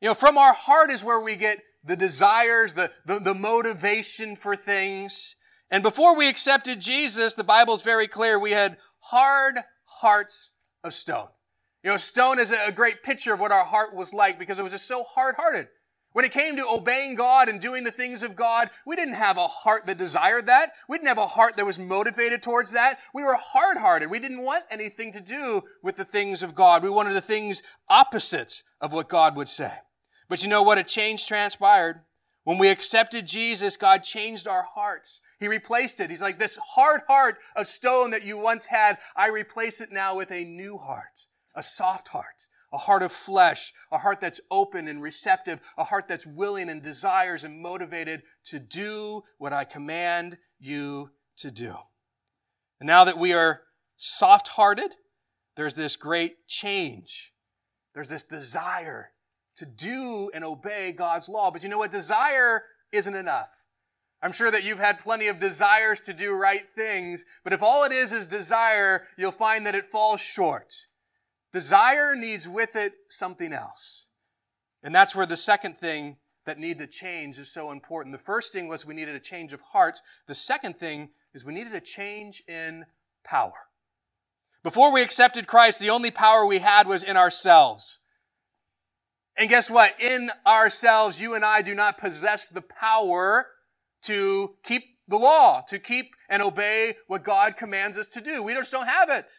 You 0.00 0.08
know, 0.08 0.14
from 0.14 0.36
our 0.36 0.52
heart 0.52 0.90
is 0.90 1.04
where 1.04 1.20
we 1.20 1.36
get 1.36 1.60
the 1.84 1.96
desires, 1.96 2.74
the, 2.74 2.90
the, 3.06 3.20
the 3.20 3.34
motivation 3.34 4.36
for 4.36 4.56
things. 4.56 5.36
And 5.70 5.82
before 5.82 6.16
we 6.16 6.28
accepted 6.28 6.80
Jesus, 6.80 7.34
the 7.34 7.44
Bible's 7.44 7.82
very 7.82 8.08
clear, 8.08 8.38
we 8.38 8.52
had 8.52 8.78
hard 9.00 9.60
hearts 9.84 10.52
of 10.82 10.94
stone. 10.94 11.28
You 11.82 11.90
know, 11.90 11.96
stone 11.98 12.38
is 12.38 12.50
a 12.50 12.72
great 12.72 13.02
picture 13.02 13.34
of 13.34 13.40
what 13.40 13.52
our 13.52 13.64
heart 13.64 13.94
was 13.94 14.14
like 14.14 14.38
because 14.38 14.58
it 14.58 14.62
was 14.62 14.72
just 14.72 14.88
so 14.88 15.02
hard 15.02 15.36
hearted. 15.36 15.68
When 16.14 16.24
it 16.24 16.30
came 16.30 16.56
to 16.56 16.68
obeying 16.68 17.16
God 17.16 17.48
and 17.48 17.60
doing 17.60 17.82
the 17.82 17.90
things 17.90 18.22
of 18.22 18.36
God, 18.36 18.70
we 18.86 18.94
didn't 18.94 19.14
have 19.14 19.36
a 19.36 19.48
heart 19.48 19.86
that 19.86 19.98
desired 19.98 20.46
that. 20.46 20.70
We 20.88 20.96
didn't 20.96 21.08
have 21.08 21.18
a 21.18 21.26
heart 21.26 21.56
that 21.56 21.66
was 21.66 21.76
motivated 21.76 22.40
towards 22.40 22.70
that. 22.70 23.00
We 23.12 23.24
were 23.24 23.34
hard 23.34 23.78
hearted. 23.78 24.12
We 24.12 24.20
didn't 24.20 24.44
want 24.44 24.62
anything 24.70 25.12
to 25.14 25.20
do 25.20 25.62
with 25.82 25.96
the 25.96 26.04
things 26.04 26.40
of 26.40 26.54
God. 26.54 26.84
We 26.84 26.88
wanted 26.88 27.14
the 27.14 27.20
things 27.20 27.62
opposites 27.88 28.62
of 28.80 28.92
what 28.92 29.08
God 29.08 29.34
would 29.34 29.48
say. 29.48 29.72
But 30.28 30.40
you 30.40 30.48
know 30.48 30.62
what? 30.62 30.78
A 30.78 30.84
change 30.84 31.26
transpired. 31.26 32.02
When 32.44 32.58
we 32.58 32.68
accepted 32.68 33.26
Jesus, 33.26 33.76
God 33.76 34.04
changed 34.04 34.46
our 34.46 34.62
hearts. 34.62 35.20
He 35.40 35.48
replaced 35.48 35.98
it. 35.98 36.10
He's 36.10 36.22
like, 36.22 36.38
this 36.38 36.60
hard 36.74 37.00
heart 37.08 37.38
of 37.56 37.66
stone 37.66 38.12
that 38.12 38.22
you 38.22 38.38
once 38.38 38.66
had, 38.66 38.98
I 39.16 39.30
replace 39.30 39.80
it 39.80 39.90
now 39.90 40.16
with 40.16 40.30
a 40.30 40.44
new 40.44 40.78
heart 40.78 41.26
a 41.54 41.62
soft 41.62 42.08
heart, 42.08 42.48
a 42.74 42.78
heart 42.78 43.04
of 43.04 43.12
flesh, 43.12 43.72
a 43.92 43.98
heart 43.98 44.20
that's 44.20 44.40
open 44.50 44.88
and 44.88 45.00
receptive, 45.00 45.60
a 45.78 45.84
heart 45.84 46.08
that's 46.08 46.26
willing 46.26 46.68
and 46.68 46.82
desires 46.82 47.44
and 47.44 47.62
motivated 47.62 48.22
to 48.46 48.58
do 48.58 49.22
what 49.38 49.52
I 49.52 49.62
command 49.62 50.38
you 50.58 51.10
to 51.36 51.52
do. 51.52 51.76
And 52.80 52.88
now 52.88 53.04
that 53.04 53.16
we 53.16 53.32
are 53.32 53.62
soft 53.96 54.48
hearted, 54.48 54.96
there's 55.56 55.76
this 55.76 55.94
great 55.94 56.48
change. 56.48 57.32
There's 57.94 58.08
this 58.08 58.24
desire 58.24 59.12
to 59.56 59.66
do 59.66 60.32
and 60.34 60.42
obey 60.42 60.90
God's 60.90 61.28
law. 61.28 61.52
But 61.52 61.62
you 61.62 61.68
know 61.68 61.78
what? 61.78 61.92
Desire 61.92 62.64
isn't 62.90 63.14
enough. 63.14 63.50
I'm 64.20 64.32
sure 64.32 64.50
that 64.50 64.64
you've 64.64 64.80
had 64.80 64.98
plenty 64.98 65.28
of 65.28 65.38
desires 65.38 66.00
to 66.00 66.12
do 66.12 66.32
right 66.32 66.64
things, 66.74 67.24
but 67.44 67.52
if 67.52 67.62
all 67.62 67.84
it 67.84 67.92
is 67.92 68.12
is 68.12 68.26
desire, 68.26 69.06
you'll 69.16 69.30
find 69.30 69.64
that 69.66 69.76
it 69.76 69.92
falls 69.92 70.20
short. 70.20 70.74
Desire 71.54 72.16
needs 72.16 72.48
with 72.48 72.74
it 72.74 72.94
something 73.08 73.52
else. 73.52 74.08
And 74.82 74.92
that's 74.92 75.14
where 75.14 75.24
the 75.24 75.36
second 75.36 75.78
thing 75.78 76.16
that 76.46 76.58
need 76.58 76.78
to 76.78 76.86
change 76.88 77.38
is 77.38 77.48
so 77.48 77.70
important. 77.70 78.12
The 78.12 78.18
first 78.18 78.52
thing 78.52 78.66
was 78.66 78.84
we 78.84 78.92
needed 78.92 79.14
a 79.14 79.20
change 79.20 79.52
of 79.52 79.60
heart. 79.60 80.00
The 80.26 80.34
second 80.34 80.80
thing 80.80 81.10
is 81.32 81.44
we 81.44 81.54
needed 81.54 81.72
a 81.72 81.80
change 81.80 82.42
in 82.48 82.86
power. 83.24 83.52
Before 84.64 84.90
we 84.90 85.00
accepted 85.00 85.46
Christ, 85.46 85.78
the 85.78 85.90
only 85.90 86.10
power 86.10 86.44
we 86.44 86.58
had 86.58 86.88
was 86.88 87.04
in 87.04 87.16
ourselves. 87.16 88.00
And 89.36 89.48
guess 89.48 89.70
what? 89.70 89.94
In 90.00 90.32
ourselves, 90.44 91.20
you 91.20 91.34
and 91.34 91.44
I 91.44 91.62
do 91.62 91.76
not 91.76 91.98
possess 91.98 92.48
the 92.48 92.62
power 92.62 93.46
to 94.02 94.56
keep 94.64 94.82
the 95.06 95.18
law, 95.18 95.62
to 95.68 95.78
keep 95.78 96.16
and 96.28 96.42
obey 96.42 96.96
what 97.06 97.22
God 97.22 97.56
commands 97.56 97.96
us 97.96 98.08
to 98.08 98.20
do. 98.20 98.42
We 98.42 98.54
just 98.54 98.72
don't 98.72 98.88
have 98.88 99.08
it. 99.08 99.30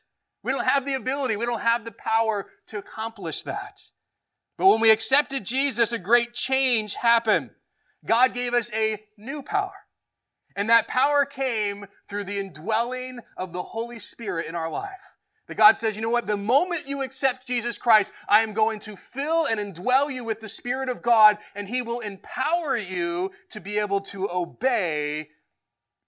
We 0.45 0.51
don't 0.51 0.67
have 0.67 0.85
the 0.85 0.93
ability, 0.93 1.37
we 1.37 1.47
don't 1.47 1.61
have 1.61 1.85
the 1.85 1.91
power 1.91 2.45
to 2.67 2.77
accomplish 2.77 3.41
that. 3.43 3.81
But 4.59 4.67
when 4.67 4.79
we 4.79 4.91
accepted 4.91 5.43
Jesus, 5.43 5.91
a 5.91 5.97
great 5.97 6.35
change 6.35 6.93
happened. 6.93 7.49
God 8.05 8.35
gave 8.35 8.53
us 8.53 8.71
a 8.71 8.99
new 9.17 9.41
power. 9.41 9.73
And 10.55 10.69
that 10.69 10.87
power 10.87 11.25
came 11.25 11.87
through 12.07 12.25
the 12.25 12.37
indwelling 12.37 13.21
of 13.35 13.53
the 13.53 13.63
Holy 13.63 13.97
Spirit 13.97 14.45
in 14.45 14.53
our 14.53 14.69
life. 14.69 15.13
That 15.47 15.57
God 15.57 15.77
says, 15.77 15.95
you 15.95 16.03
know 16.03 16.11
what? 16.11 16.27
The 16.27 16.37
moment 16.37 16.87
you 16.87 17.01
accept 17.01 17.47
Jesus 17.47 17.79
Christ, 17.79 18.11
I 18.29 18.41
am 18.41 18.53
going 18.53 18.79
to 18.81 18.95
fill 18.95 19.45
and 19.45 19.59
indwell 19.59 20.13
you 20.13 20.23
with 20.23 20.41
the 20.41 20.47
Spirit 20.49 20.89
of 20.89 21.01
God, 21.01 21.39
and 21.55 21.67
He 21.67 21.81
will 21.81 22.01
empower 22.01 22.77
you 22.77 23.31
to 23.49 23.59
be 23.59 23.79
able 23.79 24.01
to 24.01 24.29
obey 24.31 25.29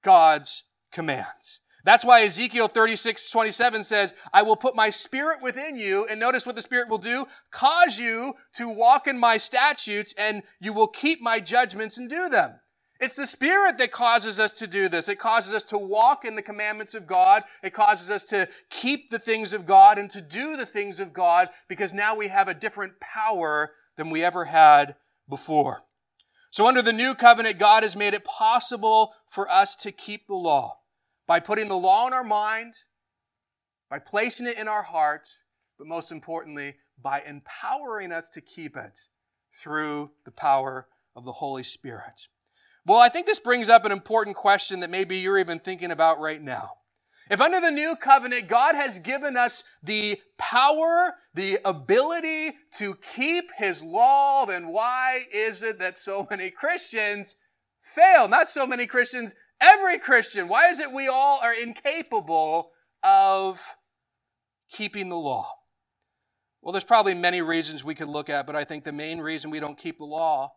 God's 0.03 0.63
commands. 0.91 1.61
That's 1.87 2.03
why 2.03 2.23
Ezekiel 2.23 2.67
36, 2.67 3.29
27 3.29 3.85
says, 3.85 4.13
I 4.33 4.41
will 4.41 4.57
put 4.57 4.75
my 4.75 4.89
spirit 4.89 5.41
within 5.41 5.77
you. 5.77 6.05
And 6.05 6.19
notice 6.19 6.45
what 6.45 6.57
the 6.57 6.61
spirit 6.61 6.89
will 6.89 6.97
do 6.97 7.27
cause 7.49 7.97
you 7.97 8.33
to 8.55 8.67
walk 8.67 9.07
in 9.07 9.17
my 9.17 9.37
statutes, 9.37 10.13
and 10.17 10.43
you 10.59 10.73
will 10.73 10.89
keep 10.89 11.21
my 11.21 11.39
judgments 11.39 11.97
and 11.97 12.09
do 12.09 12.27
them. 12.27 12.59
It's 12.99 13.15
the 13.15 13.25
Spirit 13.25 13.77
that 13.77 13.93
causes 13.93 14.37
us 14.37 14.51
to 14.53 14.67
do 14.67 14.89
this. 14.89 15.07
It 15.07 15.17
causes 15.17 15.53
us 15.53 15.63
to 15.63 15.77
walk 15.77 16.25
in 16.25 16.35
the 16.35 16.41
commandments 16.41 16.93
of 16.93 17.07
God. 17.07 17.43
It 17.63 17.73
causes 17.73 18.11
us 18.11 18.23
to 18.25 18.49
keep 18.69 19.09
the 19.09 19.19
things 19.19 19.53
of 19.53 19.65
God 19.65 19.97
and 19.97 20.09
to 20.09 20.19
do 20.19 20.57
the 20.57 20.65
things 20.65 20.99
of 20.99 21.13
God 21.13 21.47
because 21.69 21.93
now 21.93 22.17
we 22.17 22.27
have 22.27 22.49
a 22.49 22.53
different 22.53 22.99
power 22.99 23.71
than 23.95 24.09
we 24.09 24.25
ever 24.25 24.45
had 24.45 24.95
before. 25.29 25.83
So 26.51 26.67
under 26.67 26.81
the 26.81 26.91
new 26.91 27.15
covenant, 27.15 27.59
God 27.59 27.83
has 27.83 27.95
made 27.95 28.13
it 28.13 28.25
possible 28.25 29.13
for 29.29 29.49
us 29.49 29.73
to 29.77 29.93
keep 29.93 30.27
the 30.27 30.35
law 30.35 30.76
by 31.27 31.39
putting 31.39 31.67
the 31.67 31.77
law 31.77 32.07
in 32.07 32.13
our 32.13 32.23
mind, 32.23 32.73
by 33.89 33.99
placing 33.99 34.47
it 34.47 34.57
in 34.57 34.67
our 34.67 34.83
heart, 34.83 35.27
but 35.77 35.87
most 35.87 36.11
importantly, 36.11 36.75
by 37.01 37.21
empowering 37.21 38.11
us 38.11 38.29
to 38.29 38.41
keep 38.41 38.75
it 38.75 38.99
through 39.53 40.11
the 40.25 40.31
power 40.31 40.87
of 41.15 41.25
the 41.25 41.33
Holy 41.33 41.63
Spirit. 41.63 42.27
Well, 42.85 42.99
I 42.99 43.09
think 43.09 43.25
this 43.25 43.39
brings 43.39 43.69
up 43.69 43.85
an 43.85 43.91
important 43.91 44.35
question 44.37 44.79
that 44.79 44.89
maybe 44.89 45.17
you're 45.17 45.37
even 45.37 45.59
thinking 45.59 45.91
about 45.91 46.19
right 46.19 46.41
now. 46.41 46.71
If 47.29 47.41
under 47.41 47.59
the 47.59 47.71
new 47.71 47.97
covenant, 47.97 48.47
God 48.47 48.75
has 48.75 48.99
given 48.99 49.35
us 49.35 49.65
the 49.83 50.19
power, 50.37 51.15
the 51.33 51.59
ability 51.65 52.53
to 52.75 52.95
keep 53.13 53.51
his 53.57 53.83
law, 53.83 54.45
then 54.45 54.69
why 54.69 55.25
is 55.33 55.61
it 55.61 55.79
that 55.79 55.99
so 55.99 56.25
many 56.29 56.49
Christians 56.49 57.35
fail? 57.81 58.29
Not 58.29 58.49
so 58.49 58.65
many 58.65 58.87
Christians, 58.87 59.35
every 59.61 59.99
Christian. 59.99 60.47
Why 60.47 60.69
is 60.69 60.79
it 60.79 60.91
we 60.91 61.07
all 61.07 61.39
are 61.41 61.53
incapable 61.53 62.71
of 63.03 63.61
keeping 64.69 65.09
the 65.09 65.17
law? 65.17 65.53
Well, 66.61 66.71
there's 66.71 66.83
probably 66.83 67.13
many 67.13 67.41
reasons 67.41 67.83
we 67.83 67.95
could 67.95 68.09
look 68.09 68.29
at, 68.29 68.45
but 68.45 68.55
I 68.55 68.63
think 68.63 68.83
the 68.83 68.91
main 68.91 69.19
reason 69.19 69.51
we 69.51 69.59
don't 69.59 69.77
keep 69.77 69.99
the 69.99 70.05
law 70.05 70.53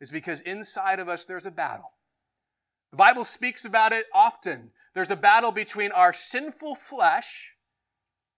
is 0.00 0.10
because 0.10 0.40
inside 0.42 1.00
of 1.00 1.08
us 1.08 1.24
there's 1.24 1.46
a 1.46 1.50
battle. 1.50 1.92
The 2.92 2.96
Bible 2.96 3.24
speaks 3.24 3.64
about 3.64 3.92
it 3.92 4.06
often. 4.14 4.70
There's 4.94 5.10
a 5.10 5.16
battle 5.16 5.52
between 5.52 5.92
our 5.92 6.12
sinful 6.12 6.76
flesh 6.76 7.52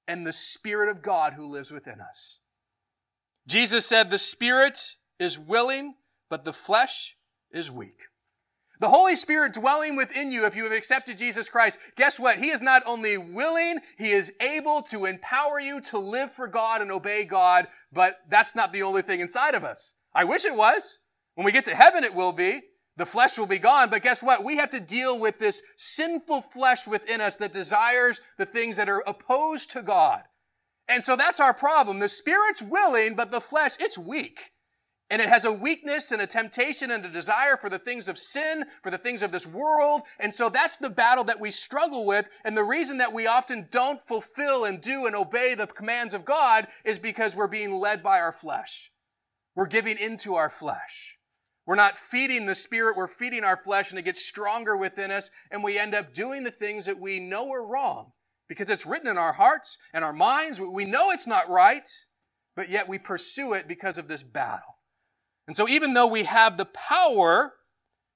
and 0.09 0.27
the 0.27 0.33
Spirit 0.33 0.89
of 0.89 1.03
God 1.03 1.35
who 1.35 1.47
lives 1.47 1.71
within 1.71 2.01
us. 2.01 2.41
Jesus 3.47 3.87
said, 3.87 4.11
The 4.11 4.19
Spirit 4.19 4.97
is 5.19 5.39
willing, 5.39 5.95
but 6.29 6.45
the 6.45 6.53
flesh 6.53 7.17
is 7.53 7.71
weak. 7.71 8.01
The 8.81 8.89
Holy 8.89 9.15
Spirit 9.15 9.53
dwelling 9.53 9.95
within 9.95 10.33
you, 10.33 10.47
if 10.47 10.57
you 10.57 10.65
have 10.65 10.73
accepted 10.73 11.19
Jesus 11.19 11.51
Christ, 11.51 11.79
guess 11.97 12.19
what? 12.19 12.39
He 12.39 12.49
is 12.49 12.63
not 12.63 12.83
only 12.87 13.19
willing, 13.19 13.81
He 13.99 14.13
is 14.13 14.33
able 14.41 14.81
to 14.85 15.05
empower 15.05 15.61
you 15.61 15.83
to 15.83 15.99
live 15.99 16.33
for 16.33 16.49
God 16.49 16.81
and 16.81 16.91
obey 16.91 17.25
God, 17.25 17.69
but 17.93 18.21
that's 18.31 18.55
not 18.55 18.73
the 18.73 18.83
only 18.83 19.03
thing 19.03 19.21
inside 19.21 19.55
of 19.55 19.65
us. 19.65 19.97
I 20.15 20.25
wish 20.25 20.47
it 20.47 20.57
was. 20.57 20.99
When 21.35 21.45
we 21.45 21.53
get 21.53 21.67
to 21.67 21.75
heaven, 21.75 22.05
it 22.05 22.15
will 22.15 22.33
be. 22.33 22.63
The 22.97 23.05
flesh 23.05 23.39
will 23.39 23.47
be 23.47 23.59
gone, 23.59 23.91
but 23.91 24.03
guess 24.03 24.23
what? 24.23 24.45
We 24.45 24.57
have 24.57 24.71
to 24.71 24.81
deal 24.81 25.19
with 25.19 25.39
this 25.39 25.63
sinful 25.77 26.41
flesh 26.41 26.87
within 26.87 27.21
us 27.21 27.37
that 27.37 27.53
desires 27.53 28.21
the 28.39 28.47
things 28.47 28.79
that 28.79 28.89
are 28.89 29.05
opposed 29.07 29.71
to 29.73 29.83
God. 29.83 30.23
And 30.89 31.05
so 31.05 31.17
that's 31.17 31.39
our 31.39 31.55
problem. 31.55 31.99
The 31.99 32.09
spirit's 32.09 32.63
willing, 32.63 33.15
but 33.15 33.31
the 33.31 33.41
flesh, 33.41 33.73
it's 33.79 33.99
weak. 33.99 34.53
And 35.11 35.21
it 35.21 35.29
has 35.29 35.45
a 35.45 35.53
weakness 35.53 36.13
and 36.13 36.23
a 36.23 36.27
temptation 36.27 36.93
and 36.93 37.05
a 37.05 37.09
desire 37.09 37.57
for 37.57 37.69
the 37.69 37.81
things 37.81 38.09
of 38.09 38.17
sin, 38.17 38.65
for 38.83 38.91
the 38.91 38.99
things 38.99 39.23
of 39.23 39.33
this 39.33 39.47
world. 39.47 40.03
And 40.21 40.33
so 40.33 40.49
that's 40.49 40.77
the 40.77 40.89
battle 40.89 41.25
that 41.25 41.41
we 41.41 41.51
struggle 41.51 42.07
with. 42.07 42.27
And 42.45 42.57
the 42.57 42.63
reason 42.63 42.99
that 42.99 43.13
we 43.13 43.27
often 43.27 43.67
don't 43.73 44.01
fulfill 44.01 44.65
and 44.65 44.81
do 44.81 45.07
and 45.07 45.17
obey 45.17 45.55
the 45.55 45.67
commands 45.67 46.15
of 46.15 46.25
God 46.25 46.69
is 46.85 47.01
because 47.01 47.35
we're 47.35 47.49
being 47.49 47.73
led 47.73 48.05
by 48.05 48.21
our 48.21 48.33
flesh. 48.33 48.93
We're 49.57 49.67
giving 49.67 49.99
into 49.99 50.37
our 50.37 50.49
flesh. 50.49 51.17
We're 51.67 51.75
not 51.75 51.97
feeding 51.97 52.47
the 52.47 52.55
Spirit, 52.55 52.97
we're 52.97 53.07
feeding 53.07 53.45
our 53.45 53.57
flesh, 53.57 53.91
and 53.91 53.99
it 53.99 54.05
gets 54.05 54.27
stronger 54.27 54.77
within 54.77 55.13
us, 55.13 55.31
and 55.53 55.63
we 55.63 55.79
end 55.79 55.95
up 55.95 56.15
doing 56.15 56.43
the 56.43 56.51
things 56.51 56.87
that 56.87 56.99
we 56.99 57.21
know 57.21 57.53
are 57.53 57.65
wrong 57.65 58.13
because 58.49 58.71
it's 58.71 58.87
written 58.87 59.07
in 59.07 59.17
our 59.19 59.35
hearts 59.35 59.79
and 59.93 60.05
our 60.05 60.13
minds. 60.13 60.61
We 60.61 60.85
know 60.85 61.13
it's 61.13 61.29
not 61.29 61.49
right, 61.49 61.89
but 62.57 62.71
yet 62.71 62.89
we 62.89 62.99
pursue 62.99 63.53
it 63.53 63.69
because 63.69 63.99
of 63.99 64.09
this 64.09 64.25
battle. 64.25 64.79
And 65.51 65.57
so, 65.57 65.69
even 65.69 65.95
though 65.95 66.07
we 66.07 66.23
have 66.23 66.59
the 66.59 66.65
power 66.65 67.55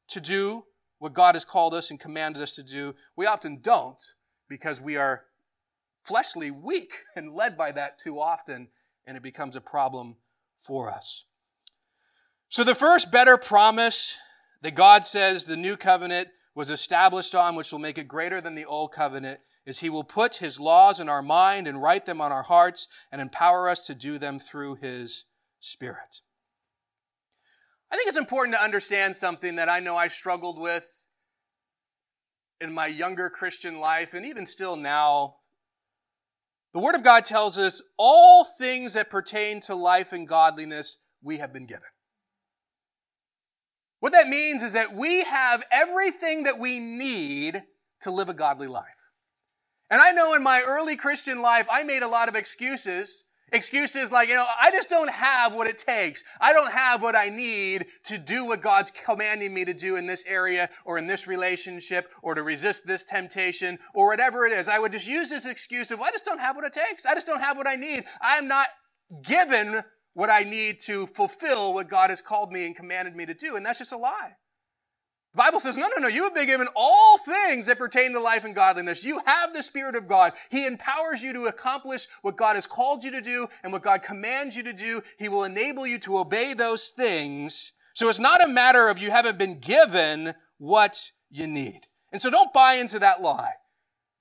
to 0.07 0.21
do 0.21 0.67
what 1.01 1.15
God 1.15 1.35
has 1.35 1.45
called 1.45 1.75
us 1.75 1.91
and 1.91 1.99
commanded 1.99 2.41
us 2.41 2.55
to 2.55 2.63
do, 2.63 2.95
we 3.17 3.27
often 3.27 3.59
don't 3.61 4.01
because 4.49 4.81
we 4.81 4.97
are 4.97 5.25
fleshly 6.05 6.53
weak 6.53 6.99
and 7.17 7.35
led 7.35 7.59
by 7.59 7.73
that 7.73 7.99
too 7.99 8.21
often, 8.21 8.69
and 9.05 9.17
it 9.17 9.23
becomes 9.25 9.57
a 9.57 9.61
problem 9.61 10.15
for 10.61 10.89
us. 10.89 11.25
So, 12.51 12.63
the 12.63 12.77
first 12.77 13.11
better 13.11 13.37
promise 13.37 14.17
that 14.63 14.77
God 14.77 15.05
says 15.05 15.47
the 15.47 15.57
new 15.57 15.77
covenant 15.77 16.29
was 16.55 16.71
established 16.71 17.35
on, 17.35 17.57
which 17.57 17.73
will 17.73 17.81
make 17.81 17.99
it 17.99 18.07
greater 18.07 18.41
than 18.41 18.55
the 18.55 18.65
old 18.65 18.93
covenant, 18.93 19.41
is 19.67 19.81
He 19.81 19.91
will 19.91 20.05
put 20.05 20.37
His 20.37 20.61
laws 20.61 21.01
in 21.01 21.09
our 21.09 21.21
mind 21.21 21.67
and 21.67 21.83
write 21.83 22.07
them 22.07 22.21
on 22.21 22.31
our 22.31 22.45
hearts 22.45 22.87
and 23.11 23.21
empower 23.21 23.69
us 23.69 23.85
to 23.87 23.93
do 23.97 24.19
them 24.19 24.39
through 24.39 24.77
His 24.77 25.25
Spirit. 25.59 26.21
I 27.95 27.97
think 27.97 28.09
it's 28.09 28.19
important 28.19 28.57
to 28.57 28.61
understand 28.61 29.15
something 29.15 29.55
that 29.55 29.69
I 29.69 29.79
know 29.79 29.97
I 29.97 30.09
struggled 30.09 30.59
with 30.59 30.85
in 32.61 32.73
my 32.73 32.89
younger 32.89 33.31
Christian 33.31 33.79
life 33.79 34.15
and 34.15 34.27
even 34.27 34.47
still 34.47 34.75
now. 34.75 35.37
The 36.73 36.81
Word 36.81 36.97
of 36.97 37.05
God 37.05 37.25
tells 37.25 37.57
us 37.57 37.81
all 37.97 38.43
things 38.43 38.95
that 38.95 39.11
pertain 39.11 39.61
to 39.61 39.77
life 39.77 40.13
and 40.13 40.27
godliness 40.27 40.97
we 41.23 41.39
have 41.39 41.53
been 41.53 41.67
given. 41.67 41.85
What 44.01 44.11
that 44.11 44.29
means 44.29 44.65
is 44.65 44.73
that 44.73 44.97
we 44.97 45.23
have 45.23 45.63
everything 45.71 46.43
that 46.43 46.59
we 46.59 46.81
need 46.81 47.63
to 48.01 48.11
live 48.11 48.29
a 48.29 48.35
godly 48.35 48.67
life. 48.67 48.87
And 49.89 50.01
I 50.01 50.11
know 50.11 50.35
in 50.35 50.43
my 50.43 50.63
early 50.67 50.97
Christian 50.97 51.41
life, 51.41 51.69
I 51.71 51.85
made 51.85 52.03
a 52.03 52.09
lot 52.09 52.29
of 52.29 52.35
excuses. 52.35 53.23
Excuses 53.55 54.11
like, 54.11 54.29
you 54.29 54.35
know, 54.35 54.47
I 54.61 54.73
just 54.73 54.91
don't 54.91 55.11
have 55.11 55.55
what 55.55 55.69
it 55.69 55.79
takes. 55.79 56.25
I 56.41 56.53
don't 56.53 56.73
have 56.73 57.03
what 57.03 57.15
I 57.15 57.29
need 57.29 57.87
to 58.07 58.19
do 58.19 58.47
what 58.47 58.61
God's 58.61 58.91
commanding 58.91 59.55
me 59.55 59.65
to 59.65 59.73
do 59.73 59.95
in 59.95 60.09
this 60.09 60.25
area 60.27 60.69
or 60.85 60.99
in 60.99 61.07
this 61.07 61.29
relationship 61.29 62.11
or 62.21 62.35
to 62.35 62.43
resist 62.43 62.85
this 62.85 63.05
temptation 63.05 63.79
or 63.95 64.09
whatever 64.09 64.45
it 64.45 64.53
is. 64.53 64.69
I 64.69 64.81
would 64.81 64.91
just 64.91 65.07
use 65.07 65.31
this 65.31 65.47
excuse 65.47 65.93
of, 65.93 66.01
well, 66.01 66.09
I 66.09 66.11
just 66.11 66.25
don't 66.25 66.41
have 66.41 66.57
what 66.57 66.65
it 66.65 66.73
takes. 66.73 67.07
I 67.07 67.15
just 67.15 67.29
don't 67.29 67.41
have 67.41 67.57
what 67.57 67.69
I 67.69 67.77
need. 67.77 68.05
I 68.21 68.39
am 68.39 68.49
not 68.49 68.67
given 69.23 69.83
what 70.15 70.31
I 70.31 70.43
need 70.43 70.81
to 70.87 71.07
fulfill 71.07 71.75
what 71.75 71.89
God 71.89 72.11
has 72.11 72.21
called 72.21 72.51
me 72.51 72.67
and 72.67 72.75
commanded 72.75 73.15
me 73.15 73.25
to 73.25 73.35
do. 73.35 73.55
And 73.55 73.65
that's 73.65 73.79
just 73.79 73.93
a 73.93 73.97
lie. 73.97 74.33
The 75.35 75.39
Bible 75.39 75.59
says, 75.59 75.77
no, 75.77 75.89
no, 75.89 76.01
no, 76.01 76.07
you 76.07 76.23
have 76.23 76.35
been 76.35 76.47
given 76.47 76.69
all 76.77 77.19
things 77.19 77.67
that 77.67 77.77
pertain 77.77 78.13
to 78.13 78.21
life 78.21 78.45
and 78.45 78.55
godliness. 78.55 79.03
You 79.03 79.21
have 79.27 79.53
the 79.53 79.65
Spirit 79.65 79.97
of 79.97 80.07
God. 80.07 80.33
He 80.49 80.65
empowers 80.65 81.25
you 81.25 81.33
to 81.33 81.47
accomplish 81.47 82.07
what 82.23 82.37
God 82.37 82.55
has 82.55 82.69
called 82.69 83.03
you 83.03 83.11
to 83.11 83.21
do 83.21 83.49
and 83.65 83.73
what 83.73 83.83
God 83.83 84.05
commands 84.05 84.57
you 84.57 84.63
to 84.63 84.73
do. 84.73 85.03
He 85.19 85.29
will 85.29 85.43
enable 85.43 85.89
you 85.89 85.99
to 85.99 86.19
obey 86.19 86.55
those 86.55 86.93
things. 86.97 87.73
So 87.95 88.09
it's 88.09 88.21
not 88.21 88.45
a 88.45 88.49
matter 88.49 88.89
of 88.89 89.01
you 89.01 89.11
haven't 89.11 89.37
been 89.37 89.59
given 89.59 90.35
what 90.59 91.11
you 91.31 91.49
need. 91.49 91.89
And 92.13 92.23
so 92.23 92.31
don't 92.31 92.53
buy 92.53 92.75
into 92.75 93.01
that 93.01 93.21
lie. 93.21 93.55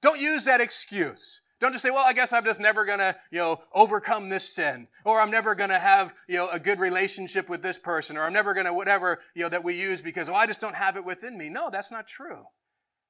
Don't 0.02 0.20
use 0.20 0.46
that 0.46 0.62
excuse. 0.62 1.42
Don't 1.64 1.72
just 1.72 1.82
say, 1.82 1.92
well, 1.92 2.04
I 2.06 2.12
guess 2.12 2.34
I'm 2.34 2.44
just 2.44 2.60
never 2.60 2.84
going 2.84 3.00
to, 3.00 3.16
you 3.32 3.40
know, 3.40 3.62
overcome 3.74 4.28
this 4.28 4.54
sin. 4.54 4.86
Or 5.06 5.22
I'm 5.22 5.32
never 5.32 5.56
going 5.56 5.70
to 5.70 5.80
have, 5.80 6.14
you 6.28 6.36
know, 6.36 6.50
a 6.50 6.60
good 6.60 6.78
relationship 6.78 7.48
with 7.48 7.62
this 7.62 7.78
person. 7.78 8.18
Or 8.18 8.26
I'm 8.26 8.34
never 8.34 8.54
going 8.54 8.66
to 8.66 8.74
whatever, 8.74 9.22
you 9.34 9.44
know, 9.44 9.50
that 9.50 9.64
we 9.64 9.74
use 9.74 10.02
because, 10.02 10.28
oh, 10.28 10.36
I 10.36 10.46
just 10.46 10.60
don't 10.60 10.76
have 10.76 10.98
it 10.98 11.06
within 11.06 11.38
me. 11.38 11.48
No, 11.48 11.70
that's 11.70 11.90
not 11.90 12.06
true. 12.06 12.44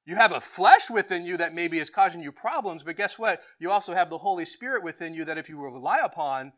You 0.06 0.14
have 0.14 0.30
a 0.30 0.40
flesh 0.40 0.88
within 0.88 1.26
you 1.26 1.36
that 1.38 1.52
maybe 1.52 1.80
is 1.80 1.90
causing 1.90 2.20
you 2.20 2.30
problems, 2.30 2.84
but 2.84 2.96
guess 2.96 3.18
what? 3.18 3.40
You 3.58 3.72
also 3.72 3.92
have 3.92 4.08
the 4.08 4.18
Holy 4.18 4.44
Spirit 4.44 4.84
within 4.84 5.14
you 5.14 5.24
that 5.24 5.36
if 5.36 5.48
you 5.48 5.58
rely 5.58 5.98
upon, 6.04 6.52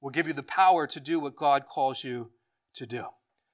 will 0.00 0.10
give 0.10 0.26
you 0.26 0.32
the 0.32 0.42
power 0.42 0.88
to 0.88 0.98
do 0.98 1.20
what 1.20 1.36
God 1.36 1.66
calls 1.72 2.02
you 2.02 2.32
to 2.74 2.84
do. 2.84 3.04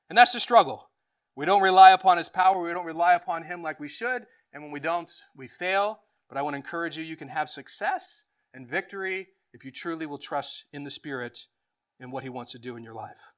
And 0.08 0.16
that's 0.16 0.32
the 0.32 0.40
struggle. 0.40 0.88
We 1.36 1.44
don't 1.44 1.60
rely 1.60 1.90
upon 1.90 2.16
His 2.16 2.30
power. 2.30 2.62
We 2.62 2.72
don't 2.72 2.86
rely 2.86 3.12
upon 3.12 3.42
Him 3.42 3.62
like 3.62 3.78
we 3.78 3.90
should. 3.90 4.24
And 4.54 4.62
when 4.62 4.72
we 4.72 4.80
don't, 4.80 5.12
we 5.36 5.48
fail. 5.48 6.00
But 6.28 6.38
I 6.38 6.42
want 6.42 6.54
to 6.54 6.58
encourage 6.58 6.96
you, 6.96 7.04
you 7.04 7.16
can 7.16 7.28
have 7.28 7.48
success 7.48 8.24
and 8.52 8.68
victory 8.68 9.28
if 9.52 9.64
you 9.64 9.70
truly 9.70 10.06
will 10.06 10.18
trust 10.18 10.64
in 10.72 10.84
the 10.84 10.90
Spirit 10.90 11.46
and 11.98 12.12
what 12.12 12.22
He 12.22 12.28
wants 12.28 12.52
to 12.52 12.58
do 12.58 12.76
in 12.76 12.84
your 12.84 12.94
life. 12.94 13.32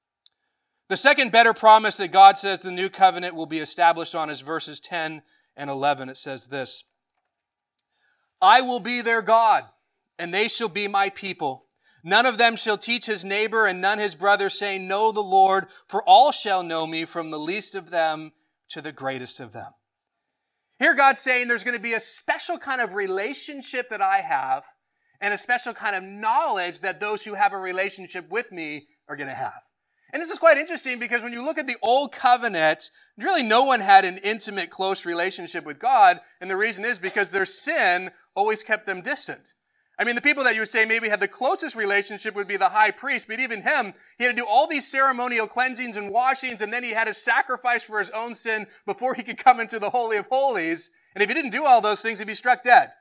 The 0.89 0.97
second 0.97 1.31
better 1.31 1.55
promise 1.55 1.97
that 1.99 2.11
God 2.11 2.37
says 2.37 2.61
the 2.61 2.73
new 2.73 2.89
covenant 2.89 3.37
will 3.37 3.47
be 3.47 3.61
established 3.61 4.15
on 4.15 4.29
is 4.29 4.41
verses 4.41 4.81
10 4.81 5.23
and 5.57 5.71
11. 5.71 6.09
It 6.09 6.17
says 6.17 6.49
this 6.49 6.85
I 8.43 8.61
will 8.61 8.81
be 8.81 9.01
their 9.01 9.23
God, 9.23 9.65
and 10.19 10.35
they 10.35 10.49
shall 10.49 10.69
be 10.69 10.89
my 10.89 11.09
people. 11.11 11.67
None 12.03 12.27
of 12.27 12.39
them 12.39 12.57
shall 12.57 12.79
teach 12.79 13.07
his 13.07 13.25
neighbor 13.25 13.67
and 13.67 13.81
none 13.81 13.99
his 13.99 14.15
brother, 14.15 14.49
saying, 14.49 14.89
Know 14.89 15.13
the 15.13 15.21
Lord, 15.21 15.67
for 15.87 16.03
all 16.03 16.33
shall 16.33 16.63
know 16.63 16.87
me, 16.87 17.05
from 17.05 17.31
the 17.31 17.39
least 17.39 17.75
of 17.75 17.91
them 17.91 18.33
to 18.71 18.81
the 18.81 18.93
greatest 18.93 19.39
of 19.39 19.53
them. 19.53 19.73
Here, 20.81 20.95
God's 20.95 21.21
saying 21.21 21.47
there's 21.47 21.63
going 21.63 21.77
to 21.77 21.83
be 21.83 21.93
a 21.93 22.01
special 22.01 22.59
kind 22.59 22.81
of 22.81 22.95
relationship 22.95 23.91
that 23.91 24.01
I 24.01 24.23
have, 24.23 24.65
and 25.21 25.35
a 25.35 25.39
special 25.39 25.75
kind 25.75 25.95
of 25.95 26.03
knowledge 26.03 26.81
that 26.81 27.01
those 27.01 27.23
who 27.23 27.35
have 27.35 27.53
a 27.53 27.59
relationship 27.59 28.31
with 28.31 28.51
me 28.51 28.89
are 29.07 29.15
going 29.15 29.29
to 29.29 29.35
have. 29.35 29.61
And 30.11 30.23
this 30.23 30.31
is 30.31 30.39
quite 30.39 30.57
interesting 30.57 30.99
because 30.99 31.23
when 31.23 31.35
you 31.35 31.45
look 31.45 31.59
at 31.59 31.67
the 31.67 31.77
old 31.83 32.13
covenant, 32.13 32.91
really 33.19 33.43
no 33.43 33.63
one 33.63 33.81
had 33.81 34.07
an 34.07 34.17
intimate, 34.19 34.71
close 34.71 35.05
relationship 35.05 35.67
with 35.67 35.79
God. 35.79 36.21
And 36.41 36.51
the 36.51 36.57
reason 36.57 36.87
is 36.87 36.99
because 36.99 37.29
their 37.29 37.45
sin 37.45 38.11
always 38.35 38.63
kept 38.63 38.87
them 38.87 39.03
distant. 39.03 39.53
I 40.01 40.05
mean, 40.05 40.15
the 40.15 40.23
people 40.23 40.45
that 40.45 40.55
you 40.55 40.63
would 40.63 40.71
say 40.71 40.87
maybe 40.87 41.11
had 41.11 41.21
the 41.21 41.29
closest 41.29 41.77
relationship 41.77 42.35
would 42.35 42.49
be 42.49 42.57
the 42.57 42.71
high 42.71 42.91
priest, 42.91 43.29
but 43.29 43.39
even 43.39 43.61
him, 43.61 43.93
he 44.17 44.25
had 44.25 44.35
to 44.35 44.43
do 44.43 44.49
all 44.49 44.67
these 44.67 44.91
ceremonial 44.91 45.47
cleansings 45.47 45.99
and 45.99 46.11
washings, 46.11 46.63
and 46.63 46.73
then 46.73 46.83
he 46.83 46.93
had 46.93 47.05
to 47.05 47.13
sacrifice 47.13 47.83
for 47.83 47.99
his 47.99 48.09
own 48.09 48.35
sin 48.35 48.67
before 48.87 49.13
he 49.13 49.23
could 49.23 49.37
come 49.37 49.61
into 49.61 49.79
the 49.79 49.91
Holy 49.91 50.17
of 50.17 50.27
Holies. 50.29 50.91
And 51.15 51.23
if 51.23 51.29
he 51.29 51.35
didn't 51.35 51.51
do 51.51 51.67
all 51.67 51.83
those 51.83 52.01
things, 52.01 52.19
he'd 52.19 52.25
be 52.25 52.35
struck 52.35 52.65
dead. 52.65 52.93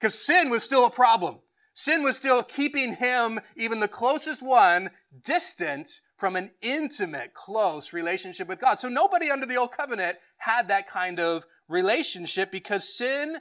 Because 0.00 0.14
sin 0.14 0.48
was 0.48 0.62
still 0.62 0.86
a 0.86 0.90
problem. 0.90 1.40
Sin 1.74 2.02
was 2.02 2.16
still 2.16 2.42
keeping 2.42 2.94
him, 2.94 3.40
even 3.54 3.80
the 3.80 3.86
closest 3.86 4.42
one, 4.42 4.88
distant 5.22 6.00
from 6.16 6.34
an 6.34 6.52
intimate, 6.62 7.34
close 7.34 7.92
relationship 7.92 8.48
with 8.48 8.58
God. 8.58 8.78
So 8.78 8.88
nobody 8.88 9.30
under 9.30 9.44
the 9.44 9.56
old 9.56 9.72
covenant 9.72 10.16
had 10.38 10.68
that 10.68 10.88
kind 10.88 11.20
of 11.20 11.44
relationship 11.68 12.50
because 12.50 12.96
sin 12.96 13.36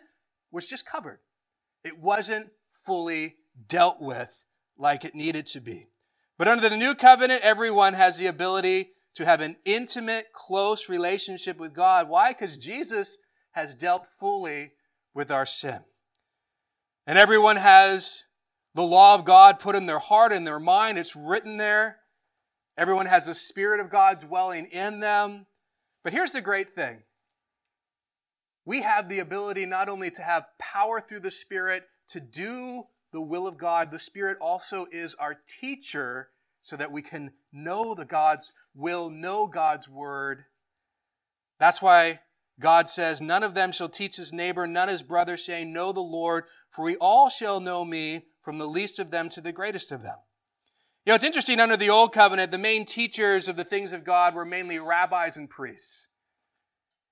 was 0.51 0.68
just 0.68 0.86
covered. 0.86 1.20
It 1.86 1.99
wasn't 1.99 2.49
fully 2.88 3.36
dealt 3.68 4.02
with 4.02 4.46
like 4.78 5.06
it 5.06 5.14
needed 5.14 5.46
to 5.48 5.60
be. 5.60 5.90
But 6.38 6.48
under 6.48 6.70
the 6.70 6.78
new 6.78 6.96
covenant, 6.96 7.42
everyone 7.44 7.94
has 7.94 8.18
the 8.18 8.28
ability 8.28 8.92
to 9.16 9.26
have 9.26 9.42
an 9.42 9.58
intimate, 9.66 10.28
close 10.34 10.88
relationship 10.88 11.60
with 11.60 11.74
God. 11.74 12.08
Why? 12.08 12.32
Because 12.32 12.58
Jesus 12.58 13.18
has 13.52 13.76
dealt 13.76 14.08
fully 14.20 14.72
with 15.14 15.32
our 15.32 15.46
sin. 15.46 15.80
And 17.06 17.18
everyone 17.18 17.58
has 17.58 18.24
the 18.76 18.84
law 18.84 19.16
of 19.16 19.26
God 19.26 19.60
put 19.60 19.76
in 19.76 19.88
their 19.88 20.00
heart 20.00 20.32
and 20.32 20.46
their 20.46 20.60
mind. 20.60 20.98
It's 20.98 21.16
written 21.16 21.58
there. 21.58 21.98
Everyone 22.78 23.08
has 23.08 23.26
the 23.26 23.34
Spirit 23.34 23.80
of 23.80 23.90
God 23.90 24.20
dwelling 24.20 24.68
in 24.68 25.00
them. 25.00 25.48
But 26.04 26.14
here's 26.14 26.32
the 26.32 26.42
great 26.42 26.70
thing 26.70 27.04
we 28.66 28.82
have 28.82 29.10
the 29.10 29.20
ability 29.20 29.66
not 29.66 29.90
only 29.90 30.12
to 30.12 30.22
have 30.22 30.46
power 30.60 31.02
through 31.02 31.22
the 31.22 31.32
Spirit 31.32 31.84
to 32.10 32.20
do 32.20 32.84
the 33.12 33.22
will 33.22 33.47
of 33.47 33.58
God, 33.58 33.91
the 33.91 33.99
Spirit 33.99 34.38
also 34.41 34.86
is 34.91 35.16
our 35.16 35.38
teacher 35.62 36.30
so 36.62 36.76
that 36.76 36.91
we 36.91 37.01
can 37.01 37.32
know 37.53 37.95
the 37.95 38.05
God's 38.05 38.51
will, 38.76 39.10
know 39.10 39.47
God's 39.47 39.88
word. 39.88 40.45
That's 41.60 41.82
why 41.82 42.20
God 42.60 42.89
says, 42.89 43.22
None 43.22 43.43
of 43.43 43.53
them 43.53 43.72
shall 43.72 43.89
teach 43.89 44.18
his 44.18 44.34
neighbor, 44.34 44.68
none 44.68 44.89
his 44.89 45.03
brother, 45.03 45.38
saying, 45.38 45.72
Know 45.72 45.91
the 45.91 46.01
Lord, 46.01 46.45
for 46.70 46.84
we 46.84 46.95
all 46.97 47.30
shall 47.30 47.60
know 47.60 47.86
me 47.86 48.26
from 48.41 48.58
the 48.58 48.68
least 48.68 48.99
of 48.99 49.12
them 49.12 49.30
to 49.30 49.41
the 49.41 49.51
greatest 49.51 49.91
of 49.91 50.01
them. 50.01 50.18
You 51.05 51.12
know, 51.12 51.16
it's 51.16 51.24
interesting, 51.24 51.60
under 51.60 51.78
the 51.78 51.89
Old 51.89 52.12
Covenant, 52.12 52.51
the 52.51 52.58
main 52.58 52.86
teachers 52.86 53.47
of 53.47 53.55
the 53.55 53.64
things 53.64 53.93
of 53.93 54.03
God 54.03 54.36
were 54.36 54.45
mainly 54.45 54.78
rabbis 54.78 55.38
and 55.38 55.49
priests. 55.49 56.08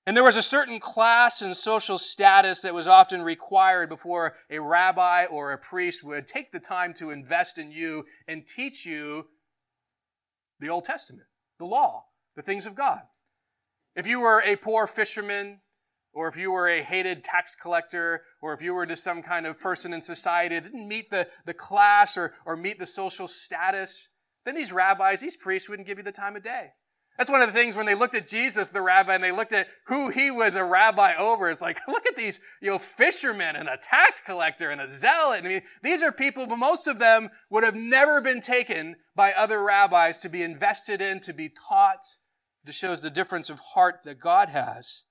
And 0.08 0.16
there 0.16 0.24
was 0.24 0.36
a 0.36 0.43
certain 0.43 0.80
class 0.80 1.41
and 1.41 1.58
social 1.58 1.97
status 1.97 2.60
that 2.60 2.76
was 2.76 2.86
often 2.86 3.24
required 3.24 3.89
before 3.89 4.36
a 4.51 4.60
rabbi 4.60 5.26
or 5.26 5.51
a 5.51 5.58
priest 5.58 6.03
would 6.03 6.28
take 6.28 6.51
the 6.51 6.60
time 6.60 6.93
to 6.95 7.10
invest 7.10 7.58
in 7.58 7.72
you 7.72 8.06
and 8.28 8.45
teach 8.45 8.86
you 8.86 9.28
the 10.60 10.70
Old 10.70 10.84
Testament, 10.84 11.28
the 11.58 11.66
law, 11.66 12.06
the 12.36 12.43
things 12.43 12.68
of 12.68 12.76
God. 12.76 13.01
If 13.95 14.06
you 14.06 14.20
were 14.20 14.43
a 14.45 14.58
poor 14.58 14.86
fisherman 14.86 15.62
or 16.16 16.30
if 16.30 16.38
you 16.38 16.51
were 16.51 16.70
a 16.70 16.82
hated 16.82 17.26
tax 17.26 17.56
collector, 17.56 18.24
or 18.41 18.53
if 18.53 18.62
you 18.62 18.74
were 18.74 18.86
just 18.86 19.03
some 19.03 19.22
kind 19.22 19.45
of 19.45 19.60
person 19.60 19.91
in 19.91 19.99
society 19.99 20.56
that 20.56 20.64
didn't 20.64 20.88
meet 20.88 21.12
the, 21.12 21.28
the 21.45 21.53
class 21.53 22.16
or, 22.16 22.34
or 22.45 22.56
meet 22.56 22.80
the 22.80 22.88
social 22.88 23.28
status, 23.28 24.08
then 24.45 24.56
these 24.56 24.72
rabbis, 24.72 25.20
these 25.20 25.36
priests 25.36 25.68
wouldn't 25.68 25.86
give 25.86 25.97
you 25.97 26.06
the 26.06 26.14
time 26.14 26.38
of 26.38 26.43
day. 26.43 26.70
That's 27.18 27.30
one 27.30 27.41
of 27.41 27.47
the 27.47 27.57
things 27.57 27.78
when 27.78 27.86
they 27.86 27.95
looked 27.95 28.16
at 28.16 28.28
Jesus, 28.28 28.68
the 28.68 28.82
rabbi, 28.82 29.16
and 29.16 29.24
they 29.24 29.32
looked 29.32 29.53
at 29.53 29.68
who 29.86 30.09
he 30.09 30.32
was 30.32 30.55
a 30.55 30.66
rabbi 30.66 31.13
over. 31.16 31.49
It's 31.49 31.61
like, 31.61 31.80
look 31.88 32.05
at 32.05 32.18
these, 32.18 32.41
you 32.61 32.70
know, 32.70 32.78
fishermen 32.80 33.55
and 33.55 33.70
a 33.70 33.78
tax 33.78 34.20
collector 34.20 34.70
and 34.70 34.82
a 34.82 34.91
zealot. 34.91 35.45
I 35.45 35.47
mean, 35.47 35.61
these 35.82 36.03
are 36.03 36.11
people, 36.11 36.45
but 36.45 36.57
most 36.57 36.88
of 36.88 36.99
them 36.99 37.30
would 37.49 37.63
have 37.63 37.76
never 37.76 38.20
been 38.20 38.41
taken 38.41 38.97
by 39.16 39.32
other 39.32 39.63
rabbis 39.63 40.18
to 40.20 40.30
be 40.30 40.43
invested 40.43 41.01
in, 41.01 41.22
to 41.22 41.34
be 41.34 41.49
taught. 41.49 42.03
This 42.66 42.76
shows 42.76 43.01
the 43.01 43.09
difference 43.09 43.49
of 43.49 43.59
heart 43.59 44.01
that 44.03 44.20
God 44.20 44.49
has. 44.49 45.03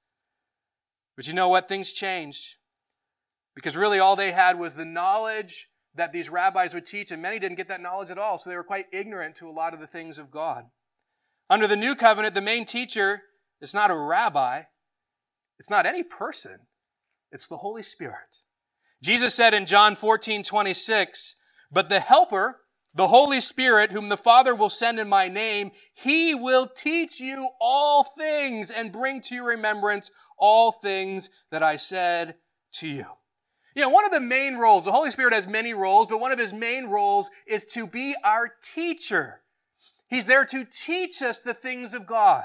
But 1.17 1.27
you 1.27 1.33
know 1.33 1.49
what? 1.49 1.69
Things 1.69 1.91
changed. 1.91 2.57
Because 3.55 3.77
really 3.77 3.99
all 3.99 4.17
they 4.17 4.33
had 4.33 4.59
was 4.59 4.75
the 4.75 4.85
knowledge 4.85 5.69
that 5.95 6.13
these 6.13 6.29
rabbis 6.29 6.75
would 6.75 6.85
teach, 6.85 7.11
and 7.11 7.23
many 7.23 7.39
didn't 7.39 7.57
get 7.57 7.69
that 7.69 7.81
knowledge 7.81 8.11
at 8.11 8.19
all, 8.19 8.37
so 8.37 8.51
they 8.51 8.57
were 8.57 8.65
quite 8.65 8.87
ignorant 8.93 9.37
to 9.37 9.49
a 9.49 9.53
lot 9.53 9.73
of 9.73 9.81
the 9.81 9.87
things 9.87 10.19
of 10.19 10.31
God. 10.31 10.65
Under 11.51 11.67
the 11.67 11.77
new 11.77 11.95
covenant, 11.95 12.35
the 12.35 12.41
main 12.41 12.65
teacher 12.65 13.23
is 13.61 13.75
not 13.75 13.91
a 13.91 13.97
rabbi, 13.97 14.63
it's 15.59 15.71
not 15.71 15.87
any 15.87 16.03
person, 16.03 16.61
it's 17.31 17.47
the 17.47 17.59
Holy 17.59 17.83
Spirit. 17.83 18.39
Jesus 19.03 19.35
said 19.35 19.53
in 19.53 19.67
John 19.67 19.95
14, 19.95 20.43
26, 20.43 21.37
But 21.71 21.89
the 21.89 22.01
Helper, 22.01 22.61
the 22.95 23.09
Holy 23.09 23.41
Spirit, 23.41 23.93
whom 23.93 24.09
the 24.09 24.17
Father 24.17 24.55
will 24.55 24.71
send 24.71 24.99
in 24.99 25.09
my 25.09 25.29
name, 25.29 25.73
he 25.93 26.35
will 26.35 26.67
teach 26.67 27.21
you 27.21 27.49
all 27.61 28.05
things 28.17 28.71
and 28.71 28.93
bring 28.93 29.21
to 29.23 29.35
your 29.35 29.45
remembrance 29.45 30.11
all 30.39 30.73
things 30.73 31.29
that 31.51 31.63
I 31.63 31.77
said 31.77 32.37
to 32.75 32.89
you. 32.89 33.07
You 33.75 33.83
know, 33.83 33.91
one 33.91 34.05
of 34.05 34.13
the 34.13 34.21
main 34.21 34.57
roles, 34.57 34.85
the 34.85 34.93
Holy 34.93 35.11
Spirit 35.11 35.35
has 35.35 35.49
many 35.49 35.75
roles, 35.75 36.07
but 36.07 36.21
one 36.21 36.33
of 36.33 36.39
his 36.39 36.55
main 36.55 36.87
roles 36.87 37.29
is 37.47 37.65
to 37.67 37.87
be 37.87 38.15
our 38.25 38.53
teacher. 38.63 39.43
He's 40.09 40.27
there 40.27 40.45
to 40.45 40.65
teach 40.65 41.23
us 41.23 41.41
the 41.41 41.55
things 41.55 41.95
of 41.95 42.07
God. 42.07 42.45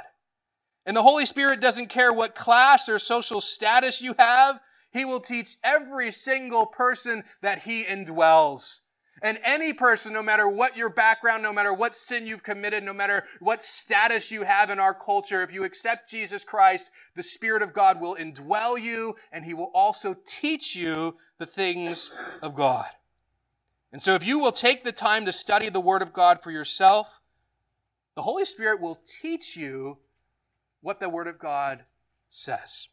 And 0.86 0.96
the 0.96 1.04
Holy 1.04 1.26
Spirit 1.26 1.60
doesn't 1.60 1.90
care 1.90 2.12
what 2.12 2.36
class 2.36 2.90
or 2.90 3.00
social 3.00 3.42
status 3.42 4.02
you 4.02 4.16
have. 4.18 4.60
He 4.92 5.06
will 5.06 5.20
teach 5.20 5.58
every 5.64 6.12
single 6.12 6.66
person 6.66 7.24
that 7.42 7.64
he 7.64 7.84
indwells. 7.84 8.80
And 9.22 9.38
any 9.44 9.74
person, 9.74 10.14
no 10.14 10.24
matter 10.24 10.48
what 10.48 10.78
your 10.78 10.90
background, 10.90 11.44
no 11.44 11.52
matter 11.52 11.74
what 11.74 11.94
sin 11.94 12.26
you've 12.26 12.44
committed, 12.44 12.84
no 12.84 12.94
matter 12.94 13.26
what 13.40 13.62
status 13.62 14.32
you 14.32 14.44
have 14.44 14.70
in 14.70 14.80
our 14.80 14.94
culture, 14.94 15.44
if 15.44 15.52
you 15.52 15.66
accept 15.66 16.10
Jesus 16.10 16.44
Christ, 16.46 16.92
the 17.16 17.24
Spirit 17.24 17.62
of 17.62 17.74
God 17.74 18.00
will 18.00 18.16
indwell 18.16 18.82
you 18.82 19.16
and 19.32 19.44
He 19.44 19.54
will 19.54 19.72
also 19.74 20.16
teach 20.26 20.76
you 20.76 21.18
the 21.38 21.46
things 21.46 22.12
of 22.42 22.56
God. 22.56 22.88
And 23.92 24.02
so 24.02 24.16
if 24.16 24.26
you 24.26 24.40
will 24.40 24.52
take 24.52 24.84
the 24.84 24.92
time 24.92 25.26
to 25.26 25.34
study 25.34 25.70
the 25.70 25.82
Word 25.82 26.02
of 26.02 26.14
God 26.14 26.42
for 26.42 26.52
yourself, 26.52 27.19
the 28.16 28.24
Holy 28.24 28.46
Spirit 28.46 28.82
will 28.82 29.00
teach 29.22 29.56
you 29.56 29.98
what 30.82 31.00
the 31.00 31.10
Word 31.10 31.28
of 31.28 31.40
God 31.40 31.84
says. 32.30 32.90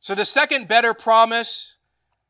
So 0.00 0.14
the 0.14 0.24
second 0.24 0.68
better 0.68 0.92
promise 0.92 1.74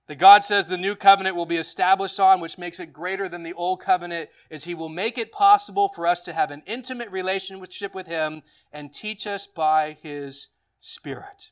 that 0.07 0.17
God 0.17 0.45
says 0.45 0.67
the 0.67 0.77
new 0.77 0.95
covenant 0.95 1.35
will 1.35 1.47
be 1.47 1.57
established 1.57 2.21
on, 2.21 2.41
which 2.41 2.59
makes 2.59 2.79
it 2.79 2.93
greater 2.93 3.29
than 3.29 3.43
the 3.43 3.55
old 3.55 3.81
covenant, 3.81 4.29
is 4.51 4.65
He 4.65 4.75
will 4.75 4.91
make 4.91 5.17
it 5.17 5.33
possible 5.33 5.91
for 5.95 6.07
us 6.07 6.21
to 6.23 6.33
have 6.33 6.51
an 6.51 6.63
intimate 6.67 7.11
relationship 7.11 7.95
with 7.95 8.07
Him 8.07 8.43
and 8.73 8.93
teach 8.93 9.27
us 9.27 9.47
by 9.47 9.97
His 10.03 10.49
Spirit. 10.81 11.51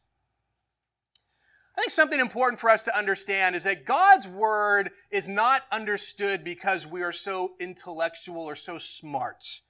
I 1.76 1.80
think 1.80 1.90
something 1.90 2.20
important 2.20 2.60
for 2.60 2.68
us 2.68 2.82
to 2.82 2.96
understand 2.96 3.56
is 3.56 3.64
that 3.64 3.86
God's 3.86 4.28
Word 4.28 4.90
is 5.10 5.26
not 5.26 5.62
understood 5.72 6.44
because 6.44 6.86
we 6.86 7.02
are 7.02 7.12
so 7.12 7.52
intellectual 7.58 8.42
or 8.42 8.54
so 8.54 8.76
smart. 8.76 9.62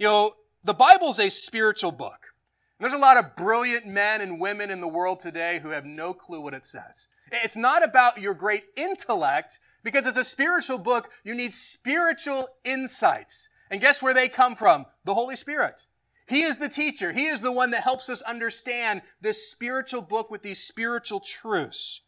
You 0.00 0.06
know, 0.06 0.36
the 0.64 0.72
Bible's 0.72 1.20
a 1.20 1.28
spiritual 1.28 1.92
book. 1.92 2.32
And 2.78 2.84
there's 2.84 2.98
a 2.98 2.98
lot 2.98 3.18
of 3.18 3.36
brilliant 3.36 3.86
men 3.86 4.22
and 4.22 4.40
women 4.40 4.70
in 4.70 4.80
the 4.80 4.88
world 4.88 5.20
today 5.20 5.60
who 5.62 5.68
have 5.68 5.84
no 5.84 6.14
clue 6.14 6.40
what 6.40 6.54
it 6.54 6.64
says. 6.64 7.08
It's 7.30 7.54
not 7.54 7.84
about 7.84 8.18
your 8.18 8.32
great 8.32 8.64
intellect 8.76 9.58
because 9.84 10.06
it's 10.06 10.16
a 10.16 10.24
spiritual 10.24 10.78
book. 10.78 11.10
You 11.22 11.34
need 11.34 11.52
spiritual 11.52 12.48
insights. 12.64 13.50
And 13.70 13.78
guess 13.78 14.00
where 14.00 14.14
they 14.14 14.30
come 14.30 14.56
from? 14.56 14.86
The 15.04 15.12
Holy 15.12 15.36
Spirit. 15.36 15.86
He 16.26 16.44
is 16.44 16.56
the 16.56 16.70
teacher. 16.70 17.12
He 17.12 17.26
is 17.26 17.42
the 17.42 17.52
one 17.52 17.70
that 17.72 17.82
helps 17.82 18.08
us 18.08 18.22
understand 18.22 19.02
this 19.20 19.50
spiritual 19.50 20.00
book 20.00 20.30
with 20.30 20.40
these 20.40 20.64
spiritual 20.64 21.20
truths. 21.20 22.00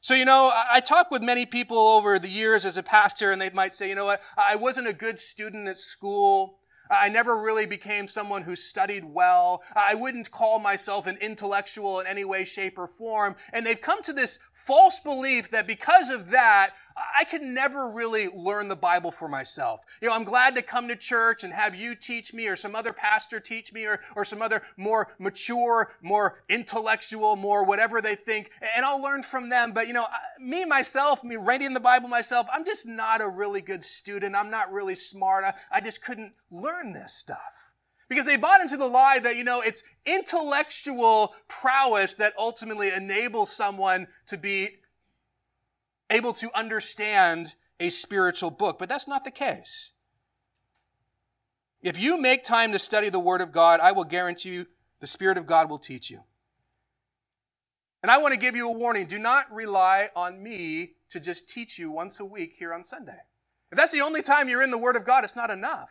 So, 0.00 0.14
you 0.14 0.24
know, 0.24 0.50
I 0.52 0.80
talk 0.80 1.12
with 1.12 1.22
many 1.22 1.46
people 1.46 1.78
over 1.78 2.18
the 2.18 2.28
years 2.28 2.64
as 2.64 2.76
a 2.76 2.82
pastor, 2.82 3.30
and 3.30 3.40
they 3.40 3.50
might 3.50 3.74
say, 3.74 3.88
you 3.88 3.94
know 3.94 4.06
what, 4.06 4.20
I 4.36 4.56
wasn't 4.56 4.88
a 4.88 4.92
good 4.92 5.20
student 5.20 5.68
at 5.68 5.78
school. 5.78 6.56
I 6.90 7.08
never 7.08 7.40
really 7.40 7.66
became 7.66 8.08
someone 8.08 8.42
who 8.42 8.56
studied 8.56 9.04
well. 9.04 9.62
I 9.76 9.94
wouldn't 9.94 10.30
call 10.30 10.58
myself 10.58 11.06
an 11.06 11.16
intellectual 11.18 12.00
in 12.00 12.06
any 12.06 12.24
way, 12.24 12.44
shape, 12.44 12.78
or 12.78 12.86
form. 12.86 13.36
And 13.52 13.64
they've 13.64 13.80
come 13.80 14.02
to 14.02 14.12
this 14.12 14.38
false 14.52 15.00
belief 15.00 15.50
that 15.50 15.66
because 15.66 16.10
of 16.10 16.30
that, 16.30 16.70
I 17.18 17.24
could 17.24 17.42
never 17.42 17.90
really 17.90 18.28
learn 18.28 18.68
the 18.68 18.76
Bible 18.76 19.10
for 19.10 19.28
myself. 19.28 19.80
You 20.00 20.08
know, 20.08 20.14
I'm 20.14 20.24
glad 20.24 20.54
to 20.54 20.62
come 20.62 20.88
to 20.88 20.96
church 20.96 21.44
and 21.44 21.52
have 21.52 21.74
you 21.74 21.94
teach 21.94 22.34
me 22.34 22.46
or 22.48 22.56
some 22.56 22.74
other 22.74 22.92
pastor 22.92 23.40
teach 23.40 23.72
me 23.72 23.86
or, 23.86 24.00
or 24.16 24.24
some 24.24 24.42
other 24.42 24.62
more 24.76 25.14
mature, 25.18 25.92
more 26.02 26.42
intellectual, 26.48 27.36
more 27.36 27.64
whatever 27.64 28.00
they 28.00 28.14
think, 28.14 28.50
and 28.76 28.84
I'll 28.84 29.02
learn 29.02 29.22
from 29.22 29.48
them. 29.48 29.72
But, 29.72 29.86
you 29.86 29.92
know, 29.92 30.06
me, 30.38 30.64
myself, 30.64 31.24
me 31.24 31.36
reading 31.36 31.74
the 31.74 31.80
Bible 31.80 32.08
myself, 32.08 32.46
I'm 32.52 32.64
just 32.64 32.86
not 32.86 33.20
a 33.20 33.28
really 33.28 33.60
good 33.60 33.84
student. 33.84 34.36
I'm 34.36 34.50
not 34.50 34.72
really 34.72 34.94
smart. 34.94 35.44
I, 35.44 35.54
I 35.70 35.80
just 35.80 36.02
couldn't 36.02 36.32
learn 36.50 36.92
this 36.92 37.12
stuff. 37.12 37.70
Because 38.08 38.26
they 38.26 38.36
bought 38.36 38.60
into 38.60 38.76
the 38.76 38.88
lie 38.88 39.20
that, 39.20 39.36
you 39.36 39.44
know, 39.44 39.60
it's 39.60 39.84
intellectual 40.04 41.32
prowess 41.46 42.14
that 42.14 42.34
ultimately 42.36 42.90
enables 42.92 43.52
someone 43.52 44.08
to 44.26 44.36
be 44.36 44.70
able 46.10 46.32
to 46.34 46.50
understand 46.56 47.54
a 47.78 47.88
spiritual 47.88 48.50
book, 48.50 48.78
but 48.78 48.88
that's 48.88 49.08
not 49.08 49.24
the 49.24 49.30
case. 49.30 49.92
If 51.82 51.98
you 51.98 52.20
make 52.20 52.44
time 52.44 52.72
to 52.72 52.78
study 52.78 53.08
the 53.08 53.18
Word 53.18 53.40
of 53.40 53.52
God, 53.52 53.80
I 53.80 53.92
will 53.92 54.04
guarantee 54.04 54.50
you 54.50 54.66
the 55.00 55.06
Spirit 55.06 55.38
of 55.38 55.46
God 55.46 55.70
will 55.70 55.78
teach 55.78 56.10
you. 56.10 56.20
And 58.02 58.10
I 58.10 58.18
want 58.18 58.34
to 58.34 58.40
give 58.40 58.56
you 58.56 58.68
a 58.68 58.72
warning 58.72 59.06
do 59.06 59.18
not 59.18 59.52
rely 59.52 60.10
on 60.14 60.42
me 60.42 60.92
to 61.10 61.20
just 61.20 61.48
teach 61.48 61.78
you 61.78 61.90
once 61.90 62.20
a 62.20 62.24
week 62.24 62.54
here 62.58 62.72
on 62.72 62.84
Sunday. 62.84 63.18
If 63.70 63.78
that's 63.78 63.92
the 63.92 64.00
only 64.02 64.22
time 64.22 64.48
you're 64.48 64.62
in 64.62 64.70
the 64.70 64.78
Word 64.78 64.96
of 64.96 65.06
God, 65.06 65.24
it's 65.24 65.36
not 65.36 65.50
enough. 65.50 65.90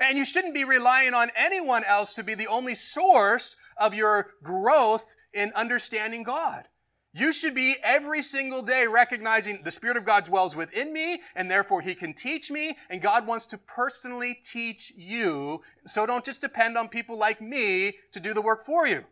And 0.00 0.16
you 0.16 0.24
shouldn't 0.24 0.54
be 0.54 0.64
relying 0.64 1.12
on 1.12 1.30
anyone 1.36 1.84
else 1.84 2.14
to 2.14 2.22
be 2.22 2.34
the 2.34 2.46
only 2.46 2.74
source 2.74 3.56
of 3.76 3.94
your 3.94 4.30
growth 4.42 5.14
in 5.34 5.52
understanding 5.54 6.22
God. 6.22 6.68
You 7.12 7.32
should 7.32 7.54
be 7.54 7.76
every 7.82 8.22
single 8.22 8.62
day 8.62 8.86
recognizing 8.86 9.62
the 9.64 9.72
Spirit 9.72 9.96
of 9.96 10.04
God 10.04 10.24
dwells 10.24 10.54
within 10.54 10.92
me, 10.92 11.20
and 11.34 11.50
therefore 11.50 11.80
He 11.80 11.94
can 11.94 12.14
teach 12.14 12.50
me, 12.52 12.76
and 12.88 13.02
God 13.02 13.26
wants 13.26 13.46
to 13.46 13.58
personally 13.58 14.38
teach 14.44 14.92
you. 14.96 15.60
So 15.86 16.06
don't 16.06 16.24
just 16.24 16.40
depend 16.40 16.78
on 16.78 16.88
people 16.88 17.18
like 17.18 17.40
me 17.40 17.94
to 18.12 18.20
do 18.20 18.32
the 18.32 18.42
work 18.42 18.64
for 18.64 18.86
you. 18.86 19.04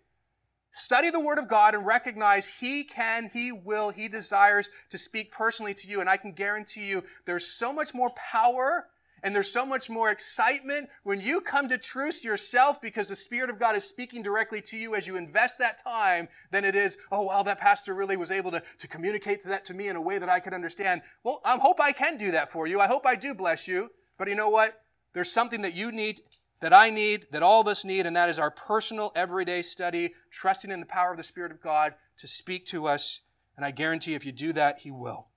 Study 0.70 1.10
the 1.10 1.18
Word 1.18 1.38
of 1.38 1.48
God 1.48 1.74
and 1.74 1.84
recognize 1.84 2.46
He 2.46 2.84
can, 2.84 3.30
He 3.32 3.50
will, 3.50 3.90
He 3.90 4.06
desires 4.06 4.70
to 4.90 4.98
speak 4.98 5.32
personally 5.32 5.74
to 5.74 5.88
you. 5.88 6.00
And 6.00 6.08
I 6.08 6.18
can 6.18 6.32
guarantee 6.32 6.86
you 6.86 7.02
there's 7.24 7.46
so 7.46 7.72
much 7.72 7.94
more 7.94 8.10
power 8.10 8.86
and 9.22 9.34
there's 9.34 9.50
so 9.50 9.66
much 9.66 9.90
more 9.90 10.10
excitement 10.10 10.88
when 11.02 11.20
you 11.20 11.40
come 11.40 11.68
to 11.68 11.78
truth 11.78 12.24
yourself 12.24 12.80
because 12.80 13.08
the 13.08 13.16
Spirit 13.16 13.50
of 13.50 13.58
God 13.58 13.76
is 13.76 13.84
speaking 13.84 14.22
directly 14.22 14.60
to 14.62 14.76
you 14.76 14.94
as 14.94 15.06
you 15.06 15.16
invest 15.16 15.58
that 15.58 15.82
time 15.82 16.28
than 16.50 16.64
it 16.64 16.74
is, 16.74 16.96
oh, 17.10 17.22
wow, 17.22 17.42
that 17.42 17.58
pastor 17.58 17.94
really 17.94 18.16
was 18.16 18.30
able 18.30 18.50
to, 18.50 18.62
to 18.78 18.88
communicate 18.88 19.42
that 19.44 19.64
to 19.66 19.74
me 19.74 19.88
in 19.88 19.96
a 19.96 20.00
way 20.00 20.18
that 20.18 20.28
I 20.28 20.40
could 20.40 20.54
understand. 20.54 21.02
Well, 21.24 21.40
I 21.44 21.58
hope 21.58 21.80
I 21.80 21.92
can 21.92 22.16
do 22.16 22.30
that 22.32 22.50
for 22.50 22.66
you. 22.66 22.80
I 22.80 22.86
hope 22.86 23.06
I 23.06 23.14
do 23.14 23.34
bless 23.34 23.66
you. 23.66 23.90
But 24.18 24.28
you 24.28 24.34
know 24.34 24.50
what? 24.50 24.82
There's 25.14 25.32
something 25.32 25.62
that 25.62 25.74
you 25.74 25.92
need, 25.92 26.20
that 26.60 26.72
I 26.72 26.90
need, 26.90 27.28
that 27.30 27.42
all 27.42 27.60
of 27.60 27.68
us 27.68 27.84
need, 27.84 28.04
and 28.04 28.16
that 28.16 28.28
is 28.28 28.38
our 28.38 28.50
personal 28.50 29.12
everyday 29.14 29.62
study, 29.62 30.12
trusting 30.30 30.70
in 30.70 30.80
the 30.80 30.86
power 30.86 31.12
of 31.12 31.16
the 31.16 31.22
Spirit 31.22 31.52
of 31.52 31.62
God 31.62 31.94
to 32.18 32.26
speak 32.26 32.66
to 32.66 32.86
us. 32.86 33.20
And 33.56 33.64
I 33.64 33.70
guarantee 33.70 34.14
if 34.14 34.26
you 34.26 34.32
do 34.32 34.52
that, 34.52 34.80
He 34.80 34.90
will. 34.90 35.28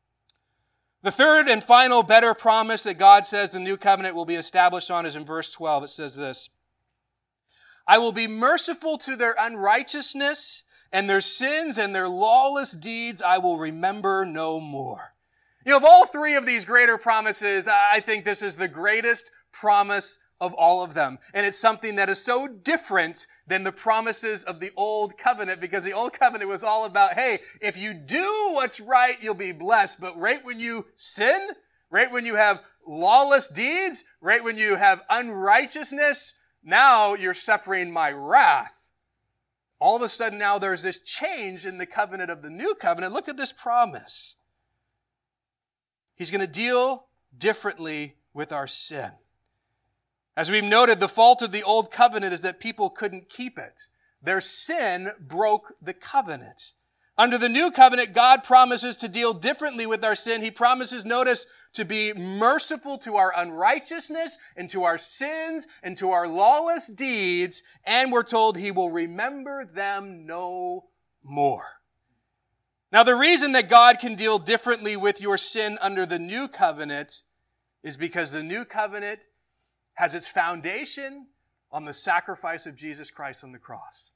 The 1.04 1.12
third 1.12 1.50
and 1.50 1.64
final 1.64 2.04
better 2.04 2.34
promise 2.34 2.84
that 2.84 3.00
God 3.00 3.26
says 3.26 3.52
the 3.52 3.60
new 3.60 3.76
covenant 3.76 4.16
will 4.16 4.26
be 4.26 4.36
established 4.36 4.92
on 4.92 5.06
is 5.06 5.16
in 5.16 5.26
verse 5.26 5.52
12. 5.52 5.86
It 5.86 5.90
says 5.90 6.16
this 6.16 6.50
I 7.88 7.98
will 7.98 8.12
be 8.12 8.28
merciful 8.28 8.98
to 9.00 9.16
their 9.16 9.36
unrighteousness, 9.40 10.64
and 10.92 11.10
their 11.10 11.22
sins 11.22 11.78
and 11.78 11.96
their 11.96 12.08
lawless 12.08 12.72
deeds 12.72 13.22
I 13.22 13.40
will 13.40 13.58
remember 13.58 14.26
no 14.26 14.60
more. 14.60 15.14
You 15.66 15.72
know, 15.72 15.78
of 15.78 15.86
all 15.86 16.06
three 16.06 16.36
of 16.36 16.46
these 16.46 16.66
greater 16.66 16.98
promises, 16.98 17.68
I 17.68 18.00
think 18.00 18.24
this 18.24 18.42
is 18.42 18.56
the 18.56 18.68
greatest 18.68 19.32
promise 19.52 20.20
of 20.42 20.56
all 20.56 20.84
of 20.84 20.96
them. 20.96 21.20
And 21.36 21.46
it's 21.46 21.60
something 21.60 21.96
that 21.96 22.10
is 22.10 22.22
so 22.22 22.48
different 22.48 23.28
than 23.46 23.64
the 23.64 23.72
promises 23.72 24.44
of 24.44 24.60
the 24.60 24.72
old 24.76 25.18
covenant 25.18 25.62
because 25.62 25.84
the 25.84 25.94
old 25.94 26.14
covenant 26.14 26.50
was 26.50 26.64
all 26.64 26.86
about, 26.86 27.14
hey, 27.14 27.40
if 27.62 27.78
you 27.78 27.94
do 27.94 28.50
what's 28.52 28.80
right, 28.80 29.22
you'll 29.22 29.36
be 29.36 29.52
blessed. 29.52 30.02
But 30.02 30.20
right 30.20 30.44
when 30.44 30.60
you 30.60 30.88
sin, 30.96 31.50
right 31.92 32.12
when 32.12 32.26
you 32.26 32.36
have 32.36 32.62
lawless 32.86 33.48
deeds, 33.48 34.04
right 34.20 34.44
when 34.44 34.58
you 34.58 34.76
have 34.78 35.04
unrighteousness, 35.10 36.34
now 36.64 37.14
you're 37.14 37.36
suffering 37.36 37.92
my 37.92 38.12
wrath. 38.12 38.74
All 39.80 39.96
of 39.96 40.02
a 40.02 40.10
sudden 40.10 40.40
now 40.40 40.58
there's 40.58 40.82
this 40.82 40.98
change 40.98 41.68
in 41.68 41.78
the 41.78 41.86
covenant 41.86 42.32
of 42.32 42.42
the 42.42 42.50
new 42.50 42.74
covenant. 42.74 43.14
Look 43.14 43.30
at 43.30 43.38
this 43.38 43.52
promise. 43.52 44.36
He's 46.16 46.32
going 46.32 46.42
to 46.42 46.48
deal 46.48 47.06
differently 47.38 48.16
with 48.34 48.52
our 48.52 48.68
sin. 48.68 49.12
As 50.36 50.50
we've 50.50 50.64
noted, 50.64 51.00
the 51.00 51.10
fault 51.10 51.42
of 51.42 51.52
the 51.52 51.64
old 51.64 51.92
covenant 51.92 52.34
is 52.34 52.42
that 52.42 52.60
people 52.60 52.90
couldn't 52.90 53.30
keep 53.30 53.58
it. 53.58 53.82
Their 54.22 54.42
sin 54.42 55.12
broke 55.20 55.74
the 55.82 55.94
covenant. 55.94 56.74
Under 57.18 57.38
the 57.38 57.50
new 57.50 57.72
covenant, 57.72 58.14
God 58.14 58.44
promises 58.44 58.96
to 58.98 59.10
deal 59.10 59.34
differently 59.34 59.86
with 59.86 60.04
our 60.06 60.16
sin. 60.16 60.42
He 60.42 60.52
promises, 60.52 61.04
notice, 61.04 61.46
to 61.74 61.86
be 61.86 62.14
merciful 62.14 62.98
to 63.00 63.18
our 63.18 63.34
unrighteousness 63.36 64.38
and 64.56 64.70
to 64.70 64.84
our 64.84 64.98
sins 64.98 65.68
and 65.84 65.98
to 65.98 66.12
our 66.12 66.28
lawless 66.28 66.88
deeds. 66.88 67.64
And 67.84 68.12
we're 68.12 68.24
told 68.24 68.58
he 68.58 68.72
will 68.72 68.90
remember 68.90 69.66
them 69.66 70.26
no 70.26 70.86
more. 71.24 71.66
Now, 72.92 73.04
the 73.04 73.16
reason 73.16 73.54
that 73.54 73.70
God 73.70 74.00
can 74.00 74.16
deal 74.16 74.40
differently 74.40 74.98
with 74.98 75.22
your 75.22 75.38
sin 75.38 75.78
under 75.82 76.06
the 76.06 76.20
new 76.20 76.48
covenant 76.48 77.24
is 77.84 77.98
because 77.98 78.32
the 78.32 78.44
new 78.44 78.66
covenant 78.66 79.20
has 80.02 80.16
its 80.16 80.28
foundation 80.28 81.28
on 81.72 81.86
the 81.86 81.94
sacrifice 81.94 82.66
of 82.66 82.76
Jesus 82.76 83.12
Christ 83.12 83.44
on 83.44 83.52
the 83.52 83.60
cross. 83.60 84.14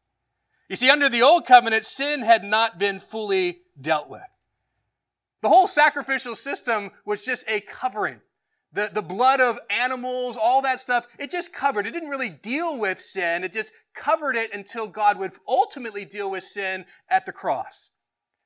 You 0.67 0.75
see, 0.75 0.89
under 0.89 1.09
the 1.09 1.21
old 1.21 1.45
covenant, 1.45 1.85
sin 1.85 2.21
had 2.21 2.43
not 2.43 2.79
been 2.79 2.99
fully 2.99 3.59
dealt 3.79 4.09
with. 4.09 4.23
The 5.43 5.49
whole 5.49 5.67
sacrificial 5.67 6.33
system 6.33 6.89
was 7.05 7.23
just 7.23 7.45
a 7.47 7.59
covering. 7.61 8.21
The, 8.73 8.89
the 8.91 9.03
blood 9.03 9.39
of 9.39 9.59
animals, 9.69 10.37
all 10.41 10.63
that 10.63 10.79
stuff, 10.79 11.05
it 11.19 11.29
just 11.29 11.53
covered. 11.53 11.85
It 11.85 11.91
didn't 11.91 12.09
really 12.09 12.31
deal 12.31 12.79
with 12.79 12.99
sin. 12.99 13.43
It 13.43 13.53
just 13.53 13.71
covered 13.93 14.35
it 14.35 14.55
until 14.55 14.87
God 14.87 15.19
would 15.19 15.33
ultimately 15.47 16.03
deal 16.03 16.31
with 16.31 16.43
sin 16.43 16.85
at 17.11 17.27
the 17.27 17.31
cross. 17.31 17.91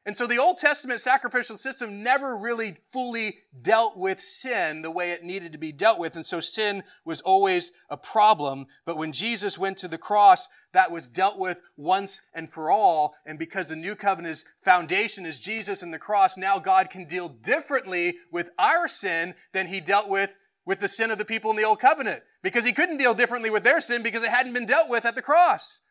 And 0.06 0.16
so 0.16 0.26
the 0.26 0.38
Old 0.38 0.58
Testament 0.58 1.02
sacrificial 1.02 1.58
system 1.58 2.02
never 2.02 2.36
really 2.36 2.78
fully 2.92 3.40
dealt 3.62 3.98
with 3.98 4.20
sin 4.22 4.82
the 4.82 4.90
way 4.90 5.12
it 5.12 5.24
needed 5.24 5.52
to 5.52 5.58
be 5.58 5.72
dealt 5.72 6.00
with. 6.00 6.16
And 6.16 6.26
so 6.26 6.40
sin 6.40 6.84
was 7.04 7.20
always 7.22 7.74
a 7.90 7.98
problem. 7.98 8.68
But 8.86 8.98
when 8.98 9.12
Jesus 9.12 9.58
went 9.58 9.78
to 9.80 9.90
the 9.90 9.98
cross, 9.98 10.48
that 10.72 10.90
was 10.90 11.08
dealt 11.08 11.38
with 11.38 11.62
once 11.76 12.22
and 12.34 12.50
for 12.50 12.72
all. 12.72 13.14
And 13.26 13.38
because 13.38 13.70
the 13.70 13.76
new 13.76 13.96
covenant's 13.96 14.46
foundation 14.64 15.26
is 15.26 15.40
Jesus 15.40 15.84
and 15.84 15.94
the 15.94 16.00
cross, 16.00 16.38
now 16.38 16.60
God 16.60 16.90
can 16.90 17.06
deal 17.06 17.28
differently 17.28 18.16
with 18.32 18.52
our 18.58 18.88
sin 18.88 19.36
than 19.54 19.68
he 19.68 19.82
dealt 19.82 20.08
with 20.08 20.38
with 20.66 20.80
the 20.80 20.88
sin 20.88 21.10
of 21.10 21.18
the 21.18 21.26
people 21.26 21.50
in 21.50 21.58
the 21.58 21.64
old 21.64 21.80
covenant. 21.80 22.22
Because 22.42 22.64
he 22.64 22.74
couldn't 22.74 22.98
deal 22.98 23.14
differently 23.14 23.50
with 23.50 23.64
their 23.64 23.82
sin 23.82 24.02
because 24.02 24.24
it 24.24 24.30
hadn't 24.30 24.54
been 24.54 24.66
dealt 24.66 24.88
with 24.88 25.04
at 25.04 25.16
the 25.16 25.22
cross. 25.22 25.82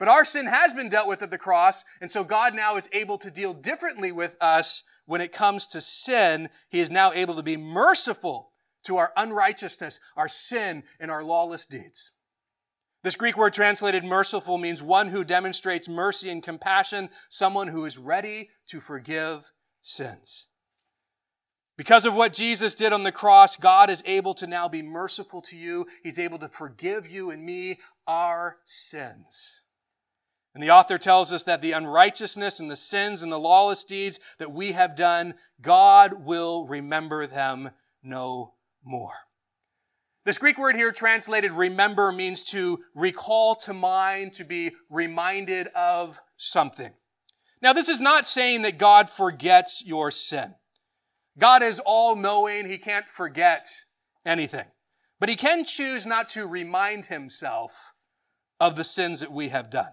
But 0.00 0.08
our 0.08 0.24
sin 0.24 0.46
has 0.46 0.72
been 0.72 0.88
dealt 0.88 1.06
with 1.06 1.20
at 1.20 1.30
the 1.30 1.36
cross, 1.36 1.84
and 2.00 2.10
so 2.10 2.24
God 2.24 2.54
now 2.54 2.76
is 2.76 2.88
able 2.90 3.18
to 3.18 3.30
deal 3.30 3.52
differently 3.52 4.10
with 4.10 4.38
us 4.40 4.82
when 5.04 5.20
it 5.20 5.30
comes 5.30 5.66
to 5.68 5.82
sin. 5.82 6.48
He 6.70 6.80
is 6.80 6.90
now 6.90 7.12
able 7.12 7.34
to 7.36 7.42
be 7.42 7.58
merciful 7.58 8.50
to 8.84 8.96
our 8.96 9.12
unrighteousness, 9.14 10.00
our 10.16 10.26
sin, 10.26 10.84
and 10.98 11.10
our 11.10 11.22
lawless 11.22 11.66
deeds. 11.66 12.12
This 13.04 13.14
Greek 13.14 13.36
word 13.36 13.52
translated 13.52 14.02
merciful 14.02 14.56
means 14.56 14.82
one 14.82 15.08
who 15.08 15.22
demonstrates 15.22 15.86
mercy 15.86 16.30
and 16.30 16.42
compassion, 16.42 17.10
someone 17.28 17.68
who 17.68 17.84
is 17.84 17.98
ready 17.98 18.48
to 18.68 18.80
forgive 18.80 19.52
sins. 19.82 20.48
Because 21.76 22.06
of 22.06 22.14
what 22.14 22.32
Jesus 22.32 22.74
did 22.74 22.94
on 22.94 23.02
the 23.02 23.12
cross, 23.12 23.54
God 23.54 23.90
is 23.90 24.02
able 24.06 24.32
to 24.34 24.46
now 24.46 24.66
be 24.66 24.80
merciful 24.80 25.42
to 25.42 25.58
you. 25.58 25.86
He's 26.02 26.18
able 26.18 26.38
to 26.38 26.48
forgive 26.48 27.06
you 27.06 27.30
and 27.30 27.44
me 27.44 27.80
our 28.06 28.56
sins. 28.64 29.60
And 30.54 30.62
the 30.62 30.70
author 30.70 30.98
tells 30.98 31.32
us 31.32 31.44
that 31.44 31.62
the 31.62 31.72
unrighteousness 31.72 32.58
and 32.58 32.70
the 32.70 32.76
sins 32.76 33.22
and 33.22 33.30
the 33.30 33.38
lawless 33.38 33.84
deeds 33.84 34.18
that 34.38 34.52
we 34.52 34.72
have 34.72 34.96
done, 34.96 35.34
God 35.60 36.24
will 36.24 36.66
remember 36.66 37.26
them 37.26 37.70
no 38.02 38.54
more. 38.84 39.12
This 40.24 40.38
Greek 40.38 40.58
word 40.58 40.76
here 40.76 40.92
translated 40.92 41.52
remember 41.52 42.12
means 42.12 42.42
to 42.44 42.80
recall 42.94 43.54
to 43.56 43.72
mind, 43.72 44.34
to 44.34 44.44
be 44.44 44.72
reminded 44.88 45.68
of 45.68 46.20
something. 46.36 46.92
Now, 47.62 47.72
this 47.72 47.88
is 47.88 48.00
not 48.00 48.26
saying 48.26 48.62
that 48.62 48.78
God 48.78 49.08
forgets 49.08 49.82
your 49.84 50.10
sin. 50.10 50.54
God 51.38 51.62
is 51.62 51.80
all 51.84 52.16
knowing. 52.16 52.68
He 52.68 52.78
can't 52.78 53.08
forget 53.08 53.68
anything. 54.26 54.66
But 55.18 55.28
he 55.28 55.36
can 55.36 55.64
choose 55.64 56.06
not 56.06 56.28
to 56.30 56.46
remind 56.46 57.06
himself 57.06 57.92
of 58.58 58.76
the 58.76 58.84
sins 58.84 59.20
that 59.20 59.32
we 59.32 59.48
have 59.50 59.70
done. 59.70 59.92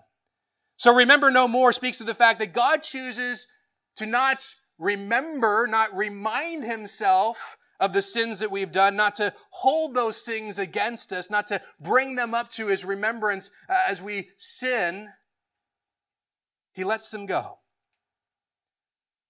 So 0.78 0.94
remember 0.94 1.32
no 1.32 1.48
more 1.48 1.74
speaks 1.74 2.00
of 2.00 2.08
the 2.08 2.14
fact 2.14 2.40
that 2.40 2.54
God 2.54 2.84
chooses 2.84 3.48
to 3.96 4.06
not 4.06 4.48
remember, 4.78 5.68
not 5.68 5.96
remind 5.96 6.64
himself 6.64 7.58
of 7.80 7.94
the 7.94 8.02
sins 8.02 8.40
that 8.40 8.52
we've 8.52 8.72
done, 8.72 8.96
not 8.96 9.16
to 9.16 9.34
hold 9.50 9.96
those 9.96 10.22
things 10.22 10.58
against 10.58 11.12
us, 11.12 11.30
not 11.30 11.48
to 11.48 11.62
bring 11.80 12.16
them 12.16 12.34
up 12.34 12.52
to 12.52 12.68
his 12.68 12.86
remembrance 12.86 13.52
uh, 13.70 13.76
as 13.88 14.02
we 14.02 14.30
sin. 14.38 15.10
He 16.74 16.84
lets 16.84 17.10
them 17.10 17.26
go. 17.26 17.60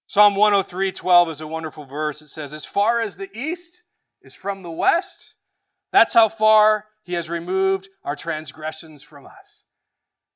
Psalm 0.06 0.34
103 0.36 0.92
12 0.92 1.30
is 1.30 1.40
a 1.40 1.46
wonderful 1.46 1.84
verse. 1.84 2.22
It 2.22 2.28
says, 2.28 2.54
As 2.54 2.64
far 2.64 3.00
as 3.00 3.16
the 3.16 3.30
east 3.36 3.82
is 4.22 4.34
from 4.34 4.62
the 4.62 4.70
west, 4.70 5.34
that's 5.92 6.14
how 6.14 6.28
far 6.28 6.86
he 7.02 7.14
has 7.14 7.28
removed 7.30 7.88
our 8.04 8.16
transgressions 8.16 9.02
from 9.02 9.26
us. 9.26 9.64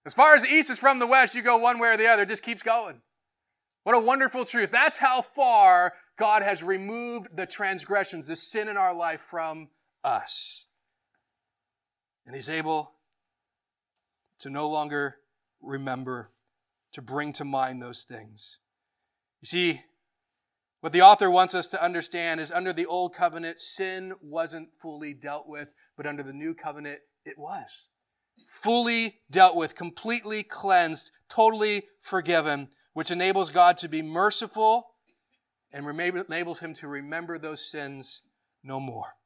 As 0.04 0.14
far 0.14 0.34
as 0.34 0.42
the 0.42 0.52
east 0.52 0.70
is 0.70 0.78
from 0.78 0.98
the 0.98 1.06
west, 1.06 1.34
you 1.34 1.42
go 1.42 1.56
one 1.56 1.78
way 1.78 1.94
or 1.94 1.96
the 1.96 2.08
other, 2.08 2.22
it 2.22 2.28
just 2.28 2.42
keeps 2.42 2.62
going. 2.62 3.00
What 3.84 3.96
a 3.96 4.00
wonderful 4.00 4.44
truth. 4.44 4.70
That's 4.70 4.98
how 4.98 5.22
far 5.22 5.94
God 6.18 6.42
has 6.42 6.62
removed 6.62 7.36
the 7.36 7.46
transgressions, 7.46 8.26
the 8.26 8.36
sin 8.36 8.68
in 8.68 8.76
our 8.76 8.94
life 8.94 9.20
from 9.20 9.68
us. 10.04 10.66
And 12.26 12.34
He's 12.34 12.50
able 12.50 12.92
to 14.38 14.50
no 14.50 14.68
longer 14.68 15.16
remember, 15.60 16.30
to 16.92 17.02
bring 17.02 17.32
to 17.34 17.44
mind 17.44 17.80
those 17.80 18.02
things. 18.02 18.58
You 19.40 19.46
see, 19.46 19.82
what 20.80 20.92
the 20.92 21.02
author 21.02 21.30
wants 21.30 21.54
us 21.54 21.68
to 21.68 21.82
understand 21.82 22.40
is 22.40 22.50
under 22.50 22.72
the 22.72 22.86
old 22.86 23.14
covenant, 23.14 23.60
sin 23.60 24.14
wasn't 24.20 24.70
fully 24.80 25.14
dealt 25.14 25.48
with, 25.48 25.68
but 25.96 26.06
under 26.06 26.24
the 26.24 26.32
new 26.32 26.54
covenant, 26.54 27.00
it 27.24 27.38
was. 27.38 27.88
Fully 28.46 29.20
dealt 29.30 29.56
with, 29.56 29.74
completely 29.74 30.42
cleansed, 30.42 31.10
totally 31.28 31.84
forgiven 32.00 32.68
which 32.92 33.10
enables 33.10 33.50
God 33.50 33.78
to 33.78 33.88
be 33.88 34.02
merciful 34.02 34.94
and 35.72 35.86
enables 35.88 36.60
him 36.60 36.74
to 36.74 36.88
remember 36.88 37.38
those 37.38 37.64
sins 37.64 38.22
no 38.62 38.78
more. 38.78 39.16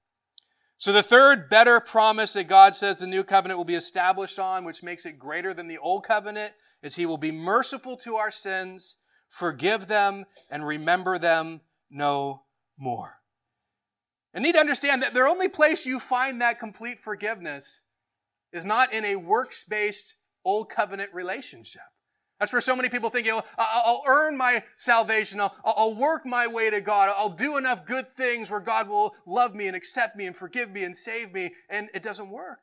So, 0.79 0.93
the 0.93 1.03
third 1.03 1.49
better 1.49 1.81
promise 1.81 2.35
that 2.35 2.49
God 2.49 2.75
says 2.75 2.99
the 2.99 3.07
new 3.07 3.25
covenant 3.25 3.59
will 3.59 3.65
be 3.65 3.75
established 3.75 4.39
on, 4.39 4.65
which 4.65 4.83
makes 4.83 5.07
it 5.07 5.19
greater 5.19 5.55
than 5.55 5.69
the 5.69 5.79
old 5.79 6.05
covenant, 6.05 6.53
is 6.83 6.95
he 6.95 7.07
will 7.07 7.17
be 7.17 7.33
merciful 7.33 7.97
to 7.99 8.17
our 8.17 8.31
sins, 8.31 8.97
forgive 9.27 9.87
them, 9.87 10.27
and 10.51 10.67
remember 10.67 11.19
them 11.19 11.63
no 11.91 12.43
more. 12.79 13.15
And 14.35 14.45
need 14.45 14.53
to 14.53 14.61
understand 14.61 15.03
that 15.03 15.15
the 15.15 15.23
only 15.23 15.49
place 15.49 15.87
you 15.87 15.99
find 15.99 16.43
that 16.43 16.61
complete 16.61 17.01
forgiveness 17.01 17.81
is 18.53 18.65
not 18.65 18.93
in 18.93 19.05
a 19.05 19.17
works 19.17 19.65
based 19.69 20.17
old 20.45 20.71
covenant 20.71 21.11
relationship. 21.13 21.83
That's 22.39 22.53
where 22.53 22.61
so 22.61 22.77
many 22.77 22.91
people 22.91 23.09
think, 23.09 23.27
I'll 23.59 24.03
earn 24.07 24.37
my 24.37 24.63
salvation. 24.77 25.41
I'll 25.41 25.95
work 25.95 26.27
my 26.27 26.47
way 26.47 26.69
to 26.69 26.83
God. 26.83 27.15
I'll 27.17 27.31
do 27.31 27.57
enough 27.57 27.87
good 27.87 28.13
things 28.13 28.51
where 28.51 28.61
God 28.61 28.89
will 28.89 29.15
love 29.27 29.55
me 29.55 29.69
and 29.69 29.75
accept 29.75 30.17
me 30.17 30.27
and 30.27 30.37
forgive 30.37 30.71
me 30.71 30.85
and 30.85 30.95
save 30.95 31.33
me. 31.33 31.55
And 31.71 31.89
it 31.95 32.03
doesn't 32.03 32.29
work. 32.29 32.59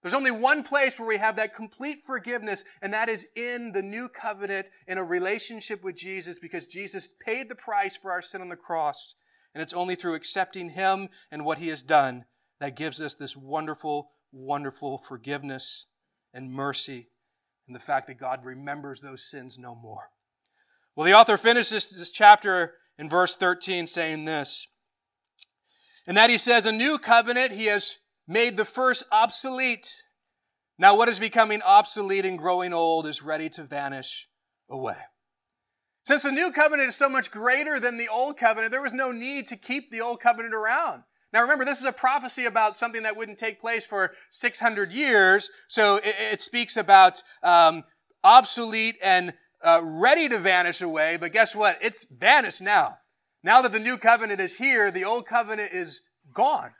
There's 0.00 0.14
only 0.14 0.30
one 0.30 0.62
place 0.62 0.96
where 0.96 1.08
we 1.08 1.18
have 1.18 1.34
that 1.36 1.56
complete 1.56 2.04
forgiveness, 2.06 2.62
and 2.80 2.94
that 2.94 3.08
is 3.08 3.26
in 3.34 3.72
the 3.72 3.82
new 3.82 4.08
covenant 4.08 4.68
in 4.86 4.96
a 4.96 5.02
relationship 5.02 5.82
with 5.82 5.96
Jesus 5.96 6.38
because 6.38 6.66
Jesus 6.66 7.08
paid 7.08 7.48
the 7.48 7.56
price 7.56 7.96
for 7.96 8.12
our 8.12 8.22
sin 8.22 8.40
on 8.40 8.48
the 8.48 8.54
cross. 8.54 9.16
And 9.54 9.60
it's 9.60 9.72
only 9.72 9.96
through 9.96 10.14
accepting 10.14 10.70
Him 10.70 11.08
and 11.32 11.44
what 11.44 11.58
He 11.58 11.66
has 11.66 11.82
done 11.82 12.26
that 12.60 12.76
gives 12.76 13.00
us 13.00 13.14
this 13.14 13.36
wonderful, 13.36 14.12
wonderful 14.32 14.98
forgiveness 14.98 15.86
and 16.32 16.52
mercy 16.52 17.08
and 17.66 17.74
the 17.74 17.80
fact 17.80 18.06
that 18.06 18.18
God 18.18 18.44
remembers 18.44 19.00
those 19.00 19.28
sins 19.28 19.58
no 19.58 19.74
more. 19.74 20.10
Well, 20.96 21.06
the 21.06 21.14
author 21.14 21.38
finishes 21.38 21.86
this 21.86 22.10
chapter 22.10 22.74
in 22.98 23.08
verse 23.08 23.36
13 23.36 23.86
saying 23.86 24.24
this. 24.24 24.66
And 26.06 26.16
that 26.16 26.30
he 26.30 26.38
says, 26.38 26.66
A 26.66 26.72
new 26.72 26.98
covenant 26.98 27.52
he 27.52 27.66
has 27.66 27.96
made 28.26 28.56
the 28.56 28.64
first 28.64 29.04
obsolete. 29.12 30.02
Now, 30.78 30.96
what 30.96 31.08
is 31.08 31.18
becoming 31.18 31.62
obsolete 31.62 32.24
and 32.24 32.38
growing 32.38 32.72
old 32.72 33.06
is 33.06 33.22
ready 33.22 33.48
to 33.50 33.64
vanish 33.64 34.28
away. 34.70 34.96
Since 36.04 36.22
the 36.22 36.32
new 36.32 36.50
covenant 36.50 36.88
is 36.88 36.96
so 36.96 37.08
much 37.08 37.30
greater 37.30 37.78
than 37.78 37.98
the 37.98 38.08
old 38.08 38.38
covenant, 38.38 38.72
there 38.72 38.80
was 38.80 38.94
no 38.94 39.12
need 39.12 39.46
to 39.48 39.56
keep 39.56 39.90
the 39.90 40.00
old 40.00 40.20
covenant 40.20 40.54
around. 40.54 41.02
Now 41.32 41.42
remember, 41.42 41.64
this 41.64 41.78
is 41.78 41.84
a 41.84 41.92
prophecy 41.92 42.46
about 42.46 42.76
something 42.76 43.02
that 43.02 43.16
wouldn't 43.16 43.38
take 43.38 43.60
place 43.60 43.84
for 43.84 44.12
600 44.30 44.92
years. 44.92 45.50
So 45.68 45.96
it, 45.96 46.14
it 46.32 46.40
speaks 46.40 46.76
about 46.76 47.22
um, 47.42 47.84
obsolete 48.24 48.96
and 49.02 49.34
uh, 49.62 49.80
ready 49.82 50.28
to 50.28 50.38
vanish 50.38 50.80
away. 50.80 51.16
But 51.18 51.32
guess 51.32 51.54
what? 51.54 51.78
It's 51.82 52.06
vanished 52.10 52.62
now. 52.62 52.98
Now 53.42 53.62
that 53.62 53.72
the 53.72 53.78
new 53.78 53.98
covenant 53.98 54.40
is 54.40 54.56
here, 54.56 54.90
the 54.90 55.04
old 55.04 55.26
covenant 55.26 55.72
is 55.72 56.00
gone. 56.34 56.72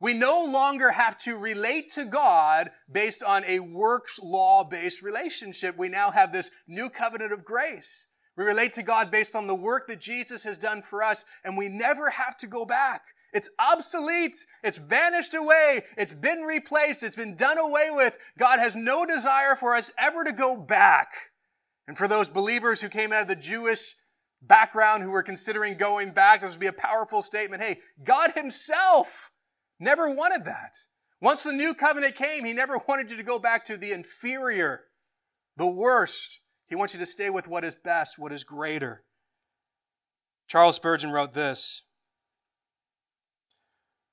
We 0.00 0.14
no 0.14 0.44
longer 0.44 0.92
have 0.92 1.18
to 1.20 1.36
relate 1.36 1.92
to 1.94 2.04
God 2.04 2.70
based 2.90 3.22
on 3.22 3.44
a 3.44 3.58
works 3.58 4.20
law 4.22 4.62
based 4.62 5.02
relationship. 5.02 5.76
We 5.76 5.88
now 5.88 6.12
have 6.12 6.32
this 6.32 6.50
new 6.68 6.88
covenant 6.88 7.32
of 7.32 7.44
grace. 7.44 8.06
We 8.36 8.44
relate 8.44 8.72
to 8.74 8.84
God 8.84 9.10
based 9.10 9.34
on 9.34 9.48
the 9.48 9.56
work 9.56 9.88
that 9.88 10.00
Jesus 10.00 10.44
has 10.44 10.56
done 10.56 10.82
for 10.82 11.02
us, 11.02 11.24
and 11.42 11.56
we 11.56 11.68
never 11.68 12.10
have 12.10 12.36
to 12.38 12.46
go 12.46 12.64
back. 12.64 13.02
It's 13.32 13.50
obsolete. 13.58 14.46
It's 14.62 14.78
vanished 14.78 15.34
away. 15.34 15.82
It's 15.96 16.14
been 16.14 16.40
replaced. 16.40 17.02
It's 17.02 17.16
been 17.16 17.36
done 17.36 17.58
away 17.58 17.88
with. 17.90 18.16
God 18.38 18.58
has 18.58 18.74
no 18.74 19.04
desire 19.04 19.54
for 19.54 19.74
us 19.74 19.90
ever 19.98 20.24
to 20.24 20.32
go 20.32 20.56
back. 20.56 21.08
And 21.86 21.96
for 21.96 22.08
those 22.08 22.28
believers 22.28 22.80
who 22.80 22.88
came 22.88 23.12
out 23.12 23.22
of 23.22 23.28
the 23.28 23.36
Jewish 23.36 23.94
background 24.40 25.02
who 25.02 25.10
were 25.10 25.22
considering 25.22 25.76
going 25.76 26.10
back, 26.10 26.40
this 26.40 26.50
would 26.50 26.60
be 26.60 26.66
a 26.66 26.72
powerful 26.72 27.22
statement. 27.22 27.62
Hey, 27.62 27.80
God 28.02 28.32
Himself 28.32 29.30
never 29.78 30.10
wanted 30.14 30.44
that. 30.44 30.76
Once 31.20 31.42
the 31.42 31.52
new 31.52 31.74
covenant 31.74 32.14
came, 32.14 32.44
He 32.44 32.52
never 32.52 32.78
wanted 32.86 33.10
you 33.10 33.16
to 33.16 33.22
go 33.22 33.38
back 33.38 33.64
to 33.66 33.76
the 33.76 33.92
inferior, 33.92 34.84
the 35.56 35.66
worst. 35.66 36.40
He 36.68 36.76
wants 36.76 36.94
you 36.94 37.00
to 37.00 37.06
stay 37.06 37.30
with 37.30 37.48
what 37.48 37.64
is 37.64 37.74
best, 37.74 38.18
what 38.18 38.32
is 38.32 38.44
greater. 38.44 39.02
Charles 40.46 40.76
Spurgeon 40.76 41.10
wrote 41.10 41.34
this 41.34 41.82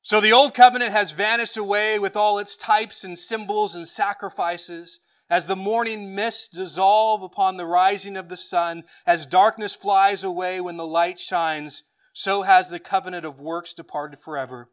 so 0.06 0.22
the 0.22 0.32
old 0.32 0.54
covenant 0.54 0.92
has 0.92 1.14
vanished 1.14 1.58
away 1.58 1.98
with 1.98 2.16
all 2.16 2.38
its 2.38 2.56
types 2.56 3.04
and 3.04 3.18
symbols 3.18 3.74
and 3.74 3.90
sacrifices. 3.90 5.00
As 5.32 5.48
the 5.48 5.56
morning 5.56 6.14
mists 6.14 6.48
dissolve 6.48 7.24
upon 7.24 7.58
the 7.58 7.66
rising 7.66 8.16
of 8.16 8.30
the 8.30 8.38
sun, 8.38 8.84
as 9.08 9.26
darkness 9.26 9.74
flies 9.74 10.24
away 10.24 10.62
when 10.62 10.78
the 10.78 10.86
light 10.86 11.18
shines, 11.18 11.82
so 12.14 12.44
has 12.44 12.70
the 12.70 12.80
covenant 12.80 13.26
of 13.26 13.40
works 13.40 13.74
departed 13.74 14.20
forever. 14.20 14.70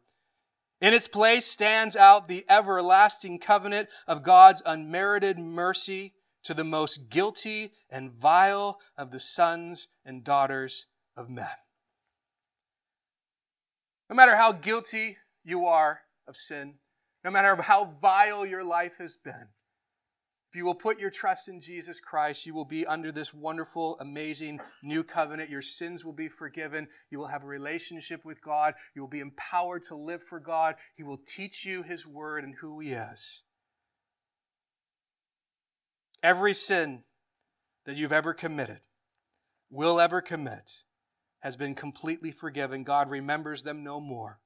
In 0.79 0.93
its 0.93 1.07
place 1.07 1.47
stands 1.47 1.95
out 1.95 2.27
the 2.27 2.45
everlasting 2.47 3.39
covenant 3.39 3.89
of 4.07 4.21
God's 4.21 4.61
unmerited 4.67 5.39
mercy 5.39 6.13
to 6.43 6.53
the 6.53 6.63
most 6.63 7.09
guilty 7.09 7.71
and 7.89 8.11
vile 8.11 8.79
of 8.95 9.09
the 9.09 9.19
sons 9.19 9.87
and 10.05 10.23
daughters 10.23 10.85
of 11.17 11.27
men. 11.27 11.47
No 14.11 14.15
matter 14.15 14.35
how 14.35 14.51
guilty 14.51 15.17
you 15.43 15.65
are 15.65 16.01
of 16.27 16.35
sin, 16.35 16.75
no 17.23 17.31
matter 17.31 17.55
how 17.61 17.95
vile 18.01 18.45
your 18.45 18.63
life 18.63 18.93
has 18.99 19.17
been. 19.17 19.47
If 20.53 20.57
you 20.57 20.65
will 20.65 20.75
put 20.75 20.99
your 20.99 21.09
trust 21.09 21.49
in 21.49 21.61
Jesus 21.61 21.99
Christ, 21.99 22.45
you 22.45 22.53
will 22.53 22.63
be 22.63 22.85
under 22.85 23.11
this 23.11 23.33
wonderful, 23.33 23.97
amazing 23.99 24.59
new 24.83 25.03
covenant. 25.03 25.49
Your 25.49 25.63
sins 25.63 26.05
will 26.05 26.13
be 26.13 26.29
forgiven. 26.29 26.87
You 27.09 27.17
will 27.17 27.27
have 27.27 27.43
a 27.43 27.47
relationship 27.47 28.23
with 28.23 28.39
God. 28.39 28.75
You 28.93 29.01
will 29.01 29.09
be 29.09 29.19
empowered 29.19 29.81
to 29.85 29.95
live 29.95 30.21
for 30.21 30.39
God. 30.39 30.75
He 30.95 31.01
will 31.01 31.17
teach 31.17 31.65
you 31.65 31.81
His 31.81 32.05
word 32.05 32.43
and 32.43 32.53
who 32.61 32.79
He 32.79 32.91
is. 32.91 33.41
Every 36.21 36.53
sin 36.53 37.03
that 37.85 37.95
you've 37.95 38.13
ever 38.13 38.35
committed, 38.35 38.81
will 39.71 39.99
ever 39.99 40.21
commit, 40.21 40.83
has 41.39 41.57
been 41.57 41.73
completely 41.73 42.31
forgiven. 42.31 42.83
God 42.83 43.09
remembers 43.09 43.63
them 43.63 43.83
no 43.83 43.99
more. 43.99 44.39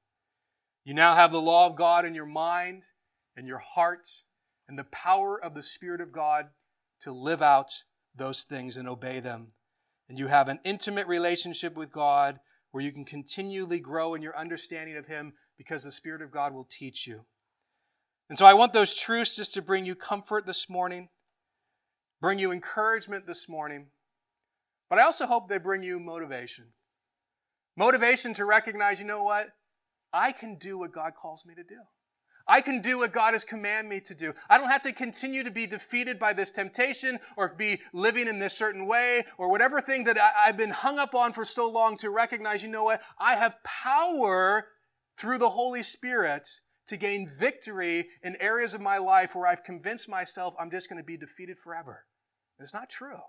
You 0.88 0.94
now 0.94 1.14
have 1.14 1.32
the 1.32 1.42
law 1.42 1.66
of 1.66 1.76
God 1.76 2.06
in 2.06 2.14
your 2.14 2.24
mind 2.24 2.84
and 3.36 3.46
your 3.46 3.58
heart 3.58 4.08
and 4.66 4.78
the 4.78 4.84
power 4.84 5.38
of 5.38 5.52
the 5.52 5.62
Spirit 5.62 6.00
of 6.00 6.12
God 6.12 6.46
to 7.02 7.12
live 7.12 7.42
out 7.42 7.70
those 8.16 8.42
things 8.42 8.78
and 8.78 8.88
obey 8.88 9.20
them. 9.20 9.48
And 10.08 10.18
you 10.18 10.28
have 10.28 10.48
an 10.48 10.60
intimate 10.64 11.06
relationship 11.06 11.76
with 11.76 11.92
God 11.92 12.40
where 12.70 12.82
you 12.82 12.90
can 12.90 13.04
continually 13.04 13.80
grow 13.80 14.14
in 14.14 14.22
your 14.22 14.34
understanding 14.34 14.96
of 14.96 15.08
Him 15.08 15.34
because 15.58 15.84
the 15.84 15.92
Spirit 15.92 16.22
of 16.22 16.30
God 16.30 16.54
will 16.54 16.64
teach 16.64 17.06
you. 17.06 17.26
And 18.30 18.38
so 18.38 18.46
I 18.46 18.54
want 18.54 18.72
those 18.72 18.94
truths 18.94 19.36
just 19.36 19.52
to 19.52 19.60
bring 19.60 19.84
you 19.84 19.94
comfort 19.94 20.46
this 20.46 20.70
morning, 20.70 21.10
bring 22.18 22.38
you 22.38 22.50
encouragement 22.50 23.26
this 23.26 23.46
morning, 23.46 23.88
but 24.88 24.98
I 24.98 25.02
also 25.02 25.26
hope 25.26 25.50
they 25.50 25.58
bring 25.58 25.82
you 25.82 26.00
motivation. 26.00 26.68
Motivation 27.76 28.32
to 28.32 28.46
recognize, 28.46 28.98
you 28.98 29.04
know 29.04 29.22
what? 29.22 29.50
I 30.12 30.32
can 30.32 30.56
do 30.56 30.78
what 30.78 30.92
God 30.92 31.12
calls 31.20 31.44
me 31.44 31.54
to 31.54 31.62
do. 31.62 31.80
I 32.48 32.62
can 32.62 32.80
do 32.80 32.98
what 32.98 33.12
God 33.12 33.34
has 33.34 33.44
commanded 33.44 33.90
me 33.90 34.00
to 34.00 34.14
do. 34.14 34.32
I 34.48 34.56
don't 34.56 34.70
have 34.70 34.82
to 34.82 34.92
continue 34.92 35.44
to 35.44 35.50
be 35.50 35.66
defeated 35.66 36.18
by 36.18 36.32
this 36.32 36.50
temptation 36.50 37.18
or 37.36 37.54
be 37.54 37.80
living 37.92 38.26
in 38.26 38.38
this 38.38 38.54
certain 38.54 38.86
way 38.86 39.26
or 39.36 39.50
whatever 39.50 39.82
thing 39.82 40.04
that 40.04 40.18
I, 40.18 40.46
have 40.46 40.56
been 40.56 40.70
hung 40.70 40.98
up 40.98 41.14
on 41.14 41.34
for 41.34 41.44
so 41.44 41.68
long 41.68 41.98
to 41.98 42.08
recognize, 42.08 42.62
you 42.62 42.70
know 42.70 42.84
what? 42.84 43.02
I 43.18 43.36
have 43.36 43.62
power 43.64 44.68
through 45.18 45.38
the 45.38 45.50
Holy 45.50 45.82
Spirit 45.82 46.48
to 46.86 46.96
gain 46.96 47.28
victory 47.28 48.08
in 48.22 48.34
areas 48.40 48.72
of 48.72 48.80
my 48.80 48.96
life 48.96 49.34
where 49.34 49.46
I've 49.46 49.62
convinced 49.62 50.08
myself 50.08 50.54
I'm 50.58 50.70
just 50.70 50.88
going 50.88 51.00
to 51.00 51.06
be 51.06 51.18
defeated 51.18 51.58
forever. 51.58 52.06
It's 52.58 52.72
not 52.72 52.88
true. 52.88 53.20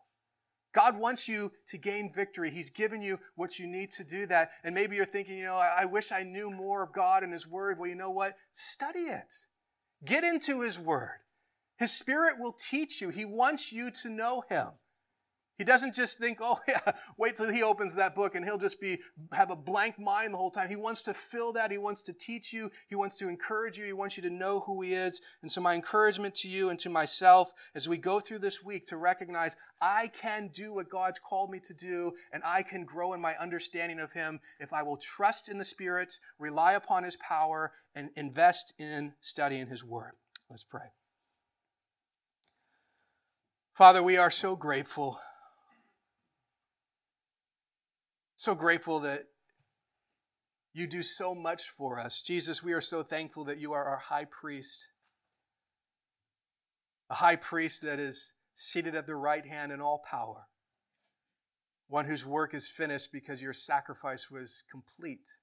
God 0.74 0.98
wants 0.98 1.28
you 1.28 1.52
to 1.68 1.78
gain 1.78 2.12
victory. 2.14 2.52
He's 2.52 2.70
given 2.70 3.02
you 3.02 3.20
what 3.36 3.58
you 3.58 3.68
need 3.68 3.92
to 3.92 4.04
do 4.04 4.26
that. 4.28 4.52
And 4.64 4.76
maybe 4.76 4.96
you're 4.96 5.06
thinking, 5.06 5.38
you 5.38 5.46
know, 5.46 5.56
I, 5.56 5.80
I 5.82 5.86
wish 5.86 6.12
I 6.12 6.24
knew 6.24 6.52
more 6.52 6.84
of 6.84 6.94
God 6.94 7.24
and 7.24 7.34
His 7.34 7.48
Word. 7.48 7.80
Well, 7.80 7.90
you 7.90 7.96
know 7.96 8.12
what? 8.12 8.36
Study 8.54 9.00
it. 9.00 9.34
Get 10.06 10.24
into 10.24 10.62
His 10.62 10.80
Word. 10.80 11.20
His 11.78 11.92
Spirit 11.92 12.36
will 12.40 12.54
teach 12.54 13.02
you. 13.02 13.10
He 13.10 13.26
wants 13.26 13.72
you 13.72 13.90
to 14.04 14.10
know 14.10 14.44
Him. 14.50 14.70
He 15.60 15.66
doesn't 15.66 15.94
just 15.94 16.18
think, 16.18 16.40
oh 16.42 16.58
yeah, 16.68 16.94
wait 17.18 17.36
till 17.36 17.52
he 17.52 17.62
opens 17.62 17.94
that 17.96 18.16
book 18.16 18.34
and 18.34 18.44
he'll 18.44 18.58
just 18.58 18.80
be 18.80 19.00
have 19.34 19.52
a 19.52 19.56
blank 19.56 20.00
mind 20.00 20.34
the 20.34 20.38
whole 20.38 20.50
time. 20.50 20.70
He 20.70 20.78
wants 20.78 21.02
to 21.04 21.14
fill 21.14 21.54
that. 21.54 21.70
He 21.70 21.78
wants 21.78 22.02
to 22.04 22.14
teach 22.14 22.52
you. 22.54 22.72
He 22.88 22.96
wants 22.96 23.16
to 23.18 23.28
encourage 23.28 23.78
you. 23.78 23.86
He 23.86 23.94
wants 23.94 24.16
you 24.16 24.24
to 24.24 24.30
know 24.30 24.62
who 24.62 24.82
he 24.82 24.94
is. 24.94 25.22
And 25.42 25.52
so 25.52 25.60
my 25.62 25.76
encouragement 25.76 26.34
to 26.36 26.50
you 26.50 26.70
and 26.70 26.80
to 26.80 26.90
myself 26.90 27.52
as 27.76 27.90
we 27.90 27.98
go 27.98 28.22
through 28.22 28.40
this 28.40 28.64
week 28.64 28.88
to 28.88 28.98
recognize 28.98 29.58
I 29.82 30.08
can 30.08 30.50
do 30.54 30.74
what 30.74 30.90
God's 30.90 31.20
called 31.20 31.52
me 31.52 31.60
to 31.60 31.74
do 31.74 32.14
and 32.32 32.42
I 32.46 32.64
can 32.64 32.86
grow 32.86 33.14
in 33.14 33.20
my 33.20 33.36
understanding 33.36 34.00
of 34.00 34.14
him 34.14 34.40
if 34.62 34.72
I 34.72 34.82
will 34.82 34.98
trust 34.98 35.50
in 35.50 35.58
the 35.58 35.66
Spirit, 35.66 36.18
rely 36.40 36.74
upon 36.74 37.04
his 37.04 37.18
power, 37.18 37.74
and 37.94 38.12
invest 38.16 38.74
in 38.80 39.14
studying 39.20 39.68
his 39.68 39.84
word. 39.84 40.14
Let's 40.50 40.64
pray. 40.64 40.94
Father, 43.74 44.02
we 44.02 44.18
are 44.18 44.32
so 44.32 44.56
grateful 44.56 45.20
So 48.40 48.56
grateful 48.56 49.02
that 49.02 49.24
you 50.74 50.88
do 50.88 51.04
so 51.04 51.36
much 51.36 51.64
for 51.64 52.00
us. 52.00 52.22
Jesus, 52.22 52.64
we 52.64 52.72
are 52.72 52.80
so 52.80 53.04
thankful 53.04 53.44
that 53.44 53.60
you 53.60 53.74
are 53.74 53.84
our 53.84 53.98
high 53.98 54.24
priest, 54.24 54.88
a 57.10 57.16
high 57.16 57.36
priest 57.36 57.82
that 57.82 58.00
is 58.00 58.32
seated 58.56 58.96
at 58.96 59.08
the 59.08 59.18
right 59.18 59.46
hand 59.46 59.74
in 59.74 59.82
all 59.82 60.02
power, 60.10 60.48
one 61.90 62.06
whose 62.06 62.26
work 62.26 62.54
is 62.54 62.66
finished 62.66 63.12
because 63.12 63.42
your 63.42 63.52
sacrifice 63.52 64.32
was 64.32 64.64
complete. 64.72 65.36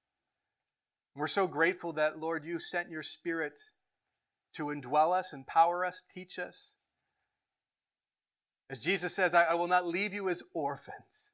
we're 1.15 1.27
so 1.27 1.47
grateful 1.47 1.93
that, 1.93 2.19
Lord, 2.19 2.47
you 2.47 2.59
sent 2.59 2.89
your 2.89 3.03
Spirit 3.03 3.59
to 4.55 4.69
indwell 4.69 5.13
us, 5.13 5.35
empower 5.35 5.85
us, 5.85 6.03
teach 6.15 6.39
us. 6.39 6.77
As 8.71 8.81
Jesus 8.81 9.15
says, 9.15 9.35
I, 9.35 9.45
I 9.45 9.55
will 9.55 9.69
not 9.69 9.87
leave 9.87 10.15
you 10.15 10.31
as 10.31 10.43
orphans. 10.55 11.33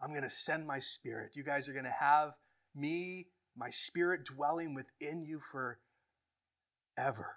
I'm 0.00 0.10
going 0.10 0.22
to 0.22 0.30
send 0.30 0.66
my 0.66 0.78
spirit. 0.78 1.32
You 1.34 1.44
guys 1.44 1.68
are 1.68 1.72
going 1.72 1.84
to 1.84 1.90
have 1.90 2.32
me, 2.74 3.28
my 3.56 3.70
spirit 3.70 4.24
dwelling 4.24 4.74
within 4.74 5.22
you 5.22 5.40
forever. 5.50 7.36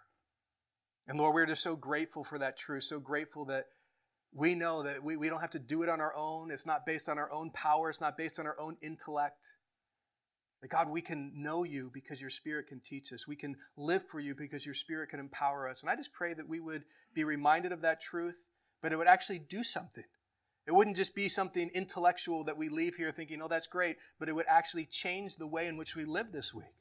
And 1.08 1.18
Lord, 1.18 1.34
we're 1.34 1.46
just 1.46 1.64
so 1.64 1.76
grateful 1.76 2.24
for 2.24 2.38
that 2.40 2.58
truth, 2.58 2.84
so 2.84 3.00
grateful 3.00 3.46
that 3.46 3.68
we 4.34 4.56
know 4.56 4.84
that 4.84 5.04
we, 5.04 5.16
we 5.16 5.30
don't 5.30 5.40
have 5.40 5.52
to 5.52 5.60
do 5.60 5.84
it 5.84 5.90
on 5.90 6.02
our 6.02 6.14
own. 6.16 6.52
It's 6.52 6.66
not 6.66 6.86
based 6.86 7.08
on 7.08 7.18
our 7.18 7.32
own 7.32 7.52
power, 7.52 7.90
it's 7.90 8.02
not 8.02 8.18
based 8.18 8.40
on 8.40 8.46
our 8.46 8.60
own 8.60 8.76
intellect. 8.82 9.56
That 10.62 10.70
God, 10.70 10.90
we 10.90 11.02
can 11.02 11.32
know 11.36 11.64
you 11.64 11.92
because 11.94 12.20
your 12.20 12.32
spirit 12.32 12.68
can 12.68 12.80
teach 12.80 13.14
us. 13.14 13.28
We 13.28 13.36
can 13.36 13.56
live 13.78 14.04
for 14.10 14.20
you 14.20 14.34
because 14.34 14.66
your 14.66 14.74
spirit 14.74 15.10
can 15.10 15.20
empower 15.20 15.70
us. 15.70 15.82
And 15.82 15.90
I 15.90 15.96
just 15.96 16.12
pray 16.14 16.34
that 16.34 16.50
we 16.50 16.60
would 16.60 16.84
be 17.14 17.24
reminded 17.24 17.72
of 17.72 17.82
that 17.82 18.02
truth, 18.02 18.48
but 18.82 18.92
it 18.92 18.96
would 18.96 19.08
actually 19.08 19.40
do 19.40 19.64
something. 19.64 20.04
It 20.68 20.76
wouldn't 20.76 20.98
just 20.98 21.16
be 21.16 21.30
something 21.30 21.70
intellectual 21.74 22.44
that 22.44 22.58
we 22.58 22.68
leave 22.68 22.96
here 22.96 23.12
thinking, 23.14 23.42
oh, 23.42 23.48
that's 23.48 23.68
great, 23.68 23.96
but 24.20 24.28
it 24.28 24.34
would 24.34 24.46
actually 24.50 24.86
change 24.86 25.38
the 25.38 25.48
way 25.48 25.68
in 25.68 25.78
which 25.78 25.96
we 25.96 26.04
live 26.04 26.34
this 26.34 26.54
week. 26.54 26.76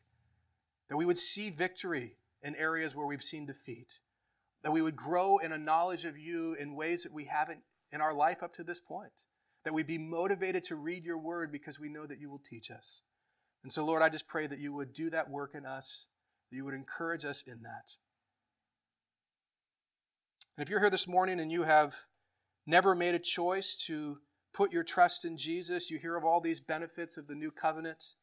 That 0.88 0.96
we 0.96 1.06
would 1.06 1.18
see 1.18 1.50
victory 1.50 2.16
in 2.42 2.56
areas 2.56 2.96
where 2.96 3.06
we've 3.06 3.22
seen 3.22 3.46
defeat. 3.46 4.00
That 4.64 4.72
we 4.72 4.82
would 4.82 4.96
grow 4.96 5.38
in 5.38 5.52
a 5.52 5.58
knowledge 5.58 6.04
of 6.04 6.18
you 6.18 6.54
in 6.54 6.74
ways 6.74 7.04
that 7.04 7.12
we 7.12 7.26
haven't 7.26 7.60
in 7.92 8.00
our 8.00 8.12
life 8.12 8.42
up 8.42 8.52
to 8.54 8.64
this 8.64 8.80
point. 8.80 9.22
That 9.64 9.72
we'd 9.72 9.86
be 9.86 9.98
motivated 9.98 10.64
to 10.64 10.74
read 10.74 11.04
your 11.04 11.18
word 11.18 11.52
because 11.52 11.78
we 11.78 11.88
know 11.88 12.06
that 12.06 12.20
you 12.20 12.28
will 12.28 12.42
teach 12.44 12.72
us. 12.72 13.02
And 13.62 13.72
so, 13.72 13.84
Lord, 13.84 14.02
I 14.02 14.08
just 14.08 14.26
pray 14.26 14.48
that 14.48 14.58
you 14.58 14.72
would 14.72 14.94
do 14.94 15.10
that 15.10 15.30
work 15.30 15.52
in 15.54 15.64
us, 15.64 16.06
that 16.50 16.56
you 16.56 16.64
would 16.64 16.74
encourage 16.74 17.24
us 17.24 17.44
in 17.46 17.62
that. 17.62 17.94
And 20.56 20.64
if 20.64 20.70
you're 20.70 20.80
here 20.80 20.90
this 20.90 21.06
morning 21.06 21.38
and 21.38 21.52
you 21.52 21.62
have 21.62 21.94
never 22.66 22.94
made 22.94 23.14
a 23.14 23.18
choice 23.18 23.76
to 23.86 24.18
put 24.52 24.72
your 24.72 24.82
trust 24.82 25.24
in 25.24 25.36
Jesus, 25.36 25.90
you 25.90 25.98
hear 25.98 26.16
of 26.16 26.24
all 26.24 26.40
these 26.40 26.60
benefits 26.60 27.16
of 27.16 27.26
the 27.26 27.34
new 27.34 27.50
covenant, 27.50 28.14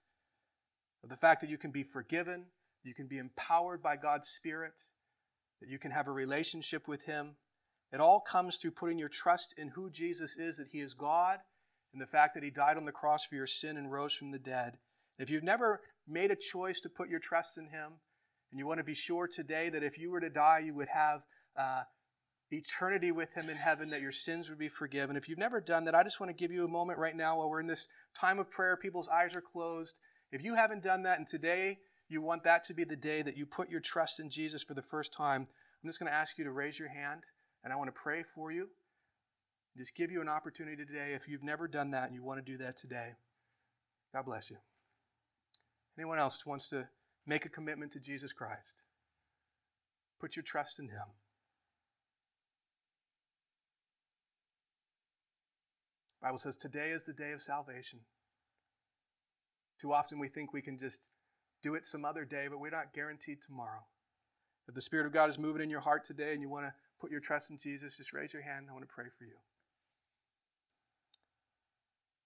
of 1.03 1.09
the 1.09 1.15
fact 1.15 1.41
that 1.41 1.49
you 1.49 1.57
can 1.57 1.71
be 1.71 1.83
forgiven, 1.83 2.45
you 2.83 2.93
can 2.93 3.07
be 3.07 3.17
empowered 3.17 3.81
by 3.81 3.95
God's 3.95 4.27
Spirit, 4.27 4.81
that 5.61 5.69
you 5.69 5.79
can 5.79 5.91
have 5.91 6.07
a 6.07 6.11
relationship 6.11 6.87
with 6.87 7.03
Him. 7.03 7.35
It 7.91 7.99
all 7.99 8.19
comes 8.19 8.57
through 8.57 8.71
putting 8.71 8.97
your 8.97 9.09
trust 9.09 9.53
in 9.57 9.69
who 9.69 9.89
Jesus 9.89 10.35
is, 10.35 10.57
that 10.57 10.69
He 10.71 10.79
is 10.79 10.93
God, 10.93 11.39
and 11.93 12.01
the 12.01 12.07
fact 12.07 12.33
that 12.33 12.43
He 12.43 12.49
died 12.49 12.77
on 12.77 12.85
the 12.85 12.91
cross 12.91 13.25
for 13.25 13.35
your 13.35 13.47
sin 13.47 13.77
and 13.77 13.91
rose 13.91 14.13
from 14.13 14.31
the 14.31 14.39
dead. 14.39 14.79
If 15.19 15.29
you've 15.29 15.43
never 15.43 15.81
made 16.07 16.31
a 16.31 16.35
choice 16.35 16.79
to 16.81 16.89
put 16.89 17.09
your 17.09 17.19
trust 17.19 17.57
in 17.57 17.65
Him, 17.67 17.93
and 18.51 18.59
you 18.59 18.67
want 18.67 18.79
to 18.79 18.83
be 18.83 18.95
sure 18.95 19.27
today 19.27 19.69
that 19.69 19.83
if 19.83 19.97
you 19.97 20.11
were 20.11 20.19
to 20.19 20.29
die, 20.29 20.61
you 20.65 20.73
would 20.75 20.89
have 20.89 21.21
uh, 21.57 21.83
eternity 22.53 23.11
with 23.11 23.33
Him 23.33 23.49
in 23.49 23.57
heaven, 23.57 23.89
that 23.89 24.01
your 24.01 24.11
sins 24.11 24.49
would 24.49 24.59
be 24.59 24.69
forgiven. 24.69 25.15
If 25.15 25.27
you've 25.27 25.37
never 25.37 25.59
done 25.59 25.85
that, 25.85 25.95
I 25.95 26.03
just 26.03 26.19
want 26.19 26.29
to 26.29 26.33
give 26.33 26.51
you 26.51 26.65
a 26.65 26.69
moment 26.69 26.99
right 26.99 27.15
now 27.15 27.37
while 27.37 27.49
we're 27.49 27.59
in 27.59 27.67
this 27.67 27.87
time 28.15 28.39
of 28.39 28.49
prayer. 28.49 28.77
People's 28.77 29.09
eyes 29.09 29.35
are 29.35 29.41
closed. 29.41 29.99
If 30.31 30.43
you 30.43 30.55
haven't 30.55 30.83
done 30.83 31.03
that, 31.03 31.17
and 31.17 31.27
today 31.27 31.79
you 32.09 32.21
want 32.21 32.43
that 32.43 32.63
to 32.65 32.73
be 32.73 32.83
the 32.83 32.95
day 32.95 33.21
that 33.21 33.37
you 33.37 33.45
put 33.45 33.69
your 33.69 33.79
trust 33.79 34.19
in 34.19 34.29
Jesus 34.29 34.63
for 34.63 34.73
the 34.73 34.81
first 34.81 35.13
time, 35.13 35.47
I'm 35.83 35.89
just 35.89 35.99
going 35.99 36.11
to 36.11 36.15
ask 36.15 36.37
you 36.37 36.43
to 36.43 36.51
raise 36.51 36.79
your 36.79 36.89
hand, 36.89 37.23
and 37.63 37.73
I 37.73 37.75
want 37.75 37.87
to 37.87 38.01
pray 38.01 38.23
for 38.35 38.51
you. 38.51 38.69
Just 39.77 39.95
give 39.95 40.11
you 40.11 40.21
an 40.21 40.29
opportunity 40.29 40.85
today 40.85 41.13
if 41.13 41.27
you've 41.27 41.43
never 41.43 41.67
done 41.67 41.91
that 41.91 42.05
and 42.05 42.13
you 42.13 42.23
want 42.23 42.43
to 42.43 42.51
do 42.51 42.57
that 42.59 42.77
today. 42.77 43.13
God 44.13 44.25
bless 44.25 44.51
you. 44.51 44.57
Anyone 45.97 46.19
else 46.19 46.45
wants 46.45 46.69
to 46.69 46.87
make 47.25 47.45
a 47.45 47.49
commitment 47.49 47.91
to 47.93 47.99
Jesus 47.99 48.33
Christ? 48.33 48.83
Put 50.19 50.35
your 50.35 50.43
trust 50.43 50.79
in 50.79 50.89
Him. 50.89 51.07
Bible 56.23 56.37
says 56.37 56.55
today 56.55 56.91
is 56.91 57.03
the 57.03 57.11
day 57.11 57.33
of 57.33 57.41
salvation. 57.41 57.99
Too 59.81 59.91
often 59.91 60.19
we 60.19 60.29
think 60.29 60.53
we 60.53 60.61
can 60.61 60.77
just 60.77 61.01
do 61.61 61.75
it 61.75 61.85
some 61.85 62.05
other 62.05 62.23
day, 62.23 62.47
but 62.49 62.61
we're 62.61 62.69
not 62.69 62.93
guaranteed 62.93 63.41
tomorrow. 63.41 63.81
If 64.69 64.73
the 64.73 64.81
Spirit 64.81 65.05
of 65.05 65.11
God 65.11 65.29
is 65.29 65.37
moving 65.37 65.61
in 65.61 65.69
your 65.69 65.81
heart 65.81 66.05
today 66.05 66.31
and 66.31 66.41
you 66.41 66.47
want 66.47 66.65
to 66.65 66.73
put 67.01 67.11
your 67.11 67.19
trust 67.19 67.51
in 67.51 67.57
Jesus, 67.57 67.97
just 67.97 68.13
raise 68.13 68.31
your 68.31 68.41
hand. 68.41 68.67
I 68.69 68.71
want 68.71 68.87
to 68.87 68.93
pray 68.93 69.07
for 69.17 69.25
you. 69.25 69.35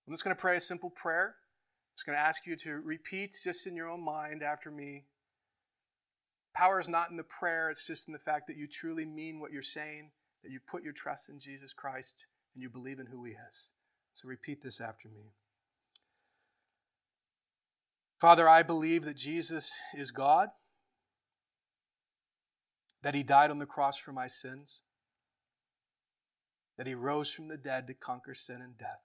I'm 0.07 0.13
just 0.13 0.23
going 0.23 0.35
to 0.35 0.39
pray 0.39 0.57
a 0.57 0.61
simple 0.61 0.91
prayer. 0.91 1.33
I'm 1.35 1.95
just 1.97 2.05
going 2.05 2.17
to 2.17 2.21
ask 2.21 2.45
you 2.45 2.55
to 2.57 2.75
repeat 2.75 3.35
just 3.43 3.65
in 3.65 3.75
your 3.75 3.89
own 3.89 4.05
mind 4.05 4.43
after 4.43 4.69
me. 4.69 5.05
Power 6.55 6.79
is 6.79 6.87
not 6.87 7.09
in 7.09 7.17
the 7.17 7.23
prayer, 7.23 7.71
it's 7.71 7.85
just 7.85 8.07
in 8.07 8.13
the 8.13 8.19
fact 8.19 8.45
that 8.47 8.57
you 8.57 8.67
truly 8.67 9.05
mean 9.05 9.39
what 9.39 9.51
you're 9.51 9.63
saying, 9.63 10.11
that 10.43 10.51
you 10.51 10.59
put 10.59 10.83
your 10.83 10.93
trust 10.93 11.29
in 11.29 11.39
Jesus 11.39 11.73
Christ 11.73 12.27
and 12.53 12.61
you 12.61 12.69
believe 12.69 12.99
in 12.99 13.07
who 13.07 13.25
He 13.25 13.31
is. 13.31 13.71
So 14.17 14.27
repeat 14.27 14.63
this 14.63 14.81
after 14.81 15.09
me. 15.09 15.29
Father, 18.19 18.49
I 18.49 18.63
believe 18.63 19.05
that 19.05 19.15
Jesus 19.15 19.71
is 19.95 20.09
God, 20.09 20.49
that 23.03 23.13
He 23.13 23.21
died 23.21 23.51
on 23.51 23.59
the 23.59 23.67
cross 23.67 23.99
for 23.99 24.11
my 24.11 24.25
sins, 24.25 24.81
that 26.79 26.87
He 26.87 26.95
rose 26.95 27.29
from 27.29 27.47
the 27.47 27.57
dead 27.57 27.85
to 27.85 27.93
conquer 27.93 28.33
sin 28.33 28.59
and 28.59 28.75
death. 28.75 29.03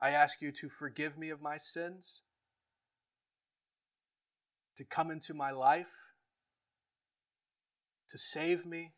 I 0.00 0.10
ask 0.10 0.40
you 0.40 0.52
to 0.52 0.68
forgive 0.68 1.18
me 1.18 1.30
of 1.30 1.42
my 1.42 1.56
sins, 1.56 2.22
to 4.76 4.84
come 4.84 5.10
into 5.10 5.34
my 5.34 5.50
life, 5.50 5.90
to 8.08 8.16
save 8.16 8.64
me, 8.64 8.92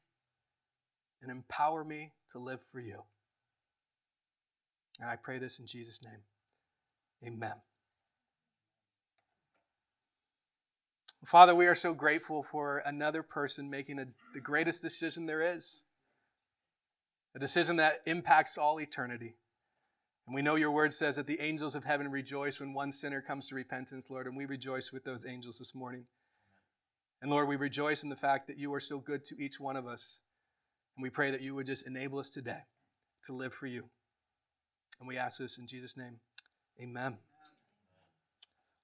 and 1.22 1.30
empower 1.30 1.83
me 1.83 2.12
to 2.33 2.39
live 2.39 2.61
for 2.70 2.78
you. 2.78 3.05
And 5.03 5.11
I 5.11 5.16
pray 5.16 5.40
this 5.40 5.59
in 5.59 5.66
Jesus' 5.66 6.00
name. 6.05 6.20
Amen. 7.26 7.55
Father, 11.26 11.57
we 11.57 11.66
are 11.66 11.74
so 11.74 11.92
grateful 11.92 12.44
for 12.44 12.78
another 12.86 13.24
person 13.24 13.68
making 13.68 13.98
a, 13.98 14.07
the 14.32 14.40
greatest 14.40 14.80
decision 14.80 15.26
there 15.26 15.42
is, 15.42 15.82
a 17.34 17.40
decision 17.40 17.76
that 17.76 18.03
impacts 18.07 18.57
all 18.57 18.80
eternity. 18.80 19.34
And 20.28 20.36
we 20.36 20.42
know 20.42 20.55
your 20.55 20.70
word 20.70 20.92
says 20.92 21.16
that 21.16 21.26
the 21.26 21.40
angels 21.40 21.74
of 21.74 21.82
heaven 21.82 22.09
rejoice 22.09 22.61
when 22.61 22.72
one 22.72 22.92
sinner 22.92 23.20
comes 23.20 23.48
to 23.48 23.57
repentance, 23.57 24.07
Lord, 24.09 24.28
and 24.28 24.36
we 24.36 24.44
rejoice 24.44 24.92
with 24.92 25.03
those 25.03 25.26
angels 25.26 25.59
this 25.59 25.74
morning. 25.74 26.05
And 27.20 27.28
Lord, 27.28 27.48
we 27.48 27.57
rejoice 27.57 28.05
in 28.05 28.09
the 28.09 28.14
fact 28.14 28.46
that 28.46 28.59
you 28.59 28.72
are 28.72 28.80
so 28.80 29.00
good 29.00 29.24
to 29.24 29.42
each 29.42 29.59
one 29.59 29.76
of 29.76 29.84
us. 29.84 30.20
And 30.96 31.03
we 31.03 31.11
pray 31.11 31.32
that 31.32 31.42
you 31.42 31.57
would 31.57 31.66
just 31.66 31.88
enable 31.88 32.20
us 32.20 32.30
today 32.30 32.61
to 33.24 33.32
live 33.32 33.53
for 33.53 33.66
you. 33.66 33.86
And 34.99 35.09
we 35.09 35.18
ask 35.18 35.38
this 35.38 35.59
in 35.59 35.66
Jesus' 35.66 35.97
name. 35.97 36.20
Amen. 36.80 37.18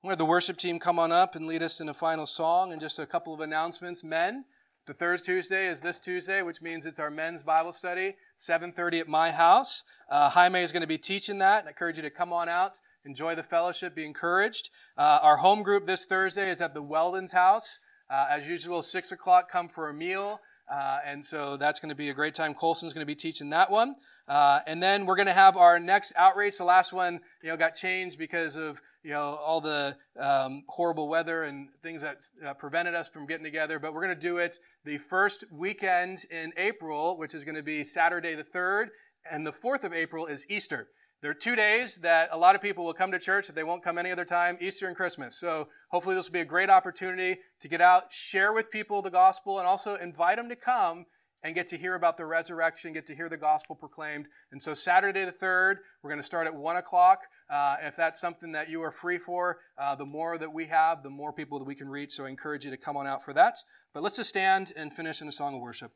We'll 0.03 0.11
have 0.11 0.19
the 0.19 0.25
worship 0.25 0.59
team 0.59 0.79
come 0.79 0.99
on 0.99 1.11
up 1.11 1.35
and 1.35 1.47
lead 1.47 1.63
us 1.63 1.81
in 1.81 1.89
a 1.89 1.95
final 1.95 2.27
song 2.27 2.73
and 2.73 2.81
just 2.81 2.99
a 2.99 3.07
couple 3.07 3.35
of 3.35 3.41
announcements. 3.41 4.05
Men, 4.05 4.45
the 4.87 4.95
third 4.95 5.23
Tuesday 5.25 5.67
is 5.67 5.81
this 5.81 5.99
Tuesday, 5.99 6.41
which 6.41 6.63
means 6.63 6.87
it's 6.87 7.01
our 7.01 7.11
men's 7.11 7.43
Bible 7.43 7.73
study, 7.73 8.17
7:30 8.39 9.01
at 9.01 9.09
my 9.09 9.33
house. 9.33 9.85
Uh, 10.09 10.31
Jaime 10.31 10.63
is 10.63 10.73
going 10.73 10.83
to 10.83 10.87
be 10.87 10.99
teaching 10.99 11.39
that. 11.39 11.67
I 11.67 11.69
encourage 11.69 11.97
you 11.97 12.03
to 12.03 12.11
come 12.11 12.33
on 12.33 12.49
out, 12.49 12.81
enjoy 13.05 13.35
the 13.35 13.43
fellowship, 13.43 13.95
be 13.95 14.07
encouraged. 14.07 14.71
Uh, 14.97 15.19
our 15.21 15.39
home 15.39 15.63
group 15.63 15.87
this 15.87 16.07
Thursday 16.07 16.49
is 16.49 16.61
at 16.61 16.75
the 16.75 16.83
Weldon's 16.83 17.33
house. 17.33 17.81
Uh, 18.09 18.29
as 18.31 18.49
usual, 18.49 18.81
six 18.81 19.13
o'clock. 19.13 19.51
Come 19.51 19.69
for 19.69 19.91
a 19.91 19.95
meal. 19.95 20.41
Uh, 20.71 20.99
and 21.07 21.25
so 21.25 21.57
that's 21.57 21.81
going 21.81 21.89
to 21.89 21.95
be 21.95 22.11
a 22.11 22.14
great 22.14 22.35
time. 22.35 22.55
Colson's 22.55 22.93
going 22.93 23.03
to 23.03 23.07
be 23.07 23.14
teaching 23.14 23.51
that 23.51 23.71
one. 23.71 23.97
Uh, 24.27 24.61
and 24.66 24.83
then 24.83 25.07
we're 25.07 25.16
going 25.16 25.27
to 25.27 25.33
have 25.33 25.57
our 25.57 25.81
next 25.81 26.12
outreach. 26.16 26.59
The 26.59 26.64
last 26.64 26.93
one, 26.93 27.21
you 27.43 27.49
know, 27.49 27.57
got 27.57 27.75
changed 27.75 28.19
because 28.19 28.57
of, 28.57 28.81
you 29.03 29.12
know, 29.12 29.37
all 29.37 29.61
the 29.61 29.97
um, 30.21 30.64
horrible 30.69 31.09
weather 31.09 31.45
and 31.45 31.69
things 31.83 32.03
that 32.03 32.23
uh, 32.47 32.53
prevented 32.55 32.95
us 32.95 33.09
from 33.09 33.27
getting 33.27 33.45
together. 33.45 33.79
But 33.79 33.95
we're 33.95 34.05
going 34.05 34.14
to 34.14 34.21
do 34.21 34.39
it 34.39 34.59
the 34.85 34.99
first 34.99 35.45
weekend 35.51 36.25
in 36.31 36.53
April, 36.59 37.16
which 37.16 37.35
is 37.35 37.45
going 37.45 37.57
to 37.57 37.62
be 37.62 37.83
Saturday 37.83 38.35
the 38.35 38.45
3rd. 38.45 38.89
And 39.31 39.47
the 39.47 39.53
4th 39.53 39.85
of 39.85 39.93
April 39.95 40.27
is 40.27 40.47
Easter. 40.51 40.89
There 41.21 41.33
are 41.33 41.35
two 41.35 41.57
days 41.57 41.97
that 41.97 42.29
a 42.31 42.39
lot 42.39 42.55
of 42.55 42.62
people 42.62 42.85
will 42.85 42.95
come 42.95 43.11
to 43.11 43.19
church 43.19 43.49
that 43.49 43.57
they 43.57 43.64
won't 43.64 43.83
come 43.83 43.99
any 43.99 44.12
other 44.12 44.25
time, 44.25 44.57
Easter 44.61 44.87
and 44.87 44.97
Christmas. 44.97 45.37
So 45.37 45.66
hopefully 45.89 46.14
this 46.14 46.29
will 46.29 46.35
be 46.35 46.41
a 46.41 46.45
great 46.45 46.71
opportunity 46.71 47.41
to 47.61 47.69
get 47.69 47.81
out, 47.81 48.12
share 48.12 48.53
with 48.53 48.71
people 48.71 49.03
the 49.03 49.11
gospel, 49.11 49.59
and 49.59 49.66
also 49.66 49.97
invite 49.97 50.37
them 50.37 50.49
to 50.49 50.55
come 50.55 51.07
and 51.43 51.57
get 51.57 51.66
to 51.69 51.77
hear 51.77 51.97
about 51.97 52.16
the 52.16 52.25
resurrection, 52.25 52.93
get 52.93 53.07
to 53.09 53.16
hear 53.16 53.29
the 53.29 53.37
gospel 53.37 53.75
proclaimed. 53.75 54.27
And 54.53 54.62
so 54.62 54.75
Saturday 54.75 55.25
the 55.25 55.33
3rd, 55.33 55.79
we're 56.03 56.11
going 56.11 56.21
to 56.21 56.27
start 56.27 56.47
at 56.47 56.55
1 56.55 56.77
o'clock. 56.77 57.23
Uh, 57.51 57.77
if 57.83 57.97
that's 57.97 58.21
something 58.21 58.53
that 58.53 58.69
you 58.69 58.81
are 58.83 58.93
free 58.93 59.19
for, 59.19 59.59
uh, 59.77 59.97
the 59.97 60.07
more 60.07 60.39
that 60.39 60.53
we 60.53 60.66
have, 60.66 61.03
the 61.03 61.11
more 61.11 61.33
people 61.33 61.59
that 61.59 61.64
we 61.64 61.75
can 61.75 61.89
reach. 61.89 62.12
So 62.12 62.27
I 62.27 62.29
encourage 62.29 62.64
you 62.64 62.71
to 62.71 62.77
come 62.77 62.97
on 62.97 63.09
out 63.09 63.25
for 63.25 63.33
that. 63.35 63.59
But 63.93 64.05
let's 64.05 64.16
just 64.16 64.29
stand 64.29 64.73
and 64.77 64.93
finish 64.93 65.21
in 65.21 65.27
a 65.27 65.33
song 65.33 65.57
of 65.57 65.61
worship. 65.61 65.93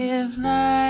Give 0.00 0.38
life, 0.38 0.89